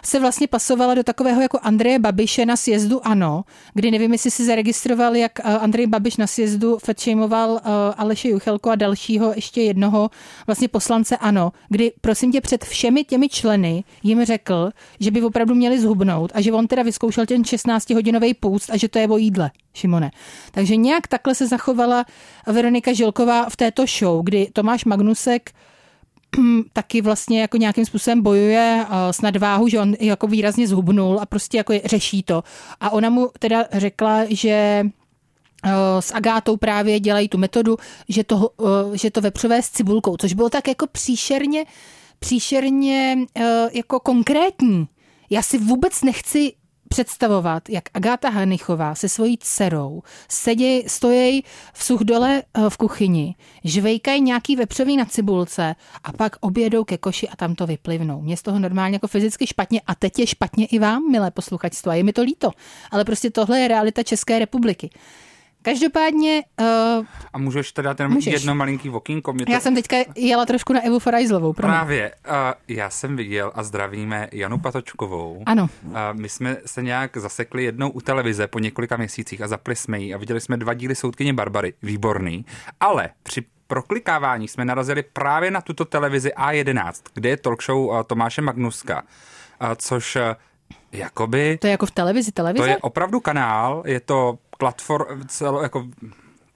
se 0.03 0.19
vlastně 0.19 0.47
pasovala 0.47 0.93
do 0.93 1.03
takového 1.03 1.41
jako 1.41 1.59
Andreje 1.61 1.99
Babiše 1.99 2.45
na 2.45 2.55
sjezdu 2.55 3.07
ANO, 3.07 3.43
kdy 3.73 3.91
nevím, 3.91 4.11
jestli 4.11 4.31
si 4.31 4.45
zaregistroval, 4.45 5.15
jak 5.15 5.39
eh, 5.39 5.43
Andrej 5.43 5.87
Babiš 5.87 6.17
na 6.17 6.27
sjezdu 6.27 6.77
fetšejmoval 6.77 7.61
eh, 7.63 7.69
Aleše 7.97 8.29
Juchelko 8.29 8.69
a 8.69 8.75
dalšího 8.75 9.33
ještě 9.35 9.61
jednoho 9.61 10.09
vlastně 10.47 10.67
poslance 10.67 11.17
ANO, 11.17 11.51
kdy 11.69 11.91
prosím 12.01 12.31
tě 12.31 12.41
před 12.41 12.65
všemi 12.65 13.03
těmi 13.03 13.29
členy 13.29 13.83
jim 14.03 14.25
řekl, 14.25 14.71
že 14.99 15.11
by 15.11 15.21
opravdu 15.21 15.55
měli 15.55 15.79
zhubnout 15.79 16.31
a 16.33 16.41
že 16.41 16.51
on 16.51 16.67
teda 16.67 16.83
vyzkoušel 16.83 17.25
ten 17.25 17.41
16-hodinový 17.41 18.33
půst 18.39 18.69
a 18.69 18.77
že 18.77 18.89
to 18.89 18.99
je 18.99 19.07
o 19.07 19.17
jídle, 19.17 19.51
Šimone. 19.73 20.11
Takže 20.51 20.75
nějak 20.75 21.07
takhle 21.07 21.35
se 21.35 21.47
zachovala 21.47 22.05
Veronika 22.47 22.93
Žilková 22.93 23.49
v 23.49 23.55
této 23.55 23.85
show, 23.99 24.23
kdy 24.23 24.47
Tomáš 24.53 24.85
Magnusek 24.85 25.51
taky 26.73 27.01
vlastně 27.01 27.41
jako 27.41 27.57
nějakým 27.57 27.85
způsobem 27.85 28.21
bojuje 28.21 28.85
eh, 28.89 29.13
s 29.13 29.21
nadváhu, 29.21 29.67
že 29.67 29.79
on 29.79 29.93
jako 29.99 30.27
výrazně 30.27 30.67
zhubnul 30.67 31.19
a 31.21 31.25
prostě 31.25 31.57
jako 31.57 31.73
řeší 31.85 32.23
to. 32.23 32.43
A 32.79 32.89
ona 32.89 33.09
mu 33.09 33.29
teda 33.39 33.65
řekla, 33.71 34.21
že 34.29 34.49
eh, 34.49 35.71
s 35.99 36.11
Agátou 36.13 36.57
právě 36.57 36.99
dělají 36.99 37.29
tu 37.29 37.37
metodu, 37.37 37.77
že 38.09 38.23
to, 38.23 38.49
eh, 38.61 38.97
že 38.97 39.11
to 39.11 39.21
vepřové 39.21 39.61
s 39.61 39.69
cibulkou, 39.69 40.17
což 40.17 40.33
bylo 40.33 40.49
tak 40.49 40.67
jako 40.67 40.87
příšerně, 40.87 41.65
příšerně 42.19 43.17
jako 43.73 43.99
konkrétní. 43.99 44.87
Já 45.29 45.41
si 45.41 45.57
vůbec 45.57 46.01
nechci 46.01 46.53
představovat, 46.89 47.69
jak 47.69 47.83
Agáta 47.93 48.29
Hanichová 48.29 48.95
se 48.95 49.09
svojí 49.09 49.37
dcerou 49.37 50.01
sedí, 50.29 50.83
stojí 50.87 51.43
v 51.73 51.83
suchdole 51.83 52.43
eh, 52.53 52.69
v 52.69 52.77
kuchyni, 52.77 53.35
žvejkají 53.63 54.21
nějaký 54.21 54.55
vepřový 54.55 54.97
na 54.97 55.05
cibulce 55.05 55.75
a 56.03 56.11
pak 56.11 56.35
obědou 56.39 56.83
ke 56.83 56.97
koši 56.97 57.29
a 57.29 57.35
tam 57.35 57.55
to 57.55 57.67
vyplivnou. 57.67 58.21
Mě 58.21 58.37
z 58.37 58.41
toho 58.41 58.59
normálně 58.59 58.95
jako 58.95 59.07
fyzicky 59.07 59.47
špatně 59.47 59.81
a 59.87 59.95
teď 59.95 60.19
je 60.19 60.27
špatně 60.27 60.65
i 60.65 60.79
vám, 60.79 61.11
milé 61.11 61.31
posluchačstvo, 61.31 61.91
a 61.91 61.95
je 61.95 62.03
mi 62.03 62.13
to 62.13 62.21
líto. 62.21 62.51
Ale 62.91 63.05
prostě 63.05 63.31
tohle 63.31 63.59
je 63.59 63.67
realita 63.67 64.03
České 64.03 64.39
republiky. 64.39 64.89
Každopádně... 65.69 66.43
Uh, 66.59 67.05
a 67.33 67.37
můžeš 67.37 67.71
teda 67.71 67.93
ten 67.93 68.11
můžeš. 68.11 68.33
jedno 68.33 68.55
malinký 68.55 68.89
vokínko? 68.89 69.33
to... 69.33 69.51
Já 69.51 69.59
jsem 69.59 69.75
teďka 69.75 69.95
jela 70.15 70.45
trošku 70.45 70.73
na 70.73 70.81
Evu 70.81 70.99
Forajzlovou. 70.99 71.53
Právě. 71.53 72.11
Uh, 72.27 72.33
já 72.67 72.89
jsem 72.89 73.15
viděl 73.15 73.51
a 73.55 73.63
zdravíme 73.63 74.27
Janu 74.31 74.59
Patočkovou. 74.59 75.43
Ano. 75.45 75.69
Uh, 75.83 75.91
my 76.13 76.29
jsme 76.29 76.57
se 76.65 76.81
nějak 76.81 77.17
zasekli 77.17 77.63
jednou 77.63 77.89
u 77.89 78.01
televize 78.01 78.47
po 78.47 78.59
několika 78.59 78.97
měsících 78.97 79.41
a 79.41 79.47
zapli 79.47 79.75
jsme 79.75 79.99
ji 79.99 80.13
a 80.13 80.17
viděli 80.17 80.41
jsme 80.41 80.57
dva 80.57 80.73
díly 80.73 80.95
Soudkyně 80.95 81.33
Barbary. 81.33 81.73
Výborný. 81.81 82.45
Ale 82.79 83.09
při 83.23 83.43
proklikávání 83.67 84.47
jsme 84.47 84.65
narazili 84.65 85.03
právě 85.03 85.51
na 85.51 85.61
tuto 85.61 85.85
televizi 85.85 86.29
A11, 86.29 86.93
kde 87.13 87.29
je 87.29 87.37
talk 87.37 87.63
show 87.63 88.03
Tomáše 88.07 88.41
Magnuska, 88.41 89.03
což 89.75 90.17
jakoby... 90.91 91.57
To 91.61 91.67
je 91.67 91.71
jako 91.71 91.85
v 91.85 91.91
televizi, 91.91 92.31
televize? 92.31 92.63
To 92.63 92.69
je 92.69 92.77
opravdu 92.77 93.19
kanál, 93.19 93.83
je 93.85 93.99
to 93.99 94.37
platform, 94.57 95.27
celo, 95.27 95.61
jako 95.61 95.87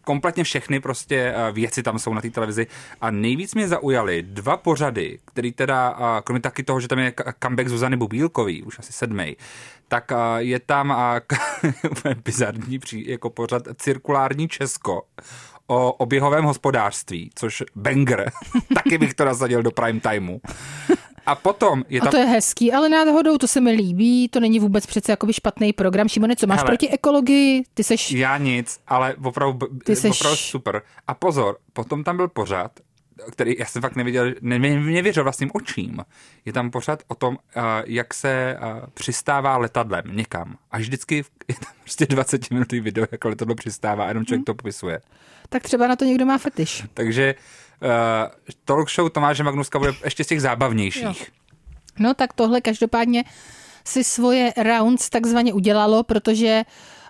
kompletně 0.04 0.44
všechny 0.44 0.80
prostě 0.80 1.34
eh, 1.36 1.52
věci 1.52 1.84
tam 1.84 2.00
jsou 2.00 2.14
na 2.14 2.22
té 2.22 2.30
televizi 2.30 2.68
a 3.02 3.12
nejvíc 3.12 3.56
mě 3.56 3.68
zaujaly 3.68 4.22
dva 4.22 4.58
pořady, 4.58 5.20
který 5.26 5.52
teda, 5.52 5.98
eh, 6.00 6.22
kromě 6.24 6.42
taky 6.42 6.64
toho, 6.64 6.80
že 6.80 6.88
tam 6.88 7.00
je 7.00 7.14
comeback 7.44 7.70
Zuzany 7.70 7.98
Bubílkový, 7.98 8.64
už 8.64 8.80
asi 8.80 8.94
sedmý, 8.94 9.38
tak 9.88 10.12
eh, 10.12 10.16
je 10.38 10.60
tam 10.60 10.96
bizarní 12.26 12.80
jako 13.06 13.30
pořad 13.30 13.64
Cirkulární 13.76 14.48
Česko 14.48 15.02
o 15.68 15.92
oběhovém 15.92 16.44
hospodářství, 16.44 17.32
což 17.36 17.64
banger, 17.76 18.32
taky 18.74 18.98
bych 18.98 19.14
to 19.14 19.26
nasadil 19.26 19.64
do 19.64 19.72
prime 19.72 20.00
timeu. 20.00 20.40
A 21.26 21.36
potom 21.36 21.84
je 21.90 22.00
tam... 22.00 22.08
A 22.08 22.12
to 22.12 22.18
je 22.18 22.26
hezký, 22.26 22.74
ale 22.74 22.90
náhodou 22.90 23.38
to 23.38 23.48
se 23.48 23.62
mi 23.62 23.72
líbí, 23.72 24.30
to 24.30 24.40
není 24.40 24.60
vůbec 24.60 24.86
přece 24.86 25.12
jakoby 25.12 25.34
špatný 25.34 25.74
program. 25.74 26.10
Šimone, 26.10 26.36
co 26.36 26.48
máš 26.48 26.58
Hele, 26.60 26.68
proti 26.68 26.90
ekologii? 26.90 27.64
Ty 27.74 27.84
seš... 27.84 28.12
Já 28.12 28.38
nic, 28.38 28.80
ale 28.88 29.16
opravdu, 29.24 29.68
Ty 29.86 29.96
seš... 29.96 30.22
opravdu 30.22 30.38
super. 30.38 30.82
A 31.08 31.14
pozor, 31.14 31.58
potom 31.74 32.04
tam 32.04 32.18
byl 32.18 32.28
pořad, 32.28 32.72
který 33.32 33.56
já 33.60 33.66
jsem 33.66 33.82
fakt 33.82 33.96
neviděl, 33.96 34.34
ne, 34.42 34.60
nevěřil 34.60 35.24
vlastním 35.24 35.52
očím. 35.54 36.00
Je 36.46 36.54
tam 36.54 36.72
pořád 36.72 37.04
o 37.08 37.16
tom, 37.16 37.38
uh, 37.56 37.64
jak 37.86 38.14
se 38.14 38.58
uh, 38.62 38.90
přistává 38.94 39.58
letadlem 39.58 40.04
někam. 40.12 40.58
A 40.72 40.78
vždycky 40.78 41.16
je 41.48 41.56
tam 41.56 41.74
prostě 41.84 42.06
20 42.06 42.52
minutový 42.52 42.82
video, 42.82 43.06
jak 43.12 43.26
letadlo 43.26 43.56
přistává 43.56 44.06
a 44.06 44.08
jenom 44.08 44.26
člověk 44.26 44.40
hmm. 44.40 44.46
to 44.46 44.56
popisuje. 44.56 45.02
Tak 45.50 45.64
třeba 45.64 45.88
na 45.88 45.96
to 45.96 46.06
někdo 46.06 46.26
má 46.26 46.38
fetiš. 46.38 46.84
Takže 46.94 47.36
talk 48.66 48.90
show 48.90 49.10
Tomáše 49.10 49.44
Magnuska 49.44 49.80
bude 49.80 49.94
ještě 50.04 50.24
z 50.24 50.28
těch 50.28 50.42
zábavnějších. 50.42 51.04
Jo. 51.04 51.14
No 52.00 52.14
tak 52.14 52.34
tohle 52.34 52.62
každopádně 52.62 53.24
si 53.86 54.04
svoje 54.04 54.54
rounds 54.64 55.10
takzvaně 55.10 55.54
udělalo, 55.54 56.04
protože 56.04 56.64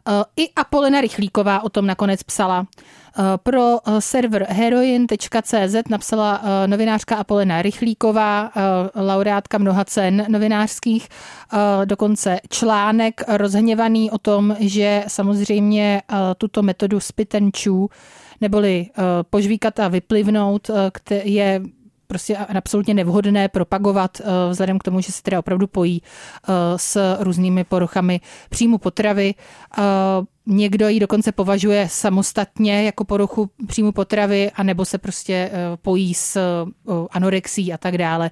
uh, 0.08 0.14
i 0.36 0.50
Apolena 0.56 1.02
Rychlíková 1.02 1.64
o 1.64 1.70
tom 1.70 1.88
nakonec 1.88 2.24
psala. 2.24 2.60
Uh, 2.60 3.26
pro 3.44 3.78
server 4.00 4.48
heroin.cz 4.50 5.76
napsala 5.90 6.42
novinářka 6.66 7.16
Apolena 7.16 7.62
Rychlíková, 7.62 8.52
laureátka 8.96 9.58
mnoha 9.58 9.86
cen 9.86 10.26
novinářských, 10.30 11.08
dokonce 11.86 12.40
článek 12.50 13.22
rozhněvaný 13.28 14.12
o 14.12 14.18
tom, 14.18 14.56
že 14.60 15.04
samozřejmě 15.08 16.02
tuto 16.38 16.62
metodu 16.62 17.00
spit 17.00 17.36
and 17.36 17.58
chew 17.58 17.74
neboli 18.42 18.88
uh, 18.90 19.04
požvíkat 19.30 19.80
a 19.80 19.88
vyplivnout, 19.88 20.70
uh, 20.70 20.76
je 21.24 21.62
prostě 22.08 22.38
absolutně 22.38 22.94
nevhodné 22.94 23.48
propagovat 23.48 24.20
uh, 24.20 24.52
vzhledem 24.52 24.80
k 24.80 24.84
tomu, 24.84 25.02
že 25.02 25.12
se 25.12 25.24
teda 25.24 25.40
opravdu 25.40 25.68
pojí 25.68 26.02
s 26.76 27.18
různými 27.20 27.64
poruchami 27.64 28.22
příjmu 28.50 28.78
potravy. 28.78 29.36
Někdo 30.46 30.90
ji 30.90 31.00
dokonce 31.00 31.32
považuje 31.32 31.88
samostatně 31.92 32.84
jako 32.84 33.06
poruchu 33.06 33.50
příjmu 33.68 33.92
potravy, 33.92 34.52
anebo 34.56 34.86
se 34.86 34.98
prostě 34.98 35.52
pojí 35.82 36.14
s 36.14 36.38
anorexí 37.12 37.74
a 37.74 37.78
tak 37.78 37.98
dále. 37.98 38.32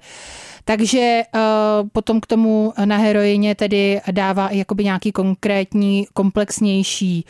Takže 0.64 1.22
uh, 1.34 1.88
potom 1.92 2.20
k 2.20 2.26
tomu 2.26 2.72
na 2.84 2.96
heroině 2.96 3.54
tedy 3.54 4.00
dává 4.10 4.48
i 4.48 4.58
jakoby 4.58 4.84
nějaký 4.84 5.12
konkrétní, 5.12 6.06
komplexnější 6.14 7.24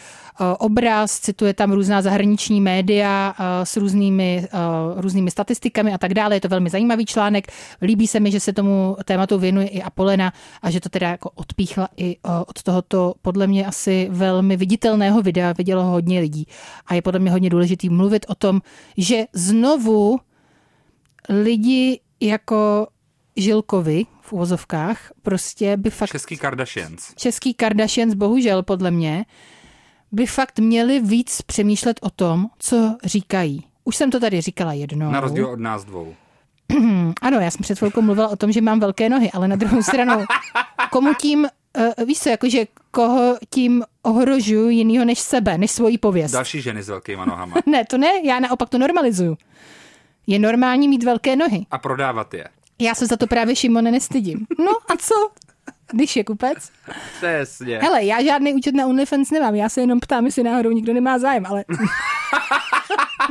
obraz, 0.59 1.21
cituje 1.21 1.55
tam 1.55 1.73
různá 1.73 2.03
zahraniční 2.03 2.61
média 2.61 3.35
s 3.65 3.77
různými, 3.77 4.47
různými 4.97 5.31
statistikami 5.31 5.93
a 5.93 5.99
tak 5.99 6.15
dále. 6.15 6.37
Je 6.37 6.41
to 6.41 6.49
velmi 6.49 6.71
zajímavý 6.71 7.07
článek. 7.07 7.53
Líbí 7.83 8.07
se 8.07 8.21
mi, 8.21 8.31
že 8.31 8.41
se 8.41 8.53
tomu 8.53 8.97
tématu 9.05 9.39
věnuje 9.39 9.67
i 9.67 9.83
Apolena 9.83 10.33
a 10.63 10.71
že 10.71 10.81
to 10.81 10.89
teda 10.89 11.09
jako 11.09 11.31
odpíchla 11.35 11.89
i 11.97 12.17
od 12.47 12.63
tohoto 12.63 13.15
podle 13.23 13.47
mě 13.47 13.67
asi 13.67 14.09
velmi 14.11 14.57
viditelného 14.57 14.72
videa. 15.23 15.53
Vidělo 15.53 15.85
ho 15.85 15.91
hodně 15.91 16.21
lidí. 16.21 16.47
A 16.87 16.95
je 16.95 17.03
podle 17.03 17.21
mě 17.21 17.31
hodně 17.31 17.51
důležitý 17.51 17.89
mluvit 17.89 18.27
o 18.29 18.35
tom, 18.35 18.61
že 18.97 19.25
znovu 19.33 20.21
lidi 21.29 22.01
jako 22.21 22.87
Žilkovi 23.37 24.07
v 24.21 24.33
uvozovkách, 24.33 25.13
prostě 25.23 25.77
by 25.77 25.91
fakt... 25.91 26.11
Český 26.11 26.37
Kardashians. 26.37 27.15
Český 27.15 27.55
Kardashians, 27.55 28.15
bohužel, 28.15 28.63
podle 28.63 28.91
mě, 28.91 29.25
by 30.13 30.27
fakt 30.27 30.59
měli 30.59 31.01
víc 31.01 31.43
přemýšlet 31.43 32.01
o 32.03 32.11
tom, 32.11 32.47
co 32.59 32.97
říkají. 33.05 33.65
Už 33.85 33.97
jsem 33.97 34.11
to 34.11 34.21
tady 34.21 34.41
říkala 34.41 34.73
jednou. 34.73 35.11
Na 35.11 35.21
rozdíl 35.21 35.47
od 35.47 35.61
nás 35.61 35.85
dvou. 35.85 36.15
ano, 37.23 37.41
já 37.41 37.51
jsem 37.51 37.63
před 37.63 37.79
chvilkou 37.79 38.03
mluvila 38.03 38.29
o 38.29 38.37
tom, 38.37 38.53
že 38.53 38.61
mám 38.61 38.81
velké 38.81 39.09
nohy, 39.09 39.31
ale 39.31 39.49
na 39.49 39.57
druhou 39.57 39.83
stranu, 39.83 40.25
komu 40.91 41.15
tím, 41.15 41.47
uh, 41.79 42.07
víš 42.07 42.21
co, 42.21 42.29
jakože 42.29 42.67
koho 42.91 43.39
tím 43.51 43.85
ohrožuju 44.03 44.69
jinýho 44.69 45.05
než 45.05 45.19
sebe, 45.19 45.59
než 45.59 45.71
svoji 45.71 45.99
pověst. 45.99 46.33
Další 46.33 46.61
ženy 46.61 46.83
s 46.83 46.89
velkýma 46.89 47.25
nohama. 47.25 47.57
ne, 47.67 47.85
to 47.85 47.99
ne, 47.99 48.11
já 48.25 48.41
naopak 48.41 48.69
to 48.69 48.79
normalizuju. 48.79 49.37
Je 50.27 50.39
normální 50.39 50.89
mít 50.89 51.05
velké 51.05 51.37
nohy. 51.37 51.67
A 51.71 51.79
prodávat 51.79 52.35
je. 52.35 52.49
Já 52.79 52.95
se 52.95 53.07
za 53.07 53.17
to 53.17 53.27
právě 53.27 53.57
Šimone 53.57 53.91
nestydím. 53.91 54.47
No 54.59 54.73
a 54.89 54.97
co? 54.97 55.15
Když 55.93 56.17
je 56.17 56.25
kupec. 56.25 56.71
Přesně. 57.17 57.79
Hele, 57.79 58.05
já 58.05 58.23
žádný 58.23 58.55
účet 58.55 58.75
na 58.75 58.87
OnlyFans 58.87 59.31
nemám, 59.31 59.55
já 59.55 59.69
se 59.69 59.81
jenom 59.81 60.01
ptám, 60.01 60.27
jestli 60.27 60.43
náhodou 60.43 60.71
nikdo 60.71 60.95
nemá 60.95 61.19
zájem, 61.19 61.47
ale... 61.47 61.65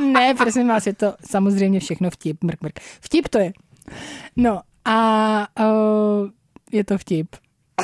ne, 0.12 0.34
prosím 0.34 0.68
vás, 0.68 0.86
je 0.86 0.94
to 0.94 1.14
samozřejmě 1.30 1.80
všechno 1.80 2.10
vtip, 2.10 2.44
mrk, 2.44 2.62
mrk. 2.62 2.80
Vtip 3.00 3.28
to 3.28 3.38
je. 3.38 3.52
No 4.36 4.60
a 4.84 5.46
uh, 5.60 6.30
je 6.72 6.84
to 6.84 6.98
vtip. 6.98 7.36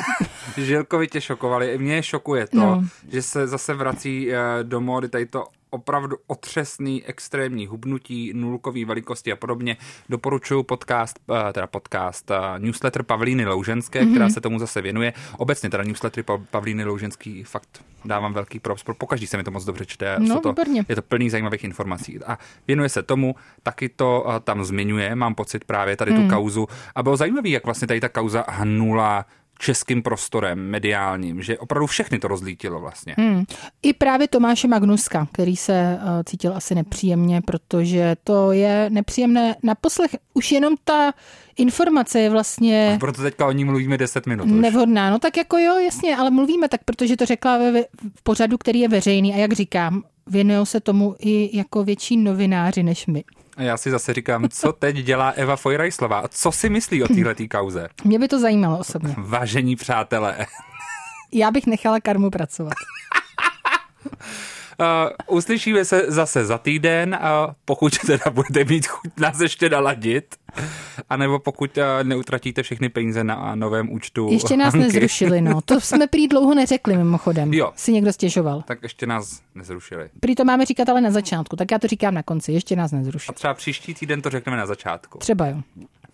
Žilkovi 0.57 1.07
tě 1.07 1.21
šokovali. 1.21 1.77
Mě 1.77 2.03
šokuje 2.03 2.47
to, 2.47 2.57
no. 2.57 2.83
že 3.11 3.21
se 3.21 3.47
zase 3.47 3.73
vrací 3.73 4.33
eh, 4.33 4.39
do 4.63 4.81
módy 4.81 5.09
tady 5.09 5.25
to 5.25 5.45
opravdu 5.69 6.17
otřesný, 6.27 7.05
extrémní 7.05 7.67
hubnutí, 7.67 8.33
nulkový 8.33 8.85
velikosti 8.85 9.31
a 9.31 9.35
podobně. 9.35 9.77
Doporučuji 10.09 10.63
podcast, 10.63 11.19
eh, 11.49 11.53
teda 11.53 11.67
podcast, 11.67 12.31
eh, 12.31 12.37
newsletter 12.57 13.03
Pavlíny 13.03 13.45
Louženské, 13.45 14.01
mm-hmm. 14.01 14.11
která 14.11 14.29
se 14.29 14.41
tomu 14.41 14.59
zase 14.59 14.81
věnuje. 14.81 15.13
Obecně 15.37 15.69
teda 15.69 15.83
newslettery 15.83 16.25
Pavlíny 16.51 16.85
Louženský 16.85 17.43
fakt 17.43 17.83
dávám 18.05 18.33
velký 18.33 18.59
props, 18.59 18.83
po 18.97 19.07
každý 19.07 19.27
se 19.27 19.37
mi 19.37 19.43
to 19.43 19.51
moc 19.51 19.65
dobře 19.65 19.85
čte. 19.85 20.15
No, 20.19 20.39
to, 20.39 20.49
výborně. 20.49 20.85
je 20.89 20.95
to 20.95 21.01
plný 21.01 21.29
zajímavých 21.29 21.63
informací. 21.63 22.19
A 22.19 22.37
věnuje 22.67 22.89
se 22.89 23.03
tomu, 23.03 23.35
taky 23.63 23.89
to 23.89 24.25
tam 24.43 24.63
zmiňuje, 24.63 25.15
mám 25.15 25.35
pocit 25.35 25.63
právě 25.63 25.97
tady 25.97 26.11
mm. 26.11 26.23
tu 26.23 26.35
kauzu. 26.35 26.67
A 26.95 27.03
bylo 27.03 27.17
zajímavé, 27.17 27.49
jak 27.49 27.65
vlastně 27.65 27.87
tady 27.87 27.99
ta 27.99 28.09
kauza 28.09 28.45
hnula 28.47 29.25
českým 29.59 30.03
prostorem 30.03 30.59
mediálním, 30.59 31.41
že 31.41 31.57
opravdu 31.57 31.87
všechny 31.87 32.19
to 32.19 32.27
rozlítilo 32.27 32.79
vlastně. 32.79 33.15
Hmm. 33.17 33.43
I 33.83 33.93
právě 33.93 34.27
Tomáše 34.27 34.67
Magnuska, 34.67 35.27
který 35.33 35.55
se 35.55 35.99
uh, 36.01 36.09
cítil 36.25 36.53
asi 36.55 36.75
nepříjemně, 36.75 37.41
protože 37.41 38.15
to 38.23 38.51
je 38.51 38.89
nepříjemné 38.89 39.55
na 39.63 39.75
poslech. 39.75 40.15
Už 40.33 40.51
jenom 40.51 40.75
ta 40.83 41.13
informace 41.57 42.19
je 42.19 42.29
vlastně... 42.29 42.93
A 42.95 42.99
proto 42.99 43.21
teďka 43.21 43.47
o 43.47 43.51
ní 43.51 43.65
mluvíme 43.65 43.97
10 43.97 44.25
minut. 44.27 44.45
Už. 44.45 44.51
Nevhodná, 44.51 45.09
no 45.09 45.19
tak 45.19 45.37
jako 45.37 45.57
jo, 45.57 45.77
jasně, 45.77 46.17
ale 46.17 46.31
mluvíme 46.31 46.69
tak, 46.69 46.83
protože 46.83 47.17
to 47.17 47.25
řekla 47.25 47.57
ve, 47.57 47.81
v 48.15 48.23
pořadu, 48.23 48.57
který 48.57 48.79
je 48.79 48.87
veřejný 48.87 49.33
a 49.33 49.37
jak 49.37 49.53
říkám, 49.53 50.03
věnují 50.27 50.65
se 50.65 50.79
tomu 50.79 51.15
i 51.19 51.57
jako 51.57 51.83
větší 51.83 52.17
novináři 52.17 52.83
než 52.83 53.07
my. 53.07 53.23
A 53.59 53.63
já 53.63 53.77
si 53.77 53.91
zase 53.91 54.13
říkám, 54.13 54.49
co 54.49 54.73
teď 54.73 54.95
dělá 54.95 55.29
Eva 55.29 55.55
Fojrajslová? 55.55 56.23
Co 56.29 56.51
si 56.51 56.69
myslí 56.69 57.03
o 57.03 57.07
této 57.07 57.43
kauze? 57.51 57.89
Mě 58.03 58.19
by 58.19 58.27
to 58.27 58.39
zajímalo 58.39 58.79
osobně. 58.79 59.15
Vážení 59.17 59.75
přátelé. 59.75 60.45
Já 61.31 61.51
bych 61.51 61.65
nechala 61.65 61.99
karmu 61.99 62.29
pracovat. 62.29 62.73
Uh, 64.79 65.35
uslyšíme 65.37 65.85
se 65.85 66.05
zase 66.07 66.45
za 66.45 66.57
týden, 66.57 67.17
uh, 67.21 67.53
pokud 67.65 67.97
teda 68.05 68.31
budete 68.31 68.63
mít 68.63 68.87
chuť 68.87 69.11
nás 69.17 69.39
ještě 69.39 69.69
naladit, 69.69 70.35
anebo 71.09 71.39
pokud 71.39 71.77
uh, 71.77 71.83
neutratíte 72.03 72.63
všechny 72.63 72.89
peníze 72.89 73.23
na 73.23 73.55
novém 73.55 73.91
účtu. 73.91 74.27
Ještě 74.31 74.57
nás 74.57 74.73
Hanky. 74.73 74.87
nezrušili, 74.87 75.41
no. 75.41 75.61
To 75.61 75.81
jsme 75.81 76.07
prý 76.07 76.27
dlouho 76.27 76.55
neřekli 76.55 76.97
mimochodem. 76.97 77.53
Jo. 77.53 77.71
Si 77.75 77.93
někdo 77.93 78.13
stěžoval. 78.13 78.63
Tak 78.67 78.83
ještě 78.83 79.07
nás 79.07 79.41
nezrušili. 79.55 80.09
Prý 80.19 80.35
to 80.35 80.45
máme 80.45 80.65
říkat 80.65 80.89
ale 80.89 81.01
na 81.01 81.11
začátku, 81.11 81.55
tak 81.55 81.71
já 81.71 81.79
to 81.79 81.87
říkám 81.87 82.13
na 82.13 82.23
konci, 82.23 82.51
ještě 82.51 82.75
nás 82.75 82.91
nezrušili. 82.91 83.35
A 83.35 83.37
třeba 83.37 83.53
příští 83.53 83.93
týden 83.93 84.21
to 84.21 84.29
řekneme 84.29 84.57
na 84.57 84.65
začátku. 84.65 85.17
Třeba 85.17 85.47
jo. 85.47 85.61